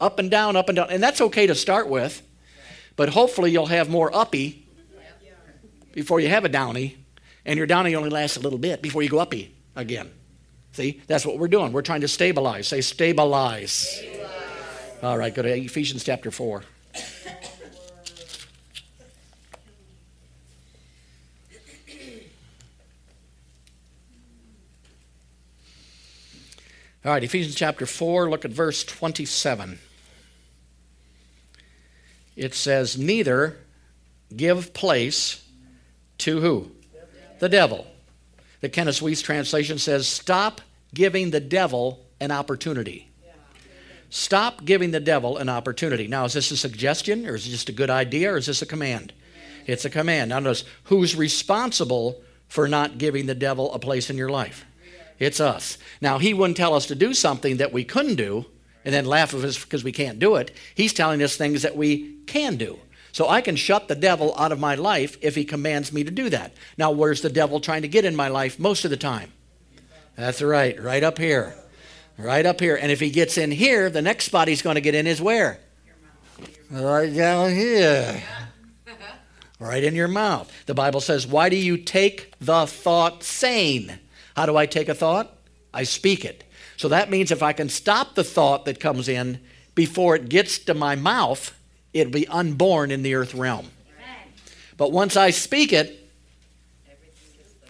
Up 0.00 0.18
and 0.18 0.30
down, 0.30 0.56
up 0.56 0.68
and 0.68 0.76
down. 0.76 0.90
And 0.90 1.02
that's 1.02 1.20
okay 1.20 1.46
to 1.46 1.54
start 1.54 1.88
with, 1.88 2.22
but 2.96 3.08
hopefully 3.08 3.50
you'll 3.50 3.66
have 3.66 3.88
more 3.88 4.14
uppy 4.14 4.66
before 5.92 6.20
you 6.20 6.28
have 6.28 6.44
a 6.44 6.48
downy, 6.48 6.96
and 7.44 7.56
your 7.56 7.66
downy 7.66 7.94
only 7.94 8.10
lasts 8.10 8.36
a 8.36 8.40
little 8.40 8.58
bit 8.58 8.82
before 8.82 9.02
you 9.02 9.08
go 9.08 9.18
uppy 9.18 9.54
again. 9.76 10.10
See, 10.72 11.02
that's 11.06 11.26
what 11.26 11.38
we're 11.38 11.48
doing. 11.48 11.72
We're 11.72 11.82
trying 11.82 12.00
to 12.00 12.08
stabilize. 12.08 12.66
Say 12.66 12.80
stabilize. 12.80 13.70
stabilize. 13.72 14.30
All 15.02 15.18
right, 15.18 15.34
go 15.34 15.42
to 15.42 15.50
Ephesians 15.50 16.02
chapter 16.02 16.30
4. 16.30 16.62
All 27.04 27.10
right, 27.10 27.24
Ephesians 27.24 27.56
chapter 27.56 27.84
4, 27.84 28.30
look 28.30 28.44
at 28.44 28.52
verse 28.52 28.84
27. 28.84 29.80
It 32.36 32.54
says, 32.54 32.96
Neither 32.96 33.56
give 34.34 34.72
place 34.72 35.44
to 36.18 36.40
who? 36.40 36.70
The 37.40 37.48
devil. 37.48 37.88
The 38.60 38.68
Kenneth 38.68 39.00
Wuest 39.00 39.24
translation 39.24 39.78
says, 39.78 40.06
Stop 40.06 40.60
giving 40.94 41.30
the 41.30 41.40
devil 41.40 42.06
an 42.20 42.30
opportunity. 42.30 43.08
Stop 44.08 44.64
giving 44.64 44.92
the 44.92 45.00
devil 45.00 45.38
an 45.38 45.48
opportunity. 45.48 46.06
Now, 46.06 46.26
is 46.26 46.34
this 46.34 46.52
a 46.52 46.56
suggestion, 46.56 47.26
or 47.26 47.34
is 47.34 47.48
it 47.48 47.50
just 47.50 47.68
a 47.68 47.72
good 47.72 47.90
idea, 47.90 48.32
or 48.32 48.36
is 48.36 48.46
this 48.46 48.62
a 48.62 48.66
command? 48.66 49.12
It's 49.66 49.84
a 49.84 49.90
command. 49.90 50.28
Now, 50.28 50.38
notice 50.38 50.64
who's 50.84 51.16
responsible 51.16 52.22
for 52.46 52.68
not 52.68 52.98
giving 52.98 53.26
the 53.26 53.34
devil 53.34 53.72
a 53.72 53.80
place 53.80 54.08
in 54.08 54.16
your 54.16 54.28
life? 54.28 54.66
It's 55.18 55.40
us. 55.40 55.78
Now, 56.00 56.18
he 56.18 56.34
wouldn't 56.34 56.56
tell 56.56 56.74
us 56.74 56.86
to 56.86 56.94
do 56.94 57.14
something 57.14 57.58
that 57.58 57.72
we 57.72 57.84
couldn't 57.84 58.16
do 58.16 58.46
and 58.84 58.94
then 58.94 59.04
laugh 59.04 59.34
at 59.34 59.44
us 59.44 59.62
because 59.62 59.84
we 59.84 59.92
can't 59.92 60.18
do 60.18 60.36
it. 60.36 60.50
He's 60.74 60.92
telling 60.92 61.22
us 61.22 61.36
things 61.36 61.62
that 61.62 61.76
we 61.76 62.16
can 62.26 62.56
do. 62.56 62.78
So 63.12 63.28
I 63.28 63.42
can 63.42 63.56
shut 63.56 63.88
the 63.88 63.94
devil 63.94 64.34
out 64.38 64.52
of 64.52 64.58
my 64.58 64.74
life 64.74 65.18
if 65.20 65.34
he 65.34 65.44
commands 65.44 65.92
me 65.92 66.02
to 66.02 66.10
do 66.10 66.30
that. 66.30 66.54
Now, 66.78 66.90
where's 66.90 67.20
the 67.20 67.28
devil 67.28 67.60
trying 67.60 67.82
to 67.82 67.88
get 67.88 68.04
in 68.04 68.16
my 68.16 68.28
life 68.28 68.58
most 68.58 68.84
of 68.84 68.90
the 68.90 68.96
time? 68.96 69.32
That's 70.16 70.42
right, 70.42 70.80
right 70.82 71.02
up 71.02 71.18
here. 71.18 71.54
Right 72.16 72.44
up 72.44 72.60
here. 72.60 72.76
And 72.76 72.90
if 72.90 73.00
he 73.00 73.10
gets 73.10 73.36
in 73.38 73.50
here, 73.50 73.90
the 73.90 74.02
next 74.02 74.24
spot 74.24 74.48
he's 74.48 74.62
going 74.62 74.76
to 74.76 74.80
get 74.80 74.94
in 74.94 75.06
is 75.06 75.20
where? 75.20 75.60
Right 76.70 77.14
down 77.14 77.50
here. 77.50 78.22
Right 79.58 79.84
in 79.84 79.94
your 79.94 80.08
mouth. 80.08 80.52
The 80.66 80.74
Bible 80.74 81.00
says, 81.00 81.24
Why 81.24 81.48
do 81.48 81.54
you 81.54 81.76
take 81.76 82.34
the 82.40 82.66
thought 82.66 83.22
sane? 83.22 84.00
How 84.36 84.46
do 84.46 84.56
I 84.56 84.66
take 84.66 84.88
a 84.88 84.94
thought? 84.94 85.36
I 85.74 85.84
speak 85.84 86.24
it. 86.24 86.44
So 86.76 86.88
that 86.88 87.10
means 87.10 87.30
if 87.30 87.42
I 87.42 87.52
can 87.52 87.68
stop 87.68 88.14
the 88.14 88.24
thought 88.24 88.64
that 88.64 88.80
comes 88.80 89.08
in 89.08 89.40
before 89.74 90.16
it 90.16 90.28
gets 90.28 90.58
to 90.60 90.74
my 90.74 90.96
mouth, 90.96 91.56
it'll 91.92 92.12
be 92.12 92.26
unborn 92.28 92.90
in 92.90 93.02
the 93.02 93.14
earth 93.14 93.34
realm. 93.34 93.70
But 94.76 94.92
once 94.92 95.16
I 95.16 95.30
speak 95.30 95.72
it, 95.72 96.01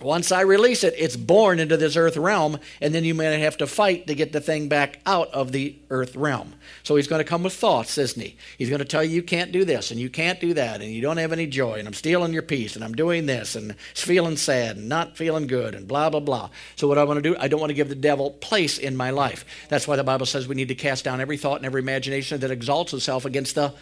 once 0.05 0.33
I 0.33 0.43
release 0.43 0.85
it, 0.85 0.95
it's 0.97 1.17
born 1.17 1.59
into 1.59 1.77
this 1.77 1.97
earth 1.97 2.17
realm, 2.17 2.59
and 2.81 2.95
then 2.95 3.05
you 3.05 3.15
may 3.15 3.41
have 3.41 3.57
to 3.59 3.67
fight 3.67 4.07
to 4.07 4.15
get 4.15 4.33
the 4.33 4.41
thing 4.41 4.69
back 4.69 5.01
out 5.07 5.29
of 5.33 5.53
the 5.53 5.77
earth 5.91 6.17
realm. 6.17 6.55
So 6.83 6.97
he's 6.97 7.09
going 7.09 7.21
to 7.21 7.29
come 7.29 7.43
with 7.43 7.55
thoughts, 7.55 7.99
isn't 7.99 8.21
he? 8.21 8.37
He's 8.59 8.69
going 8.69 8.81
to 8.81 8.85
tell 8.85 9.05
you 9.05 9.11
you 9.11 9.23
can't 9.23 9.53
do 9.53 9.65
this, 9.65 9.91
and 9.91 10.01
you 10.01 10.11
can't 10.11 10.41
do 10.41 10.55
that, 10.55 10.81
and 10.81 10.91
you 10.91 11.03
don't 11.03 11.17
have 11.17 11.33
any 11.33 11.47
joy, 11.47 11.79
and 11.79 11.87
I'm 11.87 11.95
stealing 11.95 12.33
your 12.33 12.43
peace, 12.43 12.75
and 12.75 12.85
I'm 12.85 12.95
doing 12.95 13.27
this, 13.27 13.55
and 13.55 13.75
it's 13.91 14.03
feeling 14.03 14.37
sad, 14.37 14.77
and 14.77 14.89
not 14.89 15.17
feeling 15.17 15.47
good, 15.47 15.75
and 15.75 15.87
blah, 15.87 16.11
blah, 16.11 16.21
blah. 16.21 16.51
So 16.77 16.89
what 16.89 16.99
I 16.99 17.05
want 17.05 17.23
to 17.23 17.23
do, 17.23 17.37
I 17.39 17.49
don't 17.49 17.61
want 17.61 17.71
to 17.71 17.75
give 17.75 17.89
the 17.89 17.95
devil 17.95 18.31
place 18.31 18.79
in 18.79 18.97
my 18.97 19.11
life. 19.11 19.45
That's 19.69 19.87
why 19.87 19.97
the 19.97 20.05
Bible 20.05 20.27
says 20.27 20.49
we 20.49 20.55
need 20.55 20.69
to 20.69 20.75
cast 20.75 21.05
down 21.05 21.21
every 21.21 21.37
thought 21.37 21.57
and 21.57 21.67
every 21.67 21.81
imagination 21.81 22.41
that 22.41 22.51
exalts 22.51 22.93
itself 22.93 23.25
against 23.25 23.55
the 23.55 23.75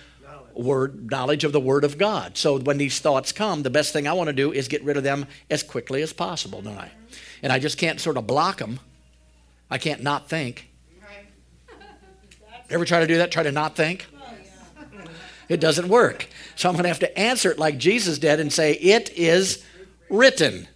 word 0.55 1.11
knowledge 1.11 1.45
of 1.45 1.53
the 1.53 1.61
word 1.61 1.85
of 1.85 1.99
God. 1.99 2.37
So 2.37 2.59
when 2.59 2.79
these 2.79 2.99
thoughts 2.99 3.33
come, 3.33 3.63
the 3.63 3.71
best 3.71 3.93
thing 3.93 4.07
I 4.07 4.13
want 4.13 4.29
to 4.29 4.33
do 4.33 4.53
is 4.53 4.69
get 4.69 4.83
rid 4.85 4.97
of 4.97 5.03
them 5.03 5.27
as 5.51 5.63
quickly 5.63 6.03
as 6.03 6.13
possible, 6.13 6.63
don't 6.63 6.79
I? 6.79 6.91
And 7.43 7.53
I 7.53 7.59
just 7.59 7.79
can't 7.79 8.01
sort 8.01 8.17
of 8.17 8.27
block 8.27 8.59
them. 8.59 8.81
I 9.71 9.79
can't 9.79 10.03
not 10.03 10.29
think. 10.29 10.69
Ever 12.71 12.85
try 12.85 13.01
to 13.01 13.07
do 13.07 13.19
that? 13.19 13.31
Try 13.31 13.43
to 13.43 13.53
not 13.53 13.77
think? 13.77 14.07
It 15.49 15.61
doesn't 15.61 15.89
work. 15.89 16.29
So 16.55 16.69
I'm 16.69 16.77
going 16.77 16.85
to 16.85 16.91
have 16.91 17.01
to 17.01 17.19
answer 17.19 17.51
it 17.51 17.59
like 17.59 17.77
Jesus 17.77 18.19
did 18.19 18.39
and 18.39 18.53
say, 18.53 18.75
It 18.75 19.11
is 19.11 19.65
written. 20.09 20.69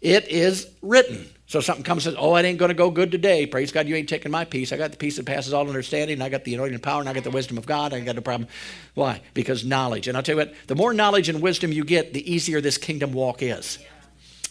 It 0.00 0.26
is 0.28 0.70
written. 0.80 1.28
So 1.52 1.60
something 1.60 1.84
comes 1.84 2.06
and 2.06 2.14
says, 2.14 2.18
Oh, 2.18 2.34
it 2.36 2.46
ain't 2.46 2.58
going 2.58 2.70
to 2.70 2.74
go 2.74 2.90
good 2.90 3.10
today. 3.10 3.44
Praise 3.44 3.72
God, 3.72 3.86
you 3.86 3.94
ain't 3.94 4.08
taking 4.08 4.32
my 4.32 4.46
peace. 4.46 4.72
I 4.72 4.78
got 4.78 4.90
the 4.90 4.96
peace 4.96 5.18
that 5.18 5.26
passes 5.26 5.52
all 5.52 5.68
understanding. 5.68 6.14
And 6.14 6.22
I 6.22 6.30
got 6.30 6.44
the 6.44 6.54
anointing 6.54 6.78
power 6.78 7.00
and 7.00 7.06
I 7.10 7.12
got 7.12 7.24
the 7.24 7.30
wisdom 7.30 7.58
of 7.58 7.66
God. 7.66 7.92
I 7.92 7.98
ain't 7.98 8.06
got 8.06 8.16
no 8.16 8.22
problem. 8.22 8.48
Why? 8.94 9.20
Because 9.34 9.62
knowledge. 9.62 10.08
And 10.08 10.16
I'll 10.16 10.22
tell 10.22 10.34
you 10.34 10.38
what, 10.38 10.54
the 10.66 10.74
more 10.74 10.94
knowledge 10.94 11.28
and 11.28 11.42
wisdom 11.42 11.70
you 11.70 11.84
get, 11.84 12.14
the 12.14 12.32
easier 12.32 12.62
this 12.62 12.78
kingdom 12.78 13.12
walk 13.12 13.42
is. 13.42 13.78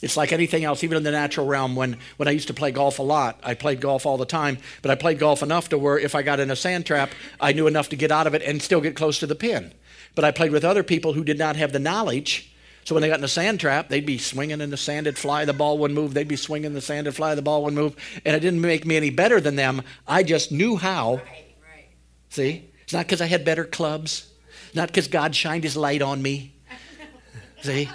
It's 0.03 0.15
like 0.15 0.31
anything 0.31 0.63
else, 0.63 0.83
even 0.83 0.95
in 0.95 1.01
the 1.01 1.09
natural 1.09 1.47
realm. 1.47 1.75
When, 1.75 1.97
when 2.17 2.27
I 2.27 2.31
used 2.31 2.49
to 2.49 2.53
play 2.53 2.69
golf 2.69 2.99
a 2.99 3.03
lot, 3.03 3.39
I 3.41 3.55
played 3.55 3.81
golf 3.81 4.05
all 4.05 4.17
the 4.17 4.25
time, 4.27 4.59
but 4.83 4.91
I 4.91 4.95
played 4.95 5.17
golf 5.17 5.41
enough 5.41 5.69
to 5.69 5.79
where 5.79 5.97
if 5.97 6.13
I 6.13 6.21
got 6.21 6.39
in 6.39 6.51
a 6.51 6.55
sand 6.55 6.85
trap, 6.85 7.09
I 7.39 7.51
knew 7.51 7.65
enough 7.65 7.89
to 7.89 7.95
get 7.95 8.11
out 8.11 8.27
of 8.27 8.35
it 8.35 8.43
and 8.43 8.61
still 8.61 8.79
get 8.79 8.95
close 8.95 9.17
to 9.21 9.25
the 9.25 9.33
pin. 9.33 9.73
But 10.13 10.23
I 10.23 10.29
played 10.29 10.51
with 10.51 10.63
other 10.63 10.83
people 10.83 11.13
who 11.13 11.23
did 11.23 11.39
not 11.39 11.55
have 11.55 11.71
the 11.71 11.79
knowledge 11.79 12.50
so 12.83 12.95
when 12.95 13.01
they 13.01 13.07
got 13.07 13.15
in 13.15 13.21
the 13.21 13.27
sand 13.27 13.59
trap, 13.59 13.89
they'd 13.89 14.05
be 14.05 14.17
swinging 14.17 14.61
in 14.61 14.69
the 14.69 14.77
sand, 14.77 15.07
it'd 15.07 15.17
fly, 15.17 15.45
the 15.45 15.53
ball 15.53 15.77
wouldn't 15.77 15.99
move. 15.99 16.13
They'd 16.13 16.27
be 16.27 16.35
swinging 16.35 16.67
in 16.67 16.73
the 16.73 16.81
sand, 16.81 17.07
it'd 17.07 17.15
fly, 17.15 17.35
the 17.35 17.41
ball 17.41 17.63
wouldn't 17.63 17.81
move. 17.81 17.95
And 18.25 18.35
it 18.35 18.39
didn't 18.39 18.61
make 18.61 18.85
me 18.85 18.97
any 18.97 19.09
better 19.09 19.39
than 19.39 19.55
them. 19.55 19.83
I 20.07 20.23
just 20.23 20.51
knew 20.51 20.77
how. 20.77 21.15
Right, 21.15 21.55
right. 21.63 21.89
See? 22.29 22.69
It's 22.83 22.93
not 22.93 23.05
because 23.05 23.21
I 23.21 23.27
had 23.27 23.45
better 23.45 23.65
clubs, 23.65 24.31
not 24.73 24.89
because 24.89 25.07
God 25.07 25.35
shined 25.35 25.63
his 25.63 25.77
light 25.77 26.01
on 26.01 26.21
me. 26.21 26.55
See? 27.61 27.89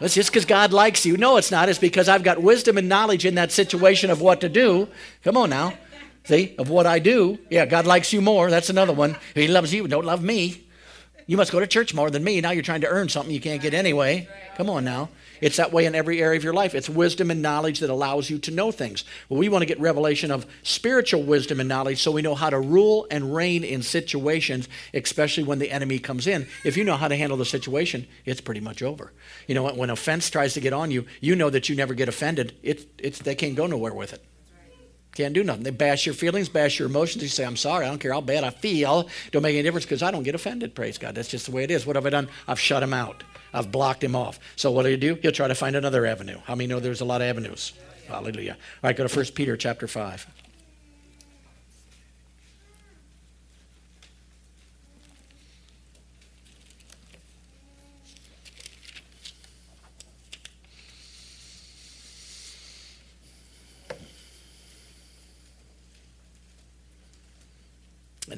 It's 0.00 0.14
just 0.14 0.30
because 0.30 0.46
God 0.46 0.72
likes 0.72 1.06
you. 1.06 1.16
No, 1.16 1.36
it's 1.36 1.50
not. 1.50 1.68
It's 1.68 1.78
because 1.78 2.08
I've 2.08 2.24
got 2.24 2.42
wisdom 2.42 2.76
and 2.76 2.88
knowledge 2.88 3.24
in 3.24 3.36
that 3.36 3.52
situation 3.52 4.10
of 4.10 4.20
what 4.20 4.40
to 4.40 4.48
do. 4.48 4.88
Come 5.22 5.36
on 5.36 5.50
now. 5.50 5.74
See, 6.24 6.54
of 6.58 6.70
what 6.70 6.86
I 6.86 6.98
do. 6.98 7.38
Yeah, 7.50 7.66
God 7.66 7.86
likes 7.86 8.12
you 8.12 8.20
more. 8.20 8.50
That's 8.50 8.70
another 8.70 8.92
one. 8.92 9.16
He 9.34 9.48
loves 9.48 9.72
you, 9.72 9.86
don't 9.86 10.04
love 10.04 10.22
me. 10.22 10.64
You 11.26 11.36
must 11.36 11.52
go 11.52 11.60
to 11.60 11.66
church 11.66 11.94
more 11.94 12.10
than 12.10 12.24
me. 12.24 12.40
Now 12.40 12.50
you're 12.50 12.62
trying 12.62 12.80
to 12.82 12.88
earn 12.88 13.08
something 13.08 13.32
you 13.32 13.40
can't 13.40 13.62
get 13.62 13.74
anyway. 13.74 14.28
Come 14.56 14.68
on 14.68 14.84
now. 14.84 15.08
It's 15.40 15.56
that 15.56 15.72
way 15.72 15.86
in 15.86 15.94
every 15.94 16.20
area 16.22 16.36
of 16.36 16.44
your 16.44 16.52
life. 16.52 16.74
It's 16.74 16.88
wisdom 16.88 17.30
and 17.30 17.42
knowledge 17.42 17.80
that 17.80 17.90
allows 17.90 18.30
you 18.30 18.38
to 18.38 18.50
know 18.50 18.70
things. 18.70 19.04
Well, 19.28 19.38
we 19.38 19.48
want 19.48 19.62
to 19.62 19.66
get 19.66 19.80
revelation 19.80 20.30
of 20.30 20.46
spiritual 20.62 21.24
wisdom 21.24 21.58
and 21.58 21.68
knowledge 21.68 22.00
so 22.00 22.12
we 22.12 22.22
know 22.22 22.36
how 22.36 22.50
to 22.50 22.60
rule 22.60 23.06
and 23.10 23.34
reign 23.34 23.64
in 23.64 23.82
situations, 23.82 24.68
especially 24.94 25.42
when 25.42 25.58
the 25.58 25.70
enemy 25.70 25.98
comes 25.98 26.26
in. 26.26 26.46
If 26.64 26.76
you 26.76 26.84
know 26.84 26.96
how 26.96 27.08
to 27.08 27.16
handle 27.16 27.38
the 27.38 27.44
situation, 27.44 28.06
it's 28.24 28.40
pretty 28.40 28.60
much 28.60 28.82
over. 28.82 29.12
You 29.48 29.56
know, 29.56 29.72
when 29.72 29.90
offense 29.90 30.30
tries 30.30 30.54
to 30.54 30.60
get 30.60 30.72
on 30.72 30.90
you, 30.90 31.06
you 31.20 31.34
know 31.34 31.50
that 31.50 31.68
you 31.68 31.74
never 31.74 31.94
get 31.94 32.08
offended. 32.08 32.54
It, 32.62 32.86
it's, 32.98 33.18
they 33.18 33.34
can't 33.34 33.56
go 33.56 33.66
nowhere 33.66 33.94
with 33.94 34.12
it. 34.12 34.24
Can't 35.14 35.34
do 35.34 35.44
nothing. 35.44 35.62
They 35.62 35.70
bash 35.70 36.06
your 36.06 36.14
feelings, 36.14 36.48
bash 36.48 36.78
your 36.78 36.88
emotions. 36.88 37.22
You 37.22 37.28
say, 37.28 37.44
I'm 37.44 37.56
sorry. 37.56 37.84
I 37.84 37.88
don't 37.88 37.98
care 37.98 38.12
how 38.12 38.22
bad 38.22 38.44
I 38.44 38.50
feel. 38.50 39.08
Don't 39.30 39.42
make 39.42 39.54
any 39.54 39.62
difference 39.62 39.84
because 39.84 40.02
I 40.02 40.10
don't 40.10 40.22
get 40.22 40.34
offended. 40.34 40.74
Praise 40.74 40.96
God. 40.96 41.14
That's 41.14 41.28
just 41.28 41.46
the 41.46 41.52
way 41.52 41.64
it 41.64 41.70
is. 41.70 41.84
What 41.84 41.96
have 41.96 42.06
I 42.06 42.10
done? 42.10 42.28
I've 42.48 42.58
shut 42.58 42.82
him 42.82 42.94
out. 42.94 43.22
I've 43.52 43.70
blocked 43.70 44.02
him 44.02 44.16
off. 44.16 44.38
So 44.56 44.70
what 44.70 44.84
do 44.84 44.90
you 44.90 44.96
do? 44.96 45.16
He'll 45.20 45.32
try 45.32 45.48
to 45.48 45.54
find 45.54 45.76
another 45.76 46.06
avenue. 46.06 46.38
How 46.44 46.54
many 46.54 46.66
know 46.66 46.80
there's 46.80 47.02
a 47.02 47.04
lot 47.04 47.20
of 47.20 47.26
avenues? 47.26 47.74
Hallelujah. 48.08 48.52
All 48.52 48.88
right, 48.88 48.96
go 48.96 49.06
to 49.06 49.14
1 49.14 49.26
Peter 49.34 49.56
chapter 49.56 49.86
5. 49.86 50.26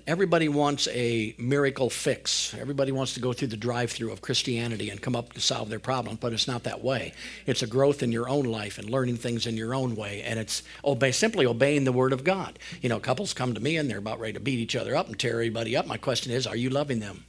Everybody 0.07 0.49
wants 0.49 0.87
a 0.89 1.35
miracle 1.39 1.89
fix. 1.89 2.55
Everybody 2.55 2.93
wants 2.93 3.15
to 3.15 3.21
go 3.21 3.33
through 3.33 3.49
the 3.49 3.57
drive 3.57 3.91
through 3.91 4.13
of 4.13 4.21
Christianity 4.21 4.91
and 4.91 5.01
come 5.01 5.17
up 5.17 5.33
to 5.33 5.41
solve 5.41 5.71
their 5.71 5.79
problem, 5.79 6.19
but 6.21 6.33
it's 6.33 6.47
not 6.47 6.65
that 6.65 6.83
way. 6.83 7.13
It's 7.47 7.63
a 7.63 7.67
growth 7.67 8.03
in 8.03 8.13
your 8.13 8.29
own 8.29 8.45
life 8.45 8.79
and 8.79 8.91
learning 8.91 9.17
things 9.17 9.47
in 9.47 9.57
your 9.57 9.75
own 9.75 9.97
way. 9.97 10.23
And 10.23 10.39
it's 10.39 10.63
obey, 10.85 11.13
simply 11.13 11.47
obeying 11.47 11.85
the 11.85 11.93
Word 11.93 12.13
of 12.13 12.25
God. 12.25 12.59
You 12.83 12.89
know, 12.89 13.01
couples 13.01 13.33
come 13.33 13.55
to 13.55 13.61
me 13.61 13.77
and 13.77 13.89
they're 13.89 13.99
about 13.99 14.21
ready 14.21 14.35
to 14.35 14.41
beat 14.41 14.59
each 14.59 14.77
other 14.77 14.95
up 14.95 15.07
and 15.07 15.19
tear 15.19 15.33
everybody 15.35 15.77
up. 15.77 15.87
My 15.87 15.97
question 15.97 16.33
is, 16.33 16.47
are 16.47 16.57
you 16.57 16.71
loving 16.71 17.01
them? 17.01 17.25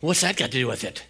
What's 0.00 0.22
that 0.22 0.36
got 0.36 0.46
to 0.46 0.50
do 0.50 0.66
with 0.66 0.84
it? 0.84 1.06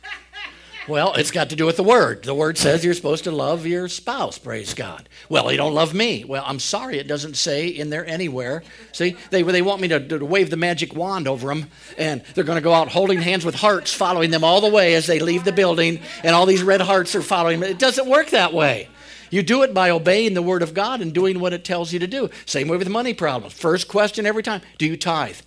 Well, 0.88 1.14
it's 1.14 1.30
got 1.30 1.50
to 1.50 1.56
do 1.56 1.64
with 1.64 1.76
the 1.76 1.84
word. 1.84 2.24
The 2.24 2.34
word 2.34 2.58
says 2.58 2.84
you're 2.84 2.92
supposed 2.94 3.22
to 3.24 3.30
love 3.30 3.66
your 3.66 3.86
spouse, 3.86 4.36
praise 4.36 4.74
God. 4.74 5.08
Well, 5.28 5.52
you 5.52 5.56
don't 5.56 5.74
love 5.74 5.94
me. 5.94 6.24
Well, 6.24 6.42
I'm 6.44 6.58
sorry, 6.58 6.98
it 6.98 7.06
doesn't 7.06 7.36
say 7.36 7.68
in 7.68 7.88
there 7.88 8.04
anywhere. 8.04 8.64
See, 8.90 9.16
they, 9.30 9.42
they 9.42 9.62
want 9.62 9.80
me 9.80 9.86
to, 9.88 10.00
to 10.08 10.24
wave 10.24 10.50
the 10.50 10.56
magic 10.56 10.92
wand 10.92 11.28
over 11.28 11.46
them, 11.46 11.68
and 11.96 12.24
they're 12.34 12.42
going 12.42 12.56
to 12.56 12.62
go 12.62 12.72
out 12.72 12.88
holding 12.88 13.20
hands 13.20 13.44
with 13.44 13.54
hearts, 13.54 13.94
following 13.94 14.32
them 14.32 14.42
all 14.42 14.60
the 14.60 14.68
way 14.68 14.94
as 14.94 15.06
they 15.06 15.20
leave 15.20 15.44
the 15.44 15.52
building, 15.52 16.00
and 16.24 16.34
all 16.34 16.46
these 16.46 16.64
red 16.64 16.80
hearts 16.80 17.14
are 17.14 17.22
following 17.22 17.60
them. 17.60 17.70
It 17.70 17.78
doesn't 17.78 18.08
work 18.08 18.30
that 18.30 18.52
way. 18.52 18.88
You 19.30 19.44
do 19.44 19.62
it 19.62 19.72
by 19.72 19.90
obeying 19.90 20.34
the 20.34 20.42
word 20.42 20.62
of 20.62 20.74
God 20.74 21.00
and 21.00 21.14
doing 21.14 21.38
what 21.38 21.52
it 21.52 21.64
tells 21.64 21.92
you 21.92 22.00
to 22.00 22.08
do. 22.08 22.28
Same 22.44 22.66
way 22.66 22.76
with 22.76 22.88
money 22.88 23.14
problems. 23.14 23.54
First 23.54 23.86
question 23.86 24.26
every 24.26 24.42
time 24.42 24.62
Do 24.78 24.86
you 24.86 24.96
tithe? 24.96 25.38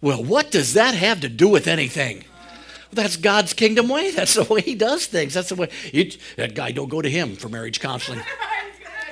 Well, 0.00 0.24
what 0.24 0.50
does 0.50 0.74
that 0.74 0.94
have 0.96 1.20
to 1.20 1.28
do 1.28 1.48
with 1.48 1.68
anything? 1.68 2.24
That's 2.92 3.16
God's 3.16 3.54
kingdom 3.54 3.88
way. 3.88 4.10
That's 4.10 4.34
the 4.34 4.44
way 4.44 4.60
He 4.60 4.74
does 4.74 5.06
things. 5.06 5.34
That's 5.34 5.48
the 5.48 5.54
way. 5.54 5.68
You, 5.92 6.10
that 6.36 6.54
guy 6.54 6.72
don't 6.72 6.88
go 6.88 7.02
to 7.02 7.10
him 7.10 7.36
for 7.36 7.48
marriage 7.48 7.80
counseling. 7.80 8.20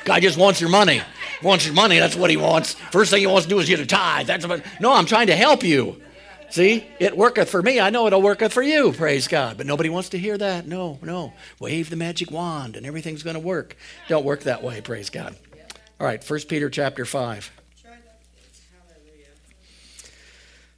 Guy 0.04 0.18
just 0.18 0.38
wants 0.38 0.62
your 0.62 0.70
money. 0.70 1.02
Wants 1.42 1.66
your 1.66 1.74
money. 1.74 1.98
That's 1.98 2.16
what 2.16 2.30
he 2.30 2.36
wants. 2.38 2.72
First 2.72 3.10
thing 3.10 3.20
he 3.20 3.26
wants 3.26 3.44
to 3.44 3.50
do 3.50 3.58
is 3.58 3.68
get 3.68 3.80
a 3.80 3.86
tithe. 3.86 4.26
That's 4.26 4.46
what. 4.46 4.64
No, 4.80 4.94
I'm 4.94 5.04
trying 5.04 5.26
to 5.26 5.36
help 5.36 5.62
you. 5.62 6.00
See, 6.50 6.84
it 6.98 7.16
worketh 7.16 7.48
for 7.48 7.62
me. 7.62 7.78
I 7.78 7.90
know 7.90 8.06
it'll 8.06 8.22
worketh 8.22 8.52
for 8.52 8.62
you. 8.62 8.92
Praise 8.92 9.28
God. 9.28 9.56
But 9.56 9.66
nobody 9.66 9.88
wants 9.88 10.08
to 10.10 10.18
hear 10.18 10.36
that. 10.36 10.66
No, 10.66 10.98
no. 11.00 11.32
Wave 11.60 11.90
the 11.90 11.96
magic 11.96 12.30
wand 12.30 12.76
and 12.76 12.84
everything's 12.84 13.22
going 13.22 13.34
to 13.34 13.40
work. 13.40 13.76
Don't 14.08 14.24
work 14.24 14.42
that 14.44 14.62
way. 14.62 14.80
Praise 14.80 15.10
God. 15.10 15.36
All 16.00 16.06
right. 16.06 16.22
First 16.22 16.48
Peter 16.48 16.68
chapter 16.68 17.04
five. 17.04 17.52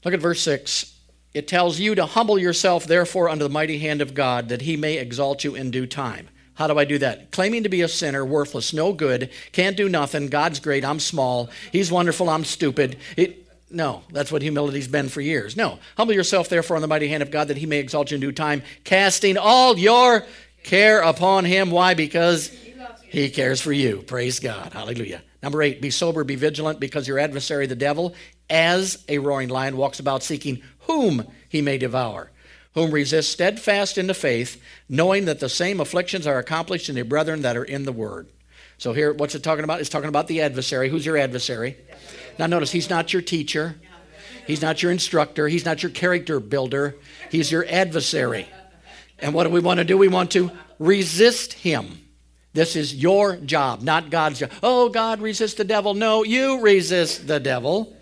Look 0.05 0.15
at 0.15 0.21
verse 0.21 0.41
six. 0.41 0.95
It 1.35 1.49
tells 1.49 1.81
you 1.81 1.95
to 1.95 2.05
humble 2.05 2.39
yourself, 2.39 2.85
therefore, 2.85 3.29
under 3.29 3.45
the 3.45 3.51
mighty 3.51 3.79
hand 3.79 4.03
of 4.03 4.15
God, 4.15 4.49
that 4.51 4.63
he 4.63 4.77
may 4.77 4.99
exalt 4.99 5.45
you 5.45 5.55
in 5.55 5.71
due 5.71 5.87
time. 5.87 6.29
How 6.55 6.67
do 6.67 6.79
I 6.79 6.85
do 6.85 6.99
that? 6.99 7.31
Claiming 7.31 7.63
to 7.63 7.71
be 7.71 7.81
a 7.81 7.89
sinner, 7.89 8.25
worthless, 8.25 8.75
no 8.75 8.93
good, 8.93 9.31
can't 9.53 9.77
do 9.77 9.89
nothing. 9.89 10.29
God's 10.29 10.61
great, 10.61 10.85
I'm 10.85 11.01
small. 11.01 11.49
He's 11.73 11.91
wonderful, 11.91 12.29
I'm 12.29 12.45
stupid. 12.45 12.99
It, 13.17 13.49
no, 13.71 14.03
that's 14.11 14.31
what 14.31 14.43
humility's 14.43 14.89
been 14.89 15.09
for 15.09 15.23
years. 15.23 15.57
No. 15.57 15.79
Humble 15.97 16.15
yourself, 16.15 16.51
therefore, 16.51 16.77
in 16.77 16.83
the 16.83 16.89
mighty 16.89 17.09
hand 17.09 17.23
of 17.23 17.31
God, 17.31 17.49
that 17.49 17.57
he 17.57 17.65
may 17.65 17.79
exalt 17.79 18.11
you 18.11 18.17
in 18.17 18.21
due 18.21 18.33
time, 18.33 18.63
casting 18.85 19.39
all 19.39 19.79
your 19.79 20.27
care 20.63 21.01
upon 21.01 21.47
him. 21.47 21.71
Why? 21.71 21.95
Because 21.95 22.55
he 23.09 23.31
cares 23.31 23.63
for 23.63 23.73
you. 23.73 24.03
Praise 24.03 24.39
God. 24.39 24.75
Hallelujah. 24.75 25.23
Number 25.43 25.63
eight, 25.63 25.81
be 25.81 25.91
sober, 25.91 26.23
be 26.23 26.37
vigilant, 26.37 26.81
because 26.81 27.09
your 27.09 27.19
adversary, 27.19 27.67
the 27.67 27.75
devil, 27.75 28.15
as 28.49 29.03
a 29.09 29.19
roaring 29.19 29.49
lion, 29.49 29.77
walks 29.77 29.99
about 29.99 30.23
seeking 30.23 30.63
whom 30.83 31.27
he 31.49 31.63
may 31.63 31.79
devour. 31.79 32.31
Whom 32.75 32.91
resist 32.91 33.31
steadfast 33.31 33.99
in 33.99 34.07
the 34.07 34.15
faith, 34.15 34.63
knowing 34.89 35.27
that 35.27 35.41
the 35.41 35.49
same 35.51 35.79
afflictions 35.79 36.27
are 36.27 36.39
accomplished 36.39 36.89
in 36.89 36.95
the 36.95 37.03
brethren 37.03 37.43
that 37.43 37.57
are 37.57 37.65
in 37.65 37.85
the 37.85 37.93
word. 37.93 38.29
So 38.79 38.95
here, 38.95 39.13
what's 39.13 39.35
it 39.35 39.43
talking 39.43 39.65
about? 39.65 39.81
It's 39.81 39.91
talking 39.91 40.09
about 40.09 40.27
the 40.27 40.41
adversary. 40.41 40.89
Who's 40.89 41.05
your 41.05 41.19
adversary? 41.19 41.77
Now 42.39 42.47
notice, 42.47 42.73
he's 42.73 42.89
not 42.89 43.13
your 43.13 43.23
teacher. 43.23 43.77
He's 44.47 44.63
not 44.63 44.83
your 44.83 44.91
instructor. 44.91 45.49
He's 45.49 45.65
not 45.65 45.83
your 45.83 45.93
character 45.93 46.41
builder. 46.41 46.97
He's 47.31 47.53
your 47.53 47.67
adversary. 47.69 48.49
And 49.19 49.35
what 49.35 49.45
do 49.45 49.51
we 49.51 49.61
want 49.61 49.79
to 49.79 49.85
do? 49.85 49.97
We 49.97 50.09
want 50.09 50.31
to 50.33 50.51
resist 50.79 51.53
him. 51.53 52.01
This 52.55 52.75
is 52.75 52.95
your 52.95 53.37
job, 53.37 53.83
not 53.83 54.11
God's 54.11 54.41
job. 54.41 54.51
Oh, 54.63 54.89
God, 54.89 55.21
resist 55.21 55.59
the 55.59 55.65
devil. 55.65 55.95
No, 55.95 56.23
you 56.23 56.61
resist 56.61 57.27
the 57.27 57.39
devil. 57.39 57.97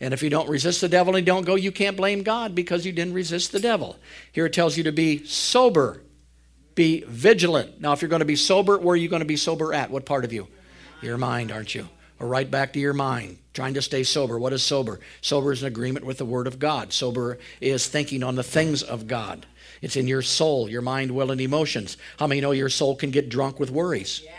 And 0.00 0.14
if 0.14 0.22
you 0.22 0.30
don't 0.30 0.48
resist 0.48 0.80
the 0.80 0.88
devil 0.88 1.16
and 1.16 1.26
don't 1.26 1.44
go, 1.44 1.56
you 1.56 1.72
can't 1.72 1.96
blame 1.96 2.22
God 2.22 2.54
because 2.54 2.86
you 2.86 2.92
didn't 2.92 3.14
resist 3.14 3.50
the 3.50 3.60
devil. 3.60 3.96
Here 4.30 4.46
it 4.46 4.52
tells 4.52 4.76
you 4.76 4.84
to 4.84 4.92
be 4.92 5.24
sober, 5.24 6.02
be 6.74 7.02
vigilant. 7.06 7.80
Now, 7.80 7.92
if 7.92 8.02
you're 8.02 8.08
going 8.08 8.20
to 8.20 8.26
be 8.26 8.36
sober, 8.36 8.78
where 8.78 8.92
are 8.94 8.96
you 8.96 9.08
going 9.08 9.20
to 9.20 9.26
be 9.26 9.36
sober 9.36 9.74
at? 9.74 9.90
What 9.90 10.06
part 10.06 10.24
of 10.24 10.32
you? 10.32 10.46
Your 11.02 11.18
mind, 11.18 11.50
aren't 11.50 11.74
you? 11.74 11.88
Or 12.20 12.28
right 12.28 12.48
back 12.48 12.72
to 12.72 12.80
your 12.80 12.94
mind, 12.94 13.38
trying 13.54 13.74
to 13.74 13.82
stay 13.82 14.04
sober. 14.04 14.38
What 14.38 14.52
is 14.52 14.62
sober? 14.62 15.00
Sober 15.20 15.52
is 15.52 15.62
an 15.62 15.68
agreement 15.68 16.06
with 16.06 16.18
the 16.18 16.24
Word 16.24 16.46
of 16.46 16.58
God. 16.58 16.92
Sober 16.92 17.38
is 17.60 17.86
thinking 17.86 18.22
on 18.22 18.36
the 18.36 18.42
things 18.42 18.82
of 18.82 19.06
God. 19.06 19.46
It's 19.82 19.96
in 19.96 20.08
your 20.08 20.22
soul, 20.22 20.68
your 20.68 20.82
mind, 20.82 21.12
will, 21.12 21.30
and 21.30 21.40
emotions. 21.40 21.96
How 22.18 22.26
many 22.26 22.40
know 22.40 22.50
your 22.50 22.68
soul 22.68 22.96
can 22.96 23.10
get 23.10 23.28
drunk 23.28 23.60
with 23.60 23.70
worries? 23.70 24.22
Yeah 24.24 24.32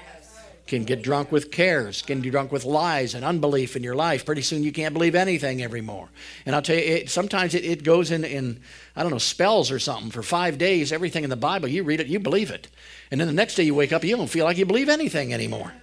can 0.69 0.85
get 0.85 1.01
drunk 1.01 1.31
with 1.31 1.51
cares, 1.51 2.01
can 2.01 2.21
get 2.21 2.31
drunk 2.31 2.51
with 2.51 2.63
lies 2.63 3.13
and 3.13 3.25
unbelief 3.25 3.75
in 3.75 3.83
your 3.83 3.95
life. 3.95 4.25
Pretty 4.25 4.41
soon 4.41 4.63
you 4.63 4.71
can't 4.71 4.93
believe 4.93 5.15
anything 5.15 5.61
anymore. 5.61 6.07
And 6.45 6.55
I'll 6.55 6.61
tell 6.61 6.77
you, 6.77 6.81
it, 6.81 7.09
sometimes 7.09 7.53
it, 7.55 7.65
it 7.65 7.83
goes 7.83 8.11
in, 8.11 8.23
in, 8.23 8.61
I 8.95 9.01
don't 9.01 9.11
know, 9.11 9.17
spells 9.17 9.71
or 9.71 9.79
something. 9.79 10.11
For 10.11 10.23
five 10.23 10.57
days, 10.57 10.93
everything 10.93 11.23
in 11.23 11.29
the 11.29 11.35
Bible, 11.35 11.67
you 11.67 11.83
read 11.83 11.99
it, 11.99 12.07
you 12.07 12.19
believe 12.19 12.51
it. 12.51 12.67
And 13.11 13.19
then 13.19 13.27
the 13.27 13.33
next 13.33 13.55
day 13.55 13.63
you 13.63 13.75
wake 13.75 13.91
up, 13.91 14.03
you 14.03 14.15
don't 14.15 14.29
feel 14.29 14.45
like 14.45 14.57
you 14.57 14.65
believe 14.65 14.89
anything 14.89 15.33
anymore. 15.33 15.73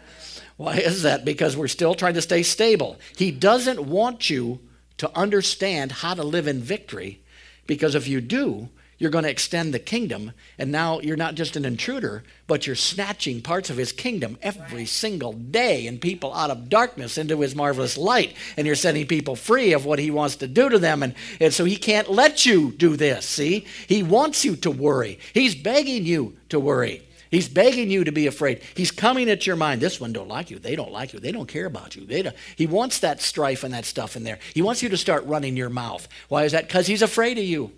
Why 0.56 0.76
is 0.76 1.02
that? 1.02 1.24
Because 1.24 1.56
we're 1.56 1.68
still 1.68 1.94
trying 1.94 2.14
to 2.14 2.22
stay 2.22 2.42
stable. 2.42 2.96
He 3.16 3.30
doesn't 3.30 3.84
want 3.86 4.30
you 4.30 4.60
to 4.98 5.14
understand 5.14 5.92
how 5.92 6.14
to 6.14 6.22
live 6.22 6.46
in 6.46 6.60
victory 6.60 7.20
because 7.66 7.94
if 7.94 8.08
you 8.08 8.20
do, 8.20 8.68
you're 8.98 9.10
going 9.10 9.24
to 9.24 9.30
extend 9.30 9.74
the 9.74 9.78
kingdom, 9.78 10.32
and 10.58 10.72
now 10.72 11.00
you're 11.00 11.16
not 11.16 11.34
just 11.34 11.56
an 11.56 11.64
intruder, 11.64 12.24
but 12.46 12.66
you're 12.66 12.76
snatching 12.76 13.42
parts 13.42 13.68
of 13.68 13.76
his 13.76 13.92
kingdom 13.92 14.38
every 14.40 14.86
single 14.86 15.32
day 15.32 15.86
and 15.86 16.00
people 16.00 16.32
out 16.32 16.50
of 16.50 16.68
darkness 16.68 17.18
into 17.18 17.40
his 17.40 17.54
marvelous 17.54 17.98
light. 17.98 18.34
And 18.56 18.66
you're 18.66 18.76
setting 18.76 19.06
people 19.06 19.36
free 19.36 19.72
of 19.74 19.84
what 19.84 19.98
he 19.98 20.10
wants 20.10 20.36
to 20.36 20.46
do 20.46 20.68
to 20.70 20.78
them. 20.78 21.02
And, 21.02 21.14
and 21.40 21.52
so 21.52 21.64
he 21.64 21.76
can't 21.76 22.10
let 22.10 22.46
you 22.46 22.72
do 22.72 22.96
this, 22.96 23.26
see? 23.26 23.66
He 23.86 24.02
wants 24.02 24.44
you 24.44 24.56
to 24.56 24.70
worry. 24.70 25.18
He's 25.34 25.54
begging 25.54 26.06
you 26.06 26.36
to 26.48 26.58
worry. 26.58 27.02
He's 27.30 27.48
begging 27.48 27.90
you 27.90 28.04
to 28.04 28.12
be 28.12 28.26
afraid. 28.26 28.62
He's 28.74 28.90
coming 28.90 29.28
at 29.28 29.46
your 29.46 29.56
mind. 29.56 29.82
This 29.82 30.00
one 30.00 30.12
don't 30.12 30.28
like 30.28 30.50
you. 30.50 30.58
They 30.58 30.76
don't 30.76 30.92
like 30.92 31.12
you. 31.12 31.18
They 31.18 31.32
don't 31.32 31.48
care 31.48 31.66
about 31.66 31.96
you. 31.96 32.06
They 32.06 32.22
don't. 32.22 32.36
He 32.54 32.66
wants 32.66 33.00
that 33.00 33.20
strife 33.20 33.64
and 33.64 33.74
that 33.74 33.84
stuff 33.84 34.16
in 34.16 34.24
there. 34.24 34.38
He 34.54 34.62
wants 34.62 34.82
you 34.82 34.88
to 34.88 34.96
start 34.96 35.26
running 35.26 35.56
your 35.56 35.68
mouth. 35.68 36.08
Why 36.28 36.44
is 36.44 36.52
that? 36.52 36.66
Because 36.66 36.86
he's 36.86 37.02
afraid 37.02 37.36
of 37.36 37.44
you. 37.44 37.72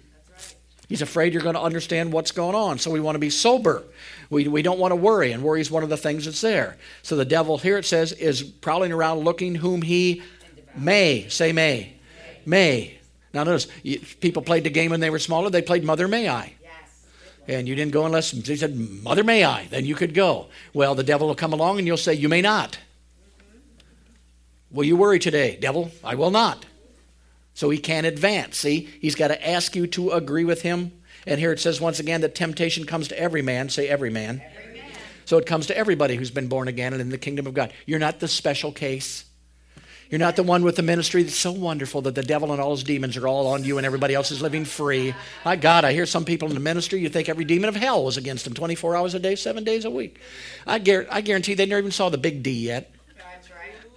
He's 0.89 1.03
afraid 1.03 1.34
you're 1.34 1.43
going 1.43 1.55
to 1.55 1.61
understand 1.61 2.12
what's 2.12 2.32
going 2.32 2.55
on. 2.55 2.78
So 2.78 2.91
we 2.91 2.99
want 2.99 3.14
to 3.14 3.20
be 3.20 3.28
sober. 3.28 3.84
We, 4.30 4.49
we 4.49 4.62
don't 4.62 4.78
want 4.78 4.93
to 4.93 4.97
worry, 4.97 5.32
and 5.32 5.43
worry 5.43 5.61
is 5.61 5.70
one 5.70 5.82
of 5.82 5.91
the 5.91 5.99
things 5.99 6.24
that's 6.24 6.41
there. 6.41 6.78
So 7.03 7.14
the 7.14 7.26
devil, 7.26 7.59
here 7.59 7.76
it 7.76 7.84
says, 7.84 8.12
is 8.12 8.43
prowling 8.43 8.93
around 8.93 9.20
looking 9.20 9.55
whom 9.55 9.82
he 9.82 10.22
may. 10.74 11.28
Say 11.28 11.53
may. 11.53 11.95
May. 12.47 12.99
Now 13.34 13.45
notice, 13.45 13.66
people 14.20 14.41
played 14.41 14.64
the 14.64 14.70
game 14.70 14.91
when 14.91 15.01
they 15.01 15.11
were 15.11 15.18
smaller. 15.18 15.51
They 15.51 15.61
played 15.61 15.84
Mother 15.84 16.09
May 16.09 16.28
I. 16.28 16.55
And 17.49 17.66
you 17.66 17.74
didn't 17.74 17.93
go 17.93 18.05
unless 18.05 18.30
he 18.30 18.57
said, 18.57 18.76
Mother, 18.76 19.24
may 19.24 19.43
I? 19.43 19.66
Then 19.66 19.86
you 19.86 19.95
could 19.95 20.12
go. 20.12 20.49
Well, 20.74 20.95
the 20.95 21.03
devil 21.03 21.28
will 21.28 21.34
come 21.34 21.55
along 21.55 21.78
and 21.78 21.86
you'll 21.86 21.97
say, 21.97 22.12
You 22.12 22.28
may 22.28 22.43
not. 22.43 22.72
Mm-hmm. 22.72 24.76
Will 24.76 24.84
you 24.84 24.97
worry 24.97 25.18
today? 25.18 25.57
Devil, 25.59 25.91
I 26.05 26.14
will 26.14 26.30
not. 26.30 26.66
So 27.59 27.70
he 27.70 27.78
can't 27.78 28.06
advance. 28.06 28.59
See, 28.59 28.88
he's 29.00 29.16
got 29.16 29.28
to 29.28 29.48
ask 29.48 29.74
you 29.74 29.88
to 29.88 30.12
agree 30.12 30.44
with 30.44 30.62
him. 30.62 30.92
And 31.26 31.40
here 31.40 31.50
it 31.50 31.59
says 31.59 31.80
once 31.80 31.98
again 31.98 32.20
that 32.20 32.36
temptation 32.36 32.86
comes 32.86 33.09
to 33.09 33.18
every 33.18 33.42
man. 33.42 33.68
Say, 33.68 33.88
every 33.88 34.11
man. 34.11 34.40
Every 34.61 34.80
man. 34.80 34.92
So 35.24 35.38
it 35.38 35.46
comes 35.46 35.66
to 35.66 35.76
everybody 35.76 36.14
who's 36.14 36.30
been 36.30 36.46
born 36.46 36.68
again 36.68 36.92
and 36.92 37.02
in 37.02 37.09
the 37.09 37.18
kingdom 37.18 37.48
of 37.48 37.54
God. 37.54 37.72
You're 37.84 37.98
not 37.98 38.20
the 38.20 38.28
special 38.28 38.70
case. 38.70 39.24
You're 40.09 40.20
not 40.20 40.36
the 40.36 40.44
one 40.44 40.62
with 40.62 40.76
the 40.76 40.84
ministry 40.84 41.24
that's 41.24 41.34
so 41.34 41.50
wonderful 41.50 42.00
that 42.02 42.14
the 42.14 42.22
devil 42.22 42.52
and 42.52 42.61
all 42.61 42.70
his 42.76 42.84
demons 42.84 43.16
are 43.16 43.26
all 43.26 43.48
on 43.48 43.64
you 43.64 43.76
and 43.76 43.84
everybody 43.84 44.14
else 44.14 44.30
is 44.30 44.40
living 44.40 44.64
free. 44.64 45.12
My 45.44 45.56
God, 45.56 45.84
I 45.84 45.92
hear 45.92 46.06
some 46.06 46.24
people 46.24 46.46
in 46.46 46.54
the 46.54 46.61
ministry, 46.61 47.00
you 47.00 47.09
think 47.09 47.28
every 47.28 47.44
demon 47.44 47.68
of 47.68 47.74
hell 47.74 48.04
was 48.04 48.16
against 48.16 48.44
them 48.44 48.54
24 48.54 48.94
hours 48.94 49.14
a 49.14 49.18
day, 49.18 49.34
seven 49.34 49.64
days 49.64 49.84
a 49.84 49.90
week. 49.90 50.20
I, 50.64 50.78
guarantee 50.78 51.54
they 51.54 51.66
never 51.66 51.80
even 51.80 51.90
saw 51.90 52.09
the 52.09 52.18
big 52.18 52.44
D 52.44 52.52
yet. 52.52 52.94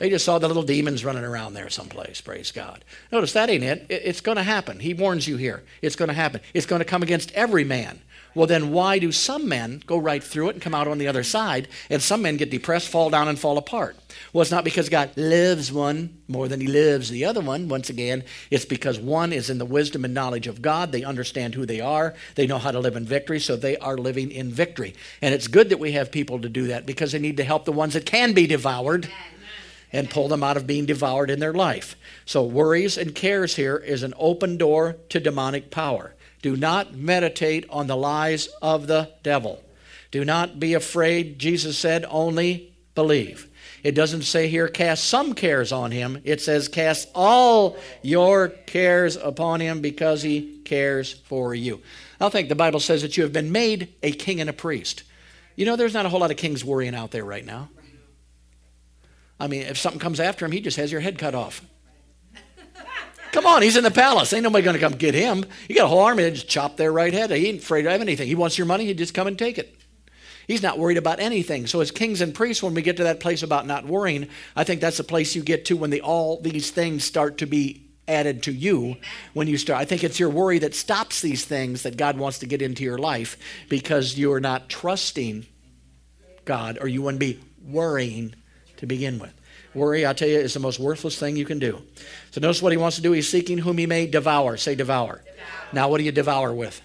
They 0.01 0.09
just 0.09 0.25
saw 0.25 0.39
the 0.39 0.47
little 0.47 0.63
demons 0.63 1.05
running 1.05 1.23
around 1.23 1.53
there 1.53 1.69
someplace. 1.69 2.21
Praise 2.21 2.51
God. 2.51 2.83
Notice 3.11 3.33
that 3.33 3.51
ain't 3.51 3.63
it. 3.63 3.85
It's 3.87 4.19
going 4.19 4.37
to 4.37 4.41
happen. 4.41 4.79
He 4.79 4.95
warns 4.95 5.27
you 5.27 5.37
here. 5.37 5.61
It's 5.83 5.95
going 5.95 6.07
to 6.07 6.15
happen. 6.15 6.41
It's 6.55 6.65
going 6.65 6.79
to 6.79 6.85
come 6.85 7.03
against 7.03 7.31
every 7.33 7.63
man. 7.63 8.01
Well, 8.33 8.47
then 8.47 8.71
why 8.71 8.97
do 8.97 9.11
some 9.11 9.47
men 9.47 9.83
go 9.85 9.99
right 9.99 10.23
through 10.23 10.49
it 10.49 10.53
and 10.53 10.61
come 10.61 10.73
out 10.73 10.87
on 10.87 10.97
the 10.97 11.07
other 11.07 11.21
side, 11.21 11.67
and 11.89 12.01
some 12.01 12.23
men 12.23 12.37
get 12.37 12.49
depressed, 12.49 12.87
fall 12.87 13.11
down, 13.11 13.27
and 13.27 13.37
fall 13.37 13.59
apart? 13.59 13.95
Well, 14.33 14.41
it's 14.41 14.51
not 14.51 14.63
because 14.63 14.89
God 14.89 15.11
loves 15.17 15.71
one 15.71 16.17
more 16.27 16.47
than 16.47 16.61
he 16.61 16.67
lives 16.67 17.09
the 17.09 17.25
other 17.25 17.41
one. 17.41 17.67
Once 17.67 17.89
again, 17.89 18.23
it's 18.49 18.65
because 18.65 18.99
one 18.99 19.33
is 19.33 19.49
in 19.49 19.57
the 19.57 19.65
wisdom 19.65 20.05
and 20.05 20.13
knowledge 20.13 20.47
of 20.47 20.61
God. 20.61 20.91
They 20.91 21.03
understand 21.03 21.53
who 21.53 21.65
they 21.65 21.81
are, 21.81 22.15
they 22.35 22.47
know 22.47 22.57
how 22.57 22.71
to 22.71 22.79
live 22.79 22.95
in 22.95 23.05
victory, 23.05 23.39
so 23.39 23.55
they 23.55 23.77
are 23.77 23.97
living 23.97 24.31
in 24.31 24.49
victory. 24.49 24.95
And 25.21 25.33
it's 25.35 25.47
good 25.47 25.69
that 25.69 25.79
we 25.79 25.91
have 25.91 26.11
people 26.11 26.39
to 26.39 26.49
do 26.49 26.67
that 26.67 26.85
because 26.85 27.11
they 27.11 27.19
need 27.19 27.37
to 27.37 27.43
help 27.43 27.65
the 27.65 27.71
ones 27.71 27.93
that 27.93 28.05
can 28.05 28.33
be 28.33 28.47
devoured 28.47 29.09
and 29.93 30.09
pull 30.09 30.27
them 30.27 30.43
out 30.43 30.57
of 30.57 30.67
being 30.67 30.85
devoured 30.85 31.29
in 31.29 31.39
their 31.39 31.53
life. 31.53 31.95
So, 32.25 32.43
worries 32.43 32.97
and 32.97 33.13
cares 33.13 33.55
here 33.55 33.77
is 33.77 34.03
an 34.03 34.13
open 34.17 34.57
door 34.57 34.97
to 35.09 35.19
demonic 35.19 35.71
power. 35.71 36.15
Do 36.41 36.55
not 36.55 36.95
meditate 36.95 37.65
on 37.69 37.87
the 37.87 37.95
lies 37.95 38.47
of 38.61 38.87
the 38.87 39.11
devil. 39.23 39.63
Do 40.09 40.25
not 40.25 40.59
be 40.59 40.73
afraid. 40.73 41.39
Jesus 41.39 41.77
said, 41.77 42.05
only 42.09 42.73
believe. 42.95 43.47
It 43.83 43.95
doesn't 43.95 44.23
say 44.23 44.47
here, 44.47 44.67
cast 44.67 45.05
some 45.05 45.33
cares 45.33 45.71
on 45.71 45.91
him. 45.91 46.21
It 46.23 46.41
says, 46.41 46.67
cast 46.67 47.09
all 47.15 47.77
your 48.01 48.49
cares 48.49 49.15
upon 49.15 49.59
him 49.59 49.81
because 49.81 50.21
he 50.21 50.59
cares 50.65 51.13
for 51.13 51.55
you. 51.55 51.81
I 52.19 52.29
think 52.29 52.49
the 52.49 52.55
Bible 52.55 52.79
says 52.79 53.01
that 53.01 53.17
you 53.17 53.23
have 53.23 53.33
been 53.33 53.51
made 53.51 53.93
a 54.03 54.11
king 54.11 54.39
and 54.39 54.49
a 54.49 54.53
priest. 54.53 55.03
You 55.55 55.65
know, 55.65 55.75
there's 55.75 55.93
not 55.93 56.05
a 56.05 56.09
whole 56.09 56.19
lot 56.19 56.31
of 56.31 56.37
kings 56.37 56.63
worrying 56.63 56.93
out 56.93 57.11
there 57.11 57.25
right 57.25 57.45
now. 57.45 57.69
I 59.41 59.47
mean, 59.47 59.63
if 59.63 59.79
something 59.79 59.99
comes 59.99 60.19
after 60.19 60.45
him, 60.45 60.51
he 60.51 60.61
just 60.61 60.77
has 60.77 60.91
your 60.91 61.01
head 61.01 61.17
cut 61.17 61.33
off. 61.33 61.65
Come 63.31 63.47
on, 63.47 63.63
he's 63.63 63.75
in 63.75 63.83
the 63.83 63.89
palace. 63.89 64.31
Ain't 64.33 64.43
nobody 64.43 64.63
going 64.63 64.75
to 64.75 64.79
come 64.79 64.93
get 64.93 65.15
him. 65.15 65.45
You 65.67 65.75
got 65.75 65.85
a 65.85 65.87
whole 65.87 66.03
army 66.03 66.23
that 66.23 66.31
just 66.31 66.47
chop 66.47 66.77
their 66.77 66.91
right 66.91 67.11
head. 67.11 67.31
He 67.31 67.47
ain't 67.47 67.63
afraid 67.63 67.87
of 67.87 67.99
anything. 67.99 68.27
He 68.27 68.35
wants 68.35 68.59
your 68.59 68.67
money, 68.67 68.85
he 68.85 68.93
just 68.93 69.15
come 69.15 69.25
and 69.25 69.39
take 69.39 69.57
it. 69.57 69.75
He's 70.47 70.61
not 70.61 70.77
worried 70.77 70.97
about 70.97 71.19
anything. 71.19 71.65
So, 71.65 71.81
as 71.81 71.89
kings 71.89 72.21
and 72.21 72.35
priests, 72.35 72.61
when 72.61 72.75
we 72.75 72.83
get 72.83 72.97
to 72.97 73.05
that 73.05 73.19
place 73.19 73.41
about 73.41 73.65
not 73.65 73.85
worrying, 73.85 74.27
I 74.55 74.63
think 74.63 74.79
that's 74.79 74.97
the 74.97 75.03
place 75.03 75.35
you 75.35 75.41
get 75.41 75.65
to 75.65 75.77
when 75.77 75.89
the, 75.89 76.01
all 76.01 76.39
these 76.39 76.69
things 76.69 77.03
start 77.03 77.39
to 77.39 77.47
be 77.47 77.87
added 78.07 78.43
to 78.43 78.51
you 78.51 78.97
when 79.33 79.47
you 79.47 79.57
start. 79.57 79.79
I 79.79 79.85
think 79.85 80.03
it's 80.03 80.19
your 80.19 80.29
worry 80.29 80.59
that 80.59 80.75
stops 80.75 81.21
these 81.21 81.45
things 81.45 81.83
that 81.83 81.97
God 81.97 82.17
wants 82.17 82.39
to 82.39 82.45
get 82.45 82.61
into 82.61 82.83
your 82.83 82.97
life 82.99 83.37
because 83.69 84.19
you're 84.19 84.39
not 84.39 84.69
trusting 84.69 85.47
God 86.45 86.77
or 86.79 86.87
you 86.87 87.01
wouldn't 87.01 87.19
be 87.19 87.39
worrying 87.63 88.35
to 88.81 88.87
begin 88.87 89.19
with. 89.19 89.33
Worry, 89.73 90.05
I 90.05 90.13
tell 90.13 90.27
you, 90.27 90.37
is 90.37 90.53
the 90.53 90.59
most 90.59 90.79
worthless 90.79 91.17
thing 91.17 91.37
you 91.37 91.45
can 91.45 91.59
do. 91.59 91.81
So 92.31 92.41
notice 92.41 92.61
what 92.61 92.73
he 92.73 92.77
wants 92.77 92.97
to 92.97 93.01
do. 93.01 93.13
He's 93.13 93.29
seeking 93.29 93.59
whom 93.59 93.77
he 93.77 93.85
may 93.85 94.05
devour. 94.05 94.57
Say 94.57 94.75
devour. 94.75 95.21
devour. 95.23 95.23
Now, 95.71 95.87
what 95.87 95.99
do 95.99 96.03
you 96.03 96.11
devour 96.11 96.51
with? 96.51 96.81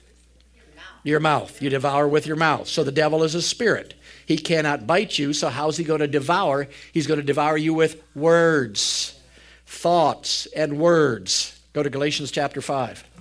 Your 0.54 0.64
mouth. 0.76 1.04
your 1.04 1.20
mouth. 1.20 1.62
You 1.62 1.70
devour 1.70 2.06
with 2.06 2.26
your 2.26 2.36
mouth. 2.36 2.68
So 2.68 2.84
the 2.84 2.92
devil 2.92 3.24
is 3.24 3.34
a 3.34 3.42
spirit. 3.42 3.94
He 4.24 4.38
cannot 4.38 4.86
bite 4.86 5.18
you. 5.18 5.32
So 5.32 5.48
how's 5.48 5.78
he 5.78 5.84
going 5.84 6.00
to 6.00 6.06
devour? 6.06 6.68
He's 6.92 7.06
going 7.06 7.18
to 7.18 7.26
devour 7.26 7.56
you 7.56 7.74
with 7.74 8.02
words, 8.14 9.18
thoughts, 9.66 10.46
and 10.54 10.78
words. 10.78 11.58
Go 11.72 11.82
to 11.82 11.90
Galatians 11.90 12.30
chapter 12.30 12.60
5. 12.60 13.15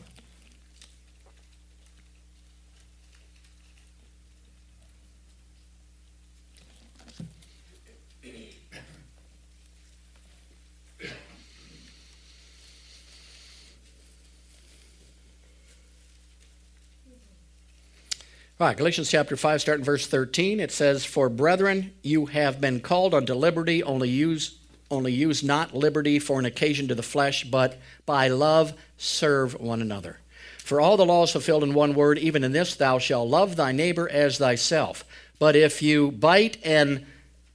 All 18.57 18.67
right, 18.67 18.77
Galatians 18.77 19.11
chapter 19.11 19.35
5, 19.35 19.59
starting 19.59 19.83
verse 19.83 20.07
13, 20.07 20.61
it 20.61 20.71
says, 20.71 21.03
For 21.03 21.27
brethren, 21.27 21.91
you 22.01 22.27
have 22.27 22.61
been 22.61 22.79
called 22.79 23.13
unto 23.13 23.33
liberty, 23.33 23.83
only 23.83 24.07
use, 24.07 24.57
only 24.89 25.11
use 25.11 25.43
not 25.43 25.75
liberty 25.75 26.19
for 26.19 26.39
an 26.39 26.45
occasion 26.45 26.87
to 26.87 26.95
the 26.95 27.03
flesh, 27.03 27.43
but 27.43 27.77
by 28.05 28.29
love 28.29 28.71
serve 28.97 29.59
one 29.59 29.81
another. 29.81 30.19
For 30.57 30.79
all 30.79 30.95
the 30.95 31.05
law 31.05 31.23
is 31.23 31.33
fulfilled 31.33 31.65
in 31.65 31.73
one 31.73 31.95
word, 31.95 32.17
even 32.17 32.45
in 32.45 32.53
this, 32.53 32.75
thou 32.75 32.97
shalt 32.97 33.27
love 33.27 33.57
thy 33.57 33.73
neighbor 33.73 34.09
as 34.09 34.37
thyself. 34.37 35.03
But 35.37 35.57
if 35.57 35.81
you 35.81 36.13
bite 36.13 36.57
and 36.63 37.05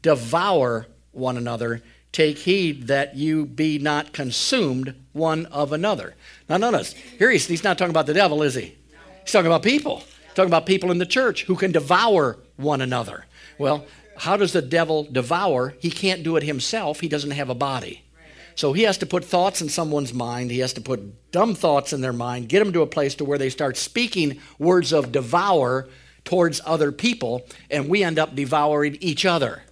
devour 0.03 0.87
one 1.13 1.39
another, 1.39 1.83
take 2.13 2.37
heed 2.41 2.89
that 2.89 3.17
you 3.17 3.47
be 3.47 3.79
not 3.79 4.13
consumed 4.13 4.95
one 5.15 5.47
of 5.47 5.73
another. 5.73 6.15
Now, 6.47 6.59
notice, 6.59 6.93
here 6.93 7.31
he's, 7.31 7.47
he's 7.47 7.65
not 7.65 7.79
talking 7.79 7.89
about 7.89 8.05
the 8.05 8.13
devil, 8.13 8.43
is 8.43 8.55
he? 8.55 8.77
He's 9.23 9.33
talking 9.33 9.47
about 9.47 9.63
people. 9.63 10.05
Talking 10.41 10.53
about 10.53 10.65
people 10.65 10.91
in 10.91 10.97
the 10.97 11.05
church 11.05 11.45
who 11.45 11.55
can 11.55 11.71
devour 11.71 12.39
one 12.57 12.81
another. 12.81 13.27
Well, 13.59 13.85
how 14.17 14.39
does 14.39 14.55
the 14.55 14.63
devil 14.63 15.05
devour? 15.05 15.75
He 15.81 15.91
can't 15.91 16.23
do 16.23 16.39
it 16.39 16.43
himself. 16.43 17.01
He 17.01 17.09
doesn't 17.09 17.33
have 17.33 17.51
a 17.51 17.55
body. 17.55 18.05
So 18.55 18.73
he 18.73 18.85
has 18.85 18.97
to 18.99 19.07
put 19.07 19.23
thoughts 19.23 19.61
in 19.61 19.69
someone's 19.69 20.15
mind. 20.15 20.51
He 20.51 20.61
has 20.61 20.73
to 20.73 20.81
put 20.81 21.31
dumb 21.31 21.55
thoughts 21.55 21.93
in 21.93 22.01
their 22.01 22.15
mind, 22.15 22.49
get 22.49 22.61
them 22.61 22.73
to 22.73 22.81
a 22.81 22.87
place 22.87 23.15
to 23.17 23.25
where 23.27 23.37
they 23.37 23.51
start 23.51 23.77
speaking 23.77 24.41
words 24.59 24.95
of 24.95 25.13
devour 25.13 25.91
towards 26.25 26.63
other 26.65 26.91
people, 26.91 27.47
and 27.71 27.91
we 27.91 28.03
end 28.03 28.19
up 28.19 28.35
devouring 28.35 28.97
each 29.03 29.27
other. 29.27 29.65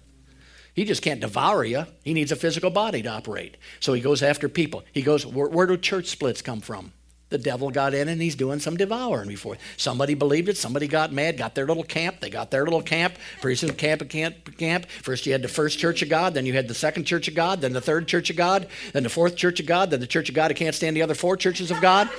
He 0.75 0.85
just 0.85 1.01
can't 1.01 1.19
devour 1.19 1.63
you. 1.63 1.87
He 2.03 2.13
needs 2.13 2.31
a 2.31 2.35
physical 2.35 2.69
body 2.69 3.01
to 3.01 3.09
operate. 3.09 3.57
So 3.79 3.93
he 3.93 4.01
goes 4.01 4.21
after 4.21 4.47
people. 4.47 4.83
He 4.91 5.01
goes, 5.01 5.25
where, 5.25 5.47
where 5.47 5.65
do 5.65 5.77
church 5.77 6.09
splits 6.09 6.43
come 6.43 6.61
from? 6.61 6.93
The 7.29 7.37
devil 7.37 7.69
got 7.69 7.93
in 7.93 8.07
and 8.07 8.21
he's 8.21 8.35
doing 8.35 8.59
some 8.59 8.75
devouring 8.75 9.27
before. 9.27 9.57
Somebody 9.77 10.15
believed 10.15 10.49
it. 10.49 10.57
Somebody 10.57 10.87
got 10.87 11.11
mad, 11.11 11.37
got 11.37 11.53
their 11.53 11.67
little 11.67 11.83
camp. 11.83 12.19
They 12.19 12.29
got 12.29 12.49
their 12.49 12.63
little 12.63 12.81
camp. 12.81 13.15
Pretty 13.39 13.55
soon, 13.55 13.75
camp, 13.75 14.07
camp, 14.09 14.57
camp. 14.57 14.87
First, 14.87 15.25
you 15.25 15.31
had 15.31 15.43
the 15.43 15.47
first 15.47 15.77
church 15.77 16.01
of 16.01 16.09
God. 16.09 16.33
Then 16.33 16.45
you 16.45 16.53
had 16.53 16.67
the 16.67 16.73
second 16.73 17.05
church 17.05 17.27
of 17.27 17.35
God. 17.35 17.61
Then 17.61 17.73
the 17.73 17.81
third 17.81 18.07
church 18.07 18.29
of 18.31 18.35
God. 18.35 18.67
Then 18.93 19.03
the 19.03 19.09
fourth 19.09 19.35
church 19.35 19.59
of 19.59 19.67
God. 19.67 19.91
Then 19.91 19.99
the 19.99 20.07
church 20.07 20.29
of 20.29 20.35
God 20.35 20.49
who 20.49 20.55
can't 20.55 20.73
stand 20.73 20.95
the 20.95 21.03
other 21.03 21.13
four 21.13 21.37
churches 21.37 21.69
of 21.69 21.79
God. 21.81 22.09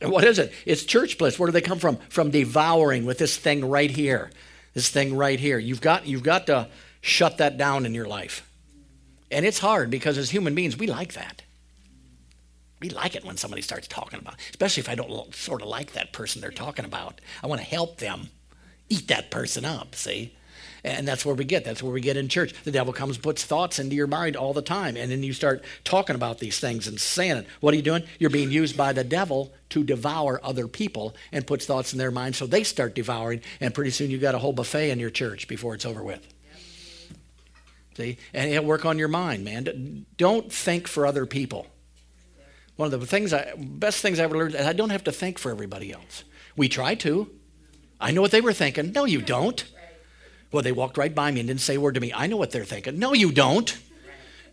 and 0.00 0.12
what 0.12 0.22
is 0.22 0.38
it? 0.38 0.52
It's 0.64 0.84
church 0.84 1.12
splits. 1.12 1.38
Where 1.38 1.48
do 1.48 1.52
they 1.52 1.60
come 1.60 1.80
from? 1.80 1.96
From 2.08 2.30
devouring 2.30 3.04
with 3.04 3.18
this 3.18 3.36
thing 3.36 3.68
right 3.68 3.90
here. 3.90 4.30
This 4.74 4.90
thing 4.90 5.16
right 5.16 5.40
here. 5.40 5.58
You've 5.58 5.80
got, 5.80 6.06
you've 6.06 6.22
got 6.22 6.46
to 6.46 6.68
shut 7.00 7.38
that 7.38 7.56
down 7.58 7.84
in 7.84 7.94
your 7.94 8.06
life. 8.06 8.48
And 9.30 9.44
it's 9.44 9.58
hard 9.58 9.90
because 9.90 10.18
as 10.18 10.30
human 10.30 10.54
beings, 10.54 10.76
we 10.76 10.86
like 10.86 11.14
that. 11.14 11.42
We 12.84 12.90
like 12.90 13.16
it 13.16 13.24
when 13.24 13.38
somebody 13.38 13.62
starts 13.62 13.88
talking 13.88 14.18
about, 14.18 14.34
especially 14.50 14.82
if 14.82 14.90
I 14.90 14.94
don't 14.94 15.34
sort 15.34 15.62
of 15.62 15.68
like 15.68 15.92
that 15.92 16.12
person 16.12 16.42
they're 16.42 16.50
talking 16.50 16.84
about. 16.84 17.18
I 17.42 17.46
want 17.46 17.62
to 17.62 17.66
help 17.66 17.96
them 17.96 18.28
eat 18.90 19.08
that 19.08 19.30
person 19.30 19.64
up, 19.64 19.94
see? 19.94 20.36
And 20.84 21.08
that's 21.08 21.24
where 21.24 21.34
we 21.34 21.46
get. 21.46 21.64
That's 21.64 21.82
where 21.82 21.94
we 21.94 22.02
get 22.02 22.18
in 22.18 22.28
church. 22.28 22.52
The 22.62 22.70
devil 22.70 22.92
comes, 22.92 23.16
puts 23.16 23.42
thoughts 23.42 23.78
into 23.78 23.96
your 23.96 24.06
mind 24.06 24.36
all 24.36 24.52
the 24.52 24.60
time, 24.60 24.98
and 24.98 25.10
then 25.10 25.22
you 25.22 25.32
start 25.32 25.64
talking 25.84 26.14
about 26.14 26.40
these 26.40 26.60
things 26.60 26.86
and 26.86 27.00
saying 27.00 27.38
it. 27.38 27.46
What 27.60 27.72
are 27.72 27.78
you 27.78 27.82
doing? 27.82 28.02
You're 28.18 28.28
being 28.28 28.50
used 28.50 28.76
by 28.76 28.92
the 28.92 29.02
devil 29.02 29.54
to 29.70 29.82
devour 29.82 30.38
other 30.44 30.68
people 30.68 31.16
and 31.32 31.46
puts 31.46 31.64
thoughts 31.64 31.94
in 31.94 31.98
their 31.98 32.10
mind, 32.10 32.36
so 32.36 32.46
they 32.46 32.64
start 32.64 32.94
devouring, 32.94 33.40
and 33.60 33.72
pretty 33.72 33.92
soon 33.92 34.10
you 34.10 34.18
got 34.18 34.34
a 34.34 34.38
whole 34.40 34.52
buffet 34.52 34.90
in 34.90 35.00
your 35.00 35.08
church 35.08 35.48
before 35.48 35.74
it's 35.74 35.86
over 35.86 36.02
with. 36.02 36.20
See, 37.96 38.18
and 38.34 38.50
it'll 38.50 38.66
work 38.66 38.84
on 38.84 38.98
your 38.98 39.08
mind, 39.08 39.42
man. 39.42 40.04
Don't 40.18 40.52
think 40.52 40.86
for 40.86 41.06
other 41.06 41.24
people. 41.24 41.68
One 42.76 42.92
of 42.92 43.00
the 43.00 43.06
things 43.06 43.32
I, 43.32 43.52
best 43.56 44.00
things 44.00 44.18
I 44.18 44.24
ever 44.24 44.36
learned, 44.36 44.54
is 44.54 44.66
I 44.66 44.72
don't 44.72 44.90
have 44.90 45.04
to 45.04 45.12
think 45.12 45.38
for 45.38 45.50
everybody 45.50 45.92
else. 45.92 46.24
We 46.56 46.68
try 46.68 46.94
to. 46.96 47.30
I 48.00 48.10
know 48.10 48.20
what 48.20 48.32
they 48.32 48.40
were 48.40 48.52
thinking. 48.52 48.92
No, 48.92 49.04
you 49.04 49.22
don't. 49.22 49.64
Well, 50.50 50.62
they 50.62 50.72
walked 50.72 50.98
right 50.98 51.14
by 51.14 51.30
me 51.30 51.40
and 51.40 51.48
didn't 51.48 51.60
say 51.60 51.76
a 51.76 51.80
word 51.80 51.94
to 51.94 52.00
me. 52.00 52.12
I 52.14 52.26
know 52.26 52.36
what 52.36 52.50
they're 52.50 52.64
thinking. 52.64 52.98
No, 52.98 53.12
you 53.12 53.32
don't. 53.32 53.76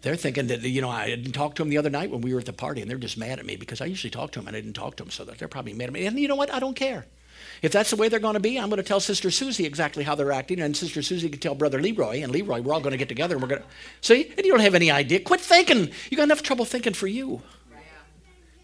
They're 0.01 0.15
thinking 0.15 0.47
that, 0.47 0.61
you 0.61 0.81
know, 0.81 0.89
I 0.89 1.07
didn't 1.07 1.33
talk 1.33 1.53
to 1.55 1.61
them 1.61 1.69
the 1.69 1.77
other 1.77 1.91
night 1.91 2.09
when 2.09 2.21
we 2.21 2.33
were 2.33 2.39
at 2.39 2.47
the 2.47 2.53
party, 2.53 2.81
and 2.81 2.89
they're 2.89 2.97
just 2.97 3.17
mad 3.17 3.37
at 3.37 3.45
me 3.45 3.55
because 3.55 3.81
I 3.81 3.85
usually 3.85 4.09
talk 4.09 4.31
to 4.31 4.39
them 4.39 4.47
and 4.47 4.57
I 4.57 4.61
didn't 4.61 4.75
talk 4.75 4.95
to 4.95 5.03
them, 5.03 5.11
so 5.11 5.23
they're 5.23 5.47
probably 5.47 5.73
mad 5.73 5.85
at 5.85 5.93
me. 5.93 6.05
And 6.07 6.19
you 6.19 6.27
know 6.27 6.35
what? 6.35 6.51
I 6.51 6.59
don't 6.59 6.75
care. 6.75 7.05
If 7.61 7.71
that's 7.71 7.91
the 7.91 7.95
way 7.95 8.09
they're 8.09 8.19
going 8.19 8.33
to 8.33 8.39
be, 8.39 8.57
I'm 8.57 8.69
going 8.69 8.77
to 8.77 8.83
tell 8.83 8.99
Sister 8.99 9.29
Susie 9.29 9.65
exactly 9.65 10.03
how 10.03 10.15
they're 10.15 10.31
acting, 10.31 10.59
and 10.59 10.75
Sister 10.75 11.03
Susie 11.03 11.29
can 11.29 11.39
tell 11.39 11.53
Brother 11.53 11.79
Leroy, 11.79 12.23
and 12.23 12.31
Leroy, 12.31 12.61
we're 12.61 12.73
all 12.73 12.81
going 12.81 12.93
to 12.93 12.97
get 12.97 13.09
together 13.09 13.35
and 13.35 13.43
we're 13.43 13.49
going 13.49 13.61
to. 13.61 13.67
See? 14.01 14.33
And 14.35 14.45
you 14.45 14.51
don't 14.51 14.61
have 14.61 14.73
any 14.73 14.89
idea. 14.89 15.19
Quit 15.19 15.39
thinking. 15.39 15.91
You 16.09 16.17
got 16.17 16.23
enough 16.23 16.41
trouble 16.41 16.65
thinking 16.65 16.93
for 16.93 17.07
you. 17.07 17.43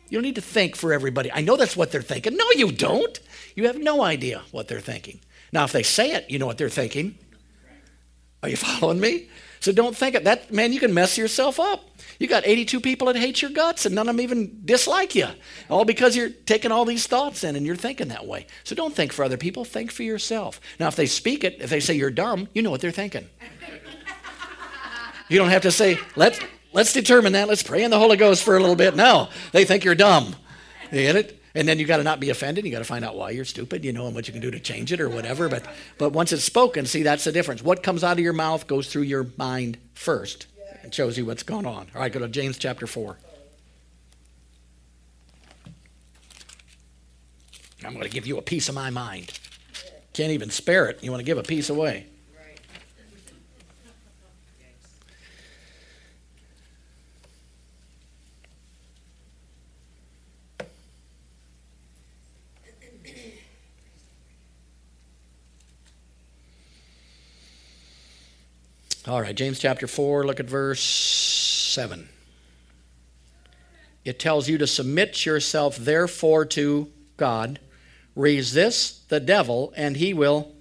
You 0.09 0.17
don't 0.17 0.23
need 0.23 0.35
to 0.35 0.41
think 0.41 0.75
for 0.75 0.93
everybody. 0.93 1.31
I 1.31 1.41
know 1.41 1.57
that's 1.57 1.75
what 1.75 1.91
they're 1.91 2.01
thinking. 2.01 2.37
No, 2.37 2.45
you 2.55 2.71
don't. 2.71 3.19
You 3.55 3.67
have 3.67 3.77
no 3.77 4.03
idea 4.03 4.41
what 4.51 4.67
they're 4.67 4.79
thinking. 4.79 5.19
Now, 5.51 5.63
if 5.63 5.71
they 5.71 5.83
say 5.83 6.11
it, 6.11 6.29
you 6.29 6.39
know 6.39 6.45
what 6.45 6.57
they're 6.57 6.69
thinking. 6.69 7.17
Are 8.43 8.49
you 8.49 8.57
following 8.57 8.99
me? 8.99 9.27
So 9.59 9.71
don't 9.71 9.97
think 9.97 10.15
it. 10.15 10.23
That 10.23 10.53
man, 10.53 10.71
you 10.71 10.79
can 10.79 10.93
mess 10.93 11.17
yourself 11.17 11.59
up. 11.59 11.89
You 12.19 12.27
got 12.27 12.45
82 12.45 12.79
people 12.79 13.07
that 13.07 13.15
hate 13.15 13.41
your 13.41 13.51
guts, 13.51 13.85
and 13.85 13.95
none 13.95 14.07
of 14.07 14.15
them 14.15 14.23
even 14.23 14.61
dislike 14.65 15.15
you, 15.15 15.27
all 15.69 15.85
because 15.85 16.15
you're 16.15 16.29
taking 16.29 16.71
all 16.71 16.85
these 16.85 17.07
thoughts 17.07 17.43
in 17.43 17.55
and 17.55 17.65
you're 17.65 17.75
thinking 17.75 18.07
that 18.09 18.25
way. 18.25 18.47
So 18.63 18.75
don't 18.75 18.95
think 18.95 19.11
for 19.11 19.25
other 19.25 19.37
people. 19.37 19.65
Think 19.65 19.91
for 19.91 20.03
yourself. 20.03 20.61
Now, 20.79 20.87
if 20.87 20.95
they 20.95 21.05
speak 21.05 21.43
it, 21.43 21.57
if 21.59 21.69
they 21.69 21.79
say 21.79 21.95
you're 21.95 22.11
dumb, 22.11 22.47
you 22.53 22.61
know 22.61 22.71
what 22.71 22.81
they're 22.81 22.91
thinking. 22.91 23.27
You 25.29 25.37
don't 25.37 25.49
have 25.49 25.63
to 25.63 25.71
say 25.71 25.99
let's 26.15 26.39
let's 26.78 26.93
determine 26.93 27.34
that. 27.34 27.49
Let's 27.49 27.63
pray 27.63 27.84
in 27.84 27.91
the 27.91 27.99
Holy 27.99 28.15
Ghost 28.15 28.43
for 28.43 28.55
a 28.55 28.59
little 28.61 28.75
bit. 28.75 28.95
No, 28.95 29.28
they 29.51 29.65
think 29.65 29.84
you're 29.84 29.95
dumb. 29.95 30.36
You 30.91 31.01
get 31.01 31.17
it? 31.17 31.43
And 31.53 31.67
then 31.67 31.80
you 31.80 31.86
got 31.86 31.97
to 31.97 32.03
not 32.03 32.19
be 32.19 32.30
offended. 32.30 32.65
You 32.65 32.71
got 32.71 32.80
to 32.80 32.86
find 32.86 33.03
out 33.03 33.15
why 33.17 33.32
you're 33.32 33.43
stupid, 33.43 33.84
you 33.84 33.91
know, 33.91 34.05
and 34.05 34.13
what 34.13 34.28
you 34.28 34.32
can 34.32 34.41
do 34.41 34.51
to 34.51 34.59
change 34.59 34.93
it 34.93 35.01
or 35.01 35.09
whatever. 35.09 35.49
But 35.49 35.65
but 35.97 36.11
once 36.11 36.32
it's 36.32 36.43
spoken, 36.43 36.86
see 36.86 37.03
that's 37.03 37.23
the 37.23 37.32
difference. 37.32 37.63
What 37.63 37.82
comes 37.84 38.03
out 38.03 38.13
of 38.13 38.19
your 38.19 38.32
mouth 38.34 38.67
goes 38.67 38.88
through 38.88 39.01
your 39.03 39.28
mind 39.38 39.78
first. 39.93 40.45
and 40.84 40.93
shows 40.93 41.17
you 41.17 41.25
what's 41.25 41.43
going 41.43 41.65
on. 41.65 41.88
All 41.93 42.01
right, 42.01 42.13
go 42.13 42.19
to 42.19 42.30
James 42.30 42.57
chapter 42.57 42.88
four. 42.88 43.17
I'm 47.84 47.91
going 47.91 48.05
to 48.05 48.09
give 48.09 48.25
you 48.25 48.38
a 48.38 48.41
piece 48.41 48.69
of 48.69 48.75
my 48.75 48.89
mind. 48.89 49.38
Can't 50.13 50.32
even 50.32 50.49
spare 50.49 50.88
it. 50.88 51.03
You 51.03 51.11
want 51.11 51.19
to 51.19 51.25
give 51.25 51.38
a 51.38 51.43
piece 51.43 51.69
away. 51.69 52.07
All 69.07 69.21
right, 69.21 69.33
James 69.33 69.57
chapter 69.57 69.87
4, 69.87 70.25
look 70.25 70.41
at 70.41 70.47
verse 70.47 70.81
7. 70.81 72.09
It 74.03 74.19
tells 74.19 74.49
you 74.49 74.57
to 74.57 74.67
submit 74.67 75.25
yourself, 75.25 75.77
therefore, 75.77 76.43
to 76.45 76.91
God. 77.15 77.59
Resist 78.17 79.07
the 79.07 79.21
devil, 79.21 79.73
and 79.77 79.95
he 79.95 80.13
will. 80.13 80.51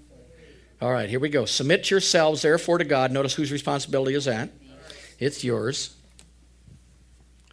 All 0.81 0.93
right, 0.93 1.09
here 1.09 1.19
we 1.19 1.29
go. 1.29 1.45
Submit 1.45 1.91
yourselves, 1.91 2.43
therefore, 2.43 2.79
to 2.79 2.85
God. 2.85 3.11
Notice 3.11 3.35
whose 3.35 3.51
responsibility 3.51 4.15
is 4.15 4.27
that? 4.27 4.51
It's 5.19 5.43
yours. 5.43 5.97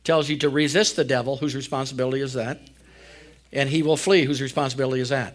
Tells 0.04 0.30
you 0.30 0.38
to 0.38 0.50
resist 0.50 0.96
the 0.96 1.04
devil. 1.04 1.38
Whose 1.38 1.56
responsibility 1.56 2.22
is 2.22 2.34
that? 2.34 2.60
And 3.52 3.70
he 3.70 3.82
will 3.82 3.98
flee. 3.98 4.26
Whose 4.26 4.44
responsibility 4.44 5.02
is 5.02 5.10
that? 5.10 5.34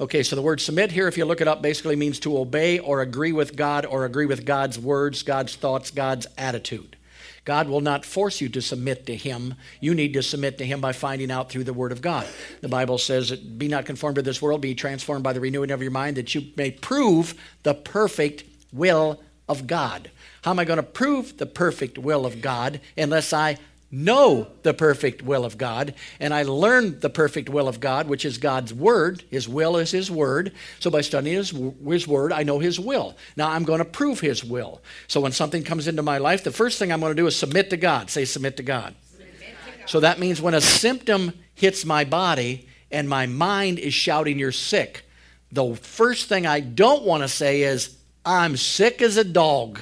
Okay, 0.00 0.22
so 0.22 0.36
the 0.36 0.42
word 0.42 0.60
submit 0.60 0.92
here, 0.92 1.08
if 1.08 1.18
you 1.18 1.24
look 1.24 1.40
it 1.40 1.48
up, 1.48 1.60
basically 1.60 1.96
means 1.96 2.20
to 2.20 2.38
obey 2.38 2.78
or 2.78 3.00
agree 3.00 3.32
with 3.32 3.56
God 3.56 3.84
or 3.84 4.04
agree 4.04 4.26
with 4.26 4.44
God's 4.44 4.78
words, 4.78 5.24
God's 5.24 5.56
thoughts, 5.56 5.90
God's 5.90 6.28
attitude. 6.38 6.96
God 7.44 7.68
will 7.68 7.80
not 7.80 8.04
force 8.04 8.40
you 8.40 8.48
to 8.50 8.62
submit 8.62 9.06
to 9.06 9.16
Him. 9.16 9.54
You 9.80 9.94
need 9.94 10.12
to 10.12 10.22
submit 10.22 10.58
to 10.58 10.66
Him 10.66 10.80
by 10.80 10.92
finding 10.92 11.32
out 11.32 11.50
through 11.50 11.64
the 11.64 11.72
Word 11.72 11.90
of 11.90 12.00
God. 12.00 12.28
The 12.60 12.68
Bible 12.68 12.98
says, 12.98 13.32
Be 13.32 13.66
not 13.66 13.86
conformed 13.86 14.16
to 14.16 14.22
this 14.22 14.40
world, 14.40 14.60
be 14.60 14.74
transformed 14.74 15.24
by 15.24 15.32
the 15.32 15.40
renewing 15.40 15.72
of 15.72 15.82
your 15.82 15.90
mind, 15.90 16.16
that 16.16 16.32
you 16.32 16.42
may 16.56 16.70
prove 16.70 17.34
the 17.64 17.74
perfect 17.74 18.44
will 18.72 19.20
of 19.48 19.66
God. 19.66 20.10
How 20.42 20.52
am 20.52 20.60
I 20.60 20.64
going 20.64 20.76
to 20.76 20.82
prove 20.82 21.38
the 21.38 21.46
perfect 21.46 21.98
will 21.98 22.24
of 22.24 22.40
God 22.40 22.80
unless 22.96 23.32
I 23.32 23.56
know 23.90 24.48
the 24.62 24.74
perfect 24.74 25.22
will 25.22 25.44
of 25.44 25.56
God, 25.56 25.94
and 26.20 26.34
I 26.34 26.42
learn 26.42 27.00
the 27.00 27.08
perfect 27.08 27.48
will 27.48 27.68
of 27.68 27.80
God, 27.80 28.06
which 28.06 28.24
is 28.24 28.38
God's 28.38 28.72
Word. 28.74 29.24
His 29.30 29.48
will 29.48 29.76
is 29.76 29.90
His 29.90 30.10
Word. 30.10 30.52
So 30.78 30.90
by 30.90 31.00
studying 31.00 31.36
His, 31.36 31.50
his 31.86 32.06
Word, 32.06 32.32
I 32.32 32.42
know 32.42 32.58
His 32.58 32.78
will. 32.78 33.16
Now 33.36 33.50
I'm 33.50 33.64
going 33.64 33.78
to 33.78 33.84
prove 33.84 34.20
His 34.20 34.44
will. 34.44 34.82
So 35.06 35.20
when 35.20 35.32
something 35.32 35.64
comes 35.64 35.88
into 35.88 36.02
my 36.02 36.18
life, 36.18 36.44
the 36.44 36.50
first 36.50 36.78
thing 36.78 36.92
I'm 36.92 37.00
going 37.00 37.16
to 37.16 37.20
do 37.20 37.26
is 37.26 37.36
submit 37.36 37.70
to 37.70 37.76
God. 37.76 38.10
Say, 38.10 38.24
submit 38.24 38.56
to 38.58 38.62
God. 38.62 38.94
Submit 39.10 39.38
to 39.38 39.44
God. 39.44 39.88
So 39.88 40.00
that 40.00 40.18
means 40.18 40.42
when 40.42 40.54
a 40.54 40.60
symptom 40.60 41.32
hits 41.54 41.84
my 41.84 42.04
body 42.04 42.68
and 42.90 43.08
my 43.08 43.26
mind 43.26 43.78
is 43.78 43.94
shouting, 43.94 44.38
You're 44.38 44.52
sick, 44.52 45.04
the 45.50 45.74
first 45.74 46.28
thing 46.28 46.46
I 46.46 46.60
don't 46.60 47.04
want 47.04 47.22
to 47.22 47.28
say 47.28 47.62
is, 47.62 47.96
I'm 48.24 48.58
sick 48.58 49.00
as 49.00 49.16
a 49.16 49.24
dog. 49.24 49.80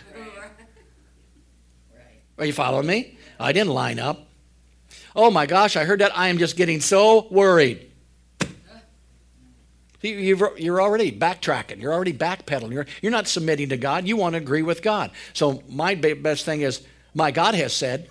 Are 2.39 2.45
you 2.45 2.53
following 2.53 2.87
me? 2.87 3.16
I 3.39 3.53
didn't 3.53 3.73
line 3.73 3.99
up. 3.99 4.27
Oh 5.15 5.31
my 5.31 5.47
gosh, 5.47 5.77
I 5.77 5.85
heard 5.85 6.01
that. 6.01 6.17
I 6.17 6.29
am 6.29 6.39
just 6.39 6.57
getting 6.57 6.81
so 6.81 7.27
worried. 7.31 7.91
You're 10.03 10.81
already 10.81 11.11
backtracking. 11.11 11.81
You're 11.81 11.93
already 11.93 12.13
backpedaling. 12.13 12.73
You're, 12.73 12.87
you're 13.03 13.13
not 13.13 13.27
submitting 13.27 13.71
to 13.71 13.77
God. 13.77 14.07
You 14.07 14.17
want 14.17 14.35
to 14.35 14.39
agree 14.39 14.63
with 14.63 14.83
God. 14.83 15.11
So, 15.33 15.63
my 15.69 15.95
best 15.95 16.45
thing 16.45 16.61
is, 16.61 16.87
my 17.15 17.31
God 17.31 17.55
has 17.55 17.73
said. 17.73 18.09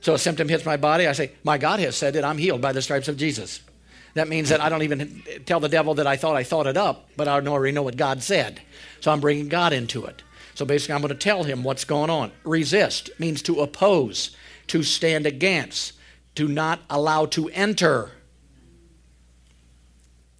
So, 0.00 0.14
a 0.14 0.18
symptom 0.18 0.48
hits 0.48 0.66
my 0.66 0.76
body. 0.76 1.06
I 1.06 1.12
say, 1.12 1.32
My 1.44 1.58
God 1.58 1.80
has 1.80 1.96
said 1.96 2.14
that 2.14 2.24
I'm 2.24 2.38
healed 2.38 2.60
by 2.60 2.72
the 2.72 2.82
stripes 2.82 3.08
of 3.08 3.16
Jesus. 3.16 3.60
That 4.14 4.28
means 4.28 4.50
that 4.50 4.60
I 4.60 4.68
don't 4.68 4.82
even 4.82 5.22
tell 5.46 5.60
the 5.60 5.68
devil 5.68 5.94
that 5.94 6.06
I 6.06 6.16
thought 6.16 6.36
I 6.36 6.44
thought 6.44 6.66
it 6.66 6.76
up, 6.76 7.08
but 7.16 7.26
I 7.26 7.40
already 7.40 7.72
know 7.72 7.82
what 7.82 7.96
God 7.96 8.22
said. 8.22 8.60
So, 9.00 9.12
I'm 9.12 9.20
bringing 9.20 9.48
God 9.48 9.72
into 9.72 10.04
it. 10.04 10.22
So 10.54 10.64
basically, 10.64 10.94
I'm 10.94 11.00
going 11.00 11.08
to 11.08 11.14
tell 11.16 11.44
him 11.44 11.64
what's 11.64 11.84
going 11.84 12.10
on. 12.10 12.30
Resist 12.44 13.10
means 13.18 13.42
to 13.42 13.60
oppose, 13.60 14.36
to 14.68 14.82
stand 14.82 15.26
against, 15.26 15.94
to 16.36 16.48
not 16.48 16.80
allow 16.88 17.26
to 17.26 17.48
enter. 17.50 18.12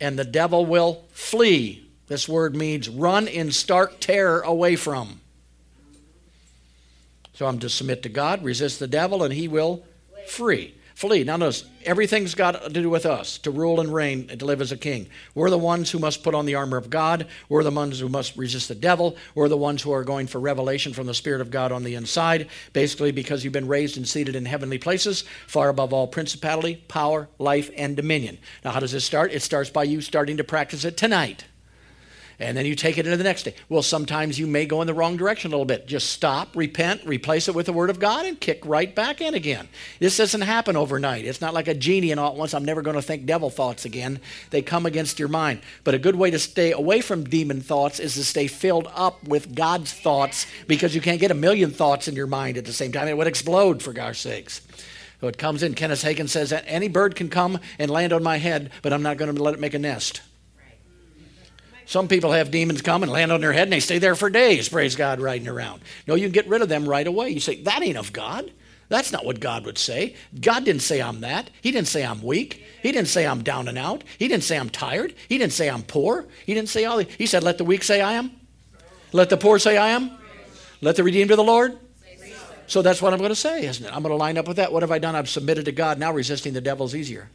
And 0.00 0.18
the 0.18 0.24
devil 0.24 0.64
will 0.66 1.04
flee. 1.10 1.90
This 2.06 2.28
word 2.28 2.54
means 2.54 2.88
run 2.88 3.26
in 3.26 3.50
stark 3.50 3.98
terror 3.98 4.40
away 4.40 4.76
from. 4.76 5.20
So 7.32 7.46
I'm 7.46 7.58
to 7.58 7.68
submit 7.68 8.04
to 8.04 8.08
God, 8.08 8.44
resist 8.44 8.78
the 8.78 8.86
devil, 8.86 9.24
and 9.24 9.34
he 9.34 9.48
will 9.48 9.84
flee. 10.26 10.76
Flee. 10.94 11.24
Now 11.24 11.36
notice, 11.36 11.64
everything's 11.84 12.36
got 12.36 12.62
to 12.62 12.70
do 12.70 12.88
with 12.88 13.04
us 13.04 13.38
to 13.38 13.50
rule 13.50 13.80
and 13.80 13.92
reign 13.92 14.28
and 14.30 14.38
to 14.38 14.46
live 14.46 14.60
as 14.60 14.70
a 14.70 14.76
king. 14.76 15.08
We're 15.34 15.50
the 15.50 15.58
ones 15.58 15.90
who 15.90 15.98
must 15.98 16.22
put 16.22 16.36
on 16.36 16.46
the 16.46 16.54
armor 16.54 16.76
of 16.76 16.88
God. 16.88 17.26
We're 17.48 17.64
the 17.64 17.72
ones 17.72 17.98
who 17.98 18.08
must 18.08 18.36
resist 18.36 18.68
the 18.68 18.76
devil. 18.76 19.16
We're 19.34 19.48
the 19.48 19.56
ones 19.56 19.82
who 19.82 19.90
are 19.90 20.04
going 20.04 20.28
for 20.28 20.38
revelation 20.38 20.92
from 20.92 21.08
the 21.08 21.14
Spirit 21.14 21.40
of 21.40 21.50
God 21.50 21.72
on 21.72 21.82
the 21.82 21.96
inside, 21.96 22.48
basically 22.72 23.10
because 23.10 23.42
you've 23.42 23.52
been 23.52 23.66
raised 23.66 23.96
and 23.96 24.08
seated 24.08 24.36
in 24.36 24.46
heavenly 24.46 24.78
places, 24.78 25.24
far 25.48 25.68
above 25.68 25.92
all 25.92 26.06
principality, 26.06 26.76
power, 26.86 27.28
life, 27.40 27.70
and 27.76 27.96
dominion. 27.96 28.38
Now, 28.64 28.70
how 28.70 28.80
does 28.80 28.92
this 28.92 29.04
start? 29.04 29.32
It 29.32 29.42
starts 29.42 29.70
by 29.70 29.82
you 29.82 30.00
starting 30.00 30.36
to 30.36 30.44
practice 30.44 30.84
it 30.84 30.96
tonight 30.96 31.44
and 32.38 32.56
then 32.56 32.66
you 32.66 32.74
take 32.74 32.98
it 32.98 33.06
into 33.06 33.16
the 33.16 33.24
next 33.24 33.44
day. 33.44 33.54
Well, 33.68 33.82
sometimes 33.82 34.38
you 34.38 34.46
may 34.46 34.66
go 34.66 34.80
in 34.80 34.86
the 34.86 34.94
wrong 34.94 35.16
direction 35.16 35.50
a 35.50 35.54
little 35.54 35.64
bit. 35.64 35.86
Just 35.86 36.10
stop, 36.10 36.56
repent, 36.56 37.02
replace 37.04 37.48
it 37.48 37.54
with 37.54 37.66
the 37.66 37.72
Word 37.72 37.90
of 37.90 38.00
God, 38.00 38.26
and 38.26 38.40
kick 38.40 38.64
right 38.64 38.94
back 38.94 39.20
in 39.20 39.34
again. 39.34 39.68
This 39.98 40.16
doesn't 40.16 40.40
happen 40.40 40.76
overnight. 40.76 41.24
It's 41.24 41.40
not 41.40 41.54
like 41.54 41.68
a 41.68 41.74
genie 41.74 42.10
and 42.10 42.20
all 42.20 42.32
at 42.32 42.36
once, 42.36 42.54
I'm 42.54 42.64
never 42.64 42.82
going 42.82 42.96
to 42.96 43.02
think 43.02 43.26
devil 43.26 43.50
thoughts 43.50 43.84
again. 43.84 44.20
They 44.50 44.62
come 44.62 44.86
against 44.86 45.18
your 45.18 45.28
mind. 45.28 45.60
But 45.84 45.94
a 45.94 45.98
good 45.98 46.16
way 46.16 46.30
to 46.30 46.38
stay 46.38 46.72
away 46.72 47.00
from 47.00 47.24
demon 47.24 47.60
thoughts 47.60 48.00
is 48.00 48.14
to 48.14 48.24
stay 48.24 48.46
filled 48.46 48.88
up 48.94 49.22
with 49.26 49.54
God's 49.54 49.92
thoughts 49.92 50.46
because 50.66 50.94
you 50.94 51.00
can't 51.00 51.20
get 51.20 51.30
a 51.30 51.34
million 51.34 51.70
thoughts 51.70 52.08
in 52.08 52.14
your 52.14 52.26
mind 52.26 52.56
at 52.56 52.64
the 52.64 52.72
same 52.72 52.92
time. 52.92 53.08
It 53.08 53.16
would 53.16 53.26
explode, 53.26 53.82
for 53.82 53.92
gosh 53.92 54.20
sakes. 54.20 54.60
So 55.20 55.28
it 55.28 55.38
comes 55.38 55.62
in. 55.62 55.74
Kenneth 55.74 56.02
Hagin 56.02 56.28
says 56.28 56.50
that 56.50 56.64
any 56.66 56.88
bird 56.88 57.14
can 57.14 57.30
come 57.30 57.58
and 57.78 57.90
land 57.90 58.12
on 58.12 58.22
my 58.22 58.36
head, 58.36 58.70
but 58.82 58.92
I'm 58.92 59.02
not 59.02 59.16
going 59.16 59.34
to 59.34 59.42
let 59.42 59.54
it 59.54 59.60
make 59.60 59.74
a 59.74 59.78
nest. 59.78 60.20
Some 61.86 62.08
people 62.08 62.32
have 62.32 62.50
demons 62.50 62.82
come 62.82 63.02
and 63.02 63.12
land 63.12 63.30
on 63.30 63.40
their 63.40 63.52
head 63.52 63.64
and 63.64 63.72
they 63.72 63.80
stay 63.80 63.98
there 63.98 64.14
for 64.14 64.30
days, 64.30 64.68
praise 64.68 64.96
God, 64.96 65.20
riding 65.20 65.48
around. 65.48 65.82
No, 66.06 66.14
you 66.14 66.24
can 66.24 66.32
get 66.32 66.48
rid 66.48 66.62
of 66.62 66.68
them 66.68 66.88
right 66.88 67.06
away. 67.06 67.30
You 67.30 67.40
say, 67.40 67.62
that 67.62 67.82
ain't 67.82 67.98
of 67.98 68.12
God. 68.12 68.50
That's 68.88 69.12
not 69.12 69.24
what 69.24 69.40
God 69.40 69.64
would 69.64 69.78
say. 69.78 70.14
God 70.40 70.64
didn't 70.64 70.82
say 70.82 71.00
I'm 71.00 71.20
that. 71.20 71.50
He 71.62 71.70
didn't 71.70 71.88
say 71.88 72.04
I'm 72.04 72.22
weak. 72.22 72.64
He 72.82 72.92
didn't 72.92 73.08
say 73.08 73.26
I'm 73.26 73.42
down 73.42 73.68
and 73.68 73.78
out. 73.78 74.04
He 74.18 74.28
didn't 74.28 74.44
say 74.44 74.58
I'm 74.58 74.68
tired. 74.70 75.14
He 75.28 75.38
didn't 75.38 75.52
say 75.52 75.68
I'm 75.68 75.82
poor. 75.82 76.26
He 76.46 76.54
didn't 76.54 76.68
say 76.68 76.84
all 76.84 76.98
the, 76.98 77.04
He 77.04 77.26
said, 77.26 77.42
let 77.42 77.58
the 77.58 77.64
weak 77.64 77.82
say 77.82 78.00
I 78.00 78.12
am. 78.12 78.30
Let 79.12 79.30
the 79.30 79.36
poor 79.36 79.58
say 79.58 79.76
I 79.76 79.88
am. 79.90 80.10
Let 80.80 80.96
the 80.96 81.04
redeemed 81.04 81.30
of 81.30 81.38
the 81.38 81.44
Lord. 81.44 81.78
So 82.66 82.82
that's 82.82 83.02
what 83.02 83.12
I'm 83.12 83.18
going 83.18 83.30
to 83.30 83.36
say, 83.36 83.66
isn't 83.66 83.84
it? 83.84 83.94
I'm 83.94 84.02
going 84.02 84.12
to 84.12 84.16
line 84.16 84.38
up 84.38 84.48
with 84.48 84.56
that. 84.56 84.72
What 84.72 84.82
have 84.82 84.90
I 84.90 84.98
done? 84.98 85.14
I've 85.14 85.28
submitted 85.28 85.66
to 85.66 85.72
God. 85.72 85.98
Now 85.98 86.12
resisting 86.12 86.54
the 86.54 86.60
devil's 86.60 86.94
easier. 86.94 87.28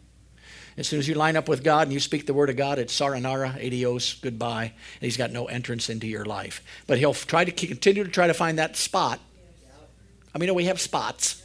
As 0.78 0.88
soon 0.88 0.99
as 0.99 1.07
you 1.07 1.15
line 1.15 1.36
up 1.36 1.49
with 1.49 1.63
God 1.63 1.84
and 1.84 1.93
you 1.93 1.99
speak 1.99 2.26
the 2.26 2.34
word 2.34 2.49
of 2.49 2.55
God, 2.55 2.80
it's 2.80 2.97
saranara, 2.97 3.55
adios, 3.55 4.13
goodbye. 4.15 4.65
And 4.65 5.01
he's 5.01 5.17
got 5.17 5.32
no 5.32 5.45
entrance 5.45 5.89
into 5.89 6.07
your 6.07 6.26
life. 6.26 6.63
But 6.88 6.99
he'll 6.99 7.13
try 7.13 7.45
to 7.45 7.51
continue 7.51 8.03
to 8.03 8.09
try 8.09 8.28
to 8.28 8.34
find 8.34 8.59
that 8.59 8.76
spot 8.76 9.20
I 10.34 10.38
mean, 10.38 10.53
we 10.55 10.65
have 10.65 10.80
spots. 10.80 11.41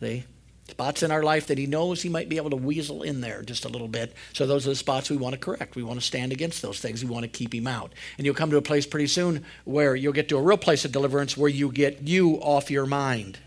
See? 0.00 0.24
Spots 0.68 1.02
in 1.02 1.10
our 1.10 1.22
life 1.22 1.48
that 1.48 1.58
he 1.58 1.66
knows 1.66 2.02
he 2.02 2.08
might 2.08 2.28
be 2.28 2.36
able 2.36 2.50
to 2.50 2.56
weasel 2.56 3.02
in 3.02 3.20
there 3.20 3.42
just 3.42 3.64
a 3.64 3.68
little 3.68 3.88
bit. 3.88 4.14
So 4.32 4.46
those 4.46 4.66
are 4.66 4.70
the 4.70 4.76
spots 4.76 5.10
we 5.10 5.16
want 5.16 5.34
to 5.34 5.38
correct. 5.38 5.76
We 5.76 5.82
want 5.82 6.00
to 6.00 6.06
stand 6.06 6.32
against 6.32 6.62
those 6.62 6.80
things. 6.80 7.04
We 7.04 7.10
want 7.10 7.24
to 7.24 7.28
keep 7.28 7.54
him 7.54 7.66
out. 7.66 7.92
And 8.16 8.24
you'll 8.24 8.34
come 8.34 8.50
to 8.50 8.56
a 8.56 8.62
place 8.62 8.86
pretty 8.86 9.06
soon 9.06 9.44
where 9.64 9.94
you'll 9.94 10.14
get 10.14 10.28
to 10.30 10.38
a 10.38 10.42
real 10.42 10.56
place 10.56 10.84
of 10.84 10.92
deliverance 10.92 11.36
where 11.36 11.50
you 11.50 11.70
get 11.70 12.02
you 12.02 12.36
off 12.36 12.70
your 12.70 12.86
mind. 12.86 13.38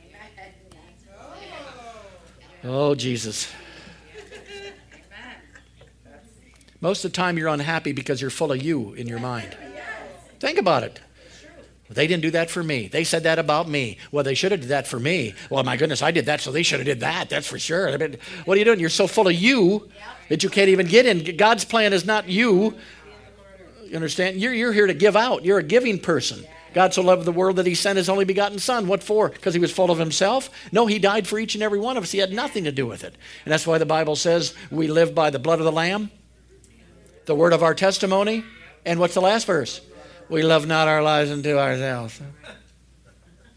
Oh, 2.63 2.95
Jesus. 2.95 3.51
Most 6.79 7.03
of 7.03 7.11
the 7.11 7.15
time 7.15 7.37
you're 7.37 7.47
unhappy 7.47 7.91
because 7.91 8.21
you're 8.21 8.29
full 8.29 8.51
of 8.51 8.61
you 8.61 8.93
in 8.93 9.07
your 9.07 9.19
mind. 9.19 9.57
Think 10.39 10.57
about 10.59 10.83
it. 10.83 10.99
They 11.89 12.05
didn't 12.05 12.23
do 12.23 12.31
that 12.31 12.51
for 12.51 12.61
me. 12.63 12.87
They 12.89 13.05
said 13.05 13.23
that 13.23 13.39
about 13.39 13.69
me. 13.69 13.97
Well, 14.11 14.23
they 14.23 14.33
should 14.33 14.51
have 14.51 14.59
did 14.59 14.69
that 14.69 14.87
for 14.87 14.99
me. 14.99 15.33
Well, 15.49 15.63
my 15.63 15.77
goodness, 15.77 16.01
I 16.01 16.11
did 16.11 16.25
that, 16.25 16.41
so 16.41 16.51
they 16.51 16.63
should 16.63 16.79
have 16.79 16.85
did 16.85 16.99
that. 16.99 17.29
That's 17.29 17.47
for 17.47 17.57
sure. 17.57 17.89
I 17.89 17.97
mean, 17.97 18.17
what 18.43 18.55
are 18.55 18.59
you 18.59 18.65
doing? 18.65 18.79
You're 18.79 18.89
so 18.89 19.07
full 19.07 19.27
of 19.27 19.33
you 19.33 19.89
that 20.27 20.43
you 20.43 20.49
can't 20.49 20.69
even 20.69 20.87
get 20.87 21.05
in. 21.05 21.37
God's 21.37 21.63
plan 21.63 21.93
is 21.93 22.05
not 22.05 22.27
you. 22.27 22.75
You 23.85 23.95
understand? 23.95 24.35
You're, 24.35 24.53
you're 24.53 24.73
here 24.73 24.87
to 24.87 24.93
give 24.93 25.15
out. 25.15 25.45
You're 25.45 25.59
a 25.59 25.63
giving 25.63 25.97
person. 25.97 26.45
God 26.73 26.93
so 26.93 27.01
loved 27.01 27.23
the 27.23 27.31
world 27.31 27.55
that 27.55 27.65
he 27.65 27.73
sent 27.73 27.95
his 27.95 28.09
only 28.09 28.25
begotten 28.25 28.59
son. 28.59 28.87
What 28.87 29.01
for? 29.01 29.29
Because 29.29 29.53
he 29.53 29.59
was 29.59 29.71
full 29.71 29.89
of 29.89 29.97
himself? 29.97 30.49
No, 30.73 30.87
he 30.87 30.99
died 30.99 31.25
for 31.25 31.39
each 31.39 31.55
and 31.55 31.63
every 31.63 31.79
one 31.79 31.95
of 31.95 32.03
us. 32.03 32.11
He 32.11 32.19
had 32.19 32.33
nothing 32.33 32.65
to 32.65 32.71
do 32.73 32.85
with 32.85 33.05
it. 33.05 33.15
And 33.45 33.53
that's 33.53 33.65
why 33.65 33.77
the 33.77 33.85
Bible 33.85 34.17
says 34.17 34.53
we 34.69 34.87
live 34.87 35.15
by 35.15 35.29
the 35.29 35.39
blood 35.39 35.59
of 35.59 35.65
the 35.65 35.71
Lamb, 35.71 36.11
the 37.27 37.35
word 37.35 37.53
of 37.53 37.61
our 37.61 37.75
testimony, 37.75 38.43
and 38.85 38.99
what's 38.99 39.13
the 39.13 39.21
last 39.21 39.45
verse? 39.45 39.81
We 40.29 40.43
love 40.43 40.65
not 40.65 40.87
our 40.87 41.03
lives 41.03 41.29
unto 41.29 41.57
ourselves. 41.57 42.19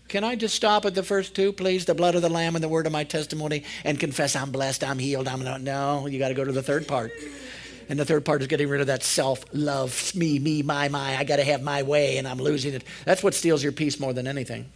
Can 0.08 0.24
I 0.24 0.34
just 0.34 0.56
stop 0.56 0.84
at 0.84 0.96
the 0.96 1.04
first 1.04 1.36
two, 1.36 1.52
please? 1.52 1.84
The 1.84 1.94
blood 1.94 2.16
of 2.16 2.22
the 2.22 2.28
Lamb 2.28 2.56
and 2.56 2.64
the 2.64 2.68
word 2.68 2.86
of 2.86 2.92
my 2.92 3.04
testimony 3.04 3.62
and 3.84 3.98
confess 3.98 4.34
I'm 4.34 4.50
blessed, 4.50 4.82
I'm 4.82 4.98
healed, 4.98 5.28
I'm 5.28 5.44
not. 5.44 5.60
No, 5.60 6.08
you 6.08 6.18
got 6.18 6.28
to 6.28 6.34
go 6.34 6.44
to 6.44 6.50
the 6.50 6.64
third 6.64 6.88
part. 6.88 7.12
And 7.88 7.98
the 7.98 8.04
third 8.04 8.24
part 8.24 8.40
is 8.40 8.48
getting 8.48 8.68
rid 8.68 8.80
of 8.80 8.88
that 8.88 9.04
self 9.04 9.44
love, 9.52 10.14
me, 10.16 10.40
me, 10.40 10.62
my, 10.62 10.88
my. 10.88 11.16
I 11.16 11.22
got 11.22 11.36
to 11.36 11.44
have 11.44 11.62
my 11.62 11.84
way 11.84 12.18
and 12.18 12.26
I'm 12.26 12.38
losing 12.38 12.74
it. 12.74 12.82
That's 13.04 13.22
what 13.22 13.34
steals 13.34 13.62
your 13.62 13.72
peace 13.72 14.00
more 14.00 14.12
than 14.12 14.26
anything. 14.26 14.70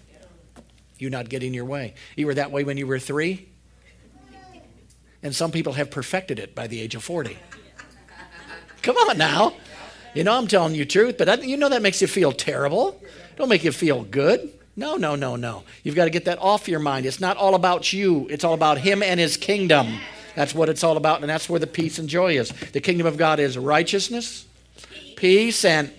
You 0.99 1.11
not 1.11 1.29
getting 1.29 1.53
your 1.53 1.65
way. 1.65 1.95
You 2.17 2.27
were 2.27 2.35
that 2.35 2.53
way 2.53 2.63
when 2.63 2.77
you 2.77 2.87
were 2.87 3.01
three. 3.01 3.49
And 5.21 5.35
some 5.35 5.51
people 5.51 5.73
have 5.73 5.91
perfected 5.91 6.39
it 6.39 6.55
by 6.55 6.69
the 6.69 6.81
age 6.81 6.95
of 6.95 7.03
40. 7.03 7.37
Come 8.85 8.97
on 8.99 9.17
now. 9.17 9.55
You 10.13 10.25
know, 10.25 10.37
I'm 10.37 10.47
telling 10.47 10.75
you 10.75 10.85
truth, 10.85 11.17
but 11.17 11.27
I, 11.27 11.35
you 11.37 11.57
know 11.57 11.71
that 11.71 11.81
makes 11.81 12.03
you 12.03 12.07
feel 12.07 12.33
terrible. 12.33 13.01
Don't 13.37 13.49
make 13.49 13.65
you 13.65 13.73
feel 13.73 14.05
good. 14.05 14.53
No, 14.77 14.97
no, 14.97 15.15
no, 15.15 15.37
no. 15.37 15.63
You've 15.83 15.95
got 15.95 16.05
to 16.05 16.11
get 16.11 16.27
that 16.27 16.39
off 16.39 16.69
your 16.69 16.81
mind. 16.81 17.07
It's 17.07 17.19
not 17.19 17.39
all 17.39 17.55
about 17.55 17.95
you, 17.95 18.29
it's 18.29 18.45
all 18.45 18.53
about 18.53 18.77
Him 18.77 19.03
and 19.03 19.19
His 19.19 19.39
kingdom. 19.39 20.01
That's 20.37 20.55
what 20.55 20.69
it's 20.69 20.85
all 20.85 20.99
about, 20.99 21.23
and 21.23 21.31
that's 21.31 21.49
where 21.49 21.59
the 21.59 21.67
peace 21.67 21.99
and 21.99 22.11
joy 22.11 22.37
is. 22.37 22.51
The 22.73 22.81
kingdom 22.83 23.07
of 23.07 23.17
God 23.17 23.41
is 23.41 23.57
righteousness, 23.57 24.45
peace, 25.17 25.65
and 25.65 25.91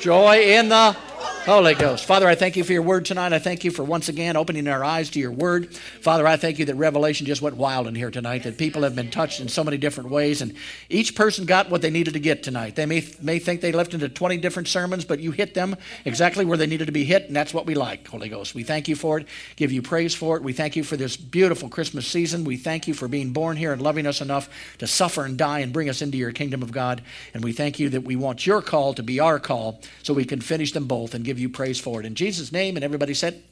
joy 0.00 0.40
in 0.40 0.70
the 0.70 0.96
Holy 1.44 1.74
Ghost. 1.74 2.04
Father, 2.04 2.28
I 2.28 2.36
thank 2.36 2.56
you 2.56 2.62
for 2.62 2.72
your 2.72 2.82
word 2.82 3.04
tonight. 3.04 3.32
I 3.32 3.40
thank 3.40 3.64
you 3.64 3.72
for 3.72 3.82
once 3.82 4.08
again 4.08 4.36
opening 4.36 4.68
our 4.68 4.84
eyes 4.84 5.10
to 5.10 5.18
your 5.18 5.32
word. 5.32 5.74
Father, 5.74 6.24
I 6.24 6.36
thank 6.36 6.60
you 6.60 6.66
that 6.66 6.76
revelation 6.76 7.26
just 7.26 7.42
went 7.42 7.56
wild 7.56 7.88
in 7.88 7.96
here 7.96 8.12
tonight, 8.12 8.44
that 8.44 8.58
people 8.58 8.84
have 8.84 8.94
been 8.94 9.10
touched 9.10 9.40
in 9.40 9.48
so 9.48 9.64
many 9.64 9.76
different 9.76 10.10
ways, 10.10 10.40
and 10.40 10.54
each 10.88 11.16
person 11.16 11.44
got 11.44 11.68
what 11.68 11.82
they 11.82 11.90
needed 11.90 12.14
to 12.14 12.20
get 12.20 12.44
tonight. 12.44 12.76
They 12.76 12.86
may, 12.86 13.04
may 13.20 13.40
think 13.40 13.60
they 13.60 13.72
left 13.72 13.92
into 13.92 14.08
20 14.08 14.36
different 14.36 14.68
sermons, 14.68 15.04
but 15.04 15.18
you 15.18 15.32
hit 15.32 15.52
them 15.52 15.74
exactly 16.04 16.44
where 16.44 16.56
they 16.56 16.66
needed 16.68 16.86
to 16.86 16.92
be 16.92 17.02
hit, 17.02 17.24
and 17.24 17.34
that's 17.34 17.52
what 17.52 17.66
we 17.66 17.74
like, 17.74 18.06
Holy 18.06 18.28
Ghost. 18.28 18.54
We 18.54 18.62
thank 18.62 18.86
you 18.86 18.94
for 18.94 19.18
it, 19.18 19.26
give 19.56 19.72
you 19.72 19.82
praise 19.82 20.14
for 20.14 20.36
it. 20.36 20.44
We 20.44 20.52
thank 20.52 20.76
you 20.76 20.84
for 20.84 20.96
this 20.96 21.16
beautiful 21.16 21.68
Christmas 21.68 22.06
season. 22.06 22.44
We 22.44 22.56
thank 22.56 22.86
you 22.86 22.94
for 22.94 23.08
being 23.08 23.32
born 23.32 23.56
here 23.56 23.72
and 23.72 23.82
loving 23.82 24.06
us 24.06 24.20
enough 24.20 24.48
to 24.78 24.86
suffer 24.86 25.24
and 25.24 25.36
die 25.36 25.58
and 25.58 25.72
bring 25.72 25.88
us 25.88 26.02
into 26.02 26.18
your 26.18 26.30
kingdom 26.30 26.62
of 26.62 26.70
God. 26.70 27.02
And 27.34 27.42
we 27.42 27.52
thank 27.52 27.80
you 27.80 27.88
that 27.88 28.04
we 28.04 28.14
want 28.14 28.46
your 28.46 28.62
call 28.62 28.94
to 28.94 29.02
be 29.02 29.18
our 29.18 29.40
call 29.40 29.80
so 30.04 30.14
we 30.14 30.24
can 30.24 30.40
finish 30.40 30.70
them 30.70 30.86
both 30.86 31.14
and 31.14 31.24
give 31.32 31.40
you 31.40 31.48
praise 31.48 31.80
for 31.80 31.98
it. 31.98 32.04
In 32.04 32.14
Jesus' 32.14 32.52
name, 32.52 32.76
and 32.76 32.84
everybody 32.84 33.14
said, 33.14 33.42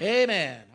Amen. 0.00 0.30
Amen. 0.30 0.69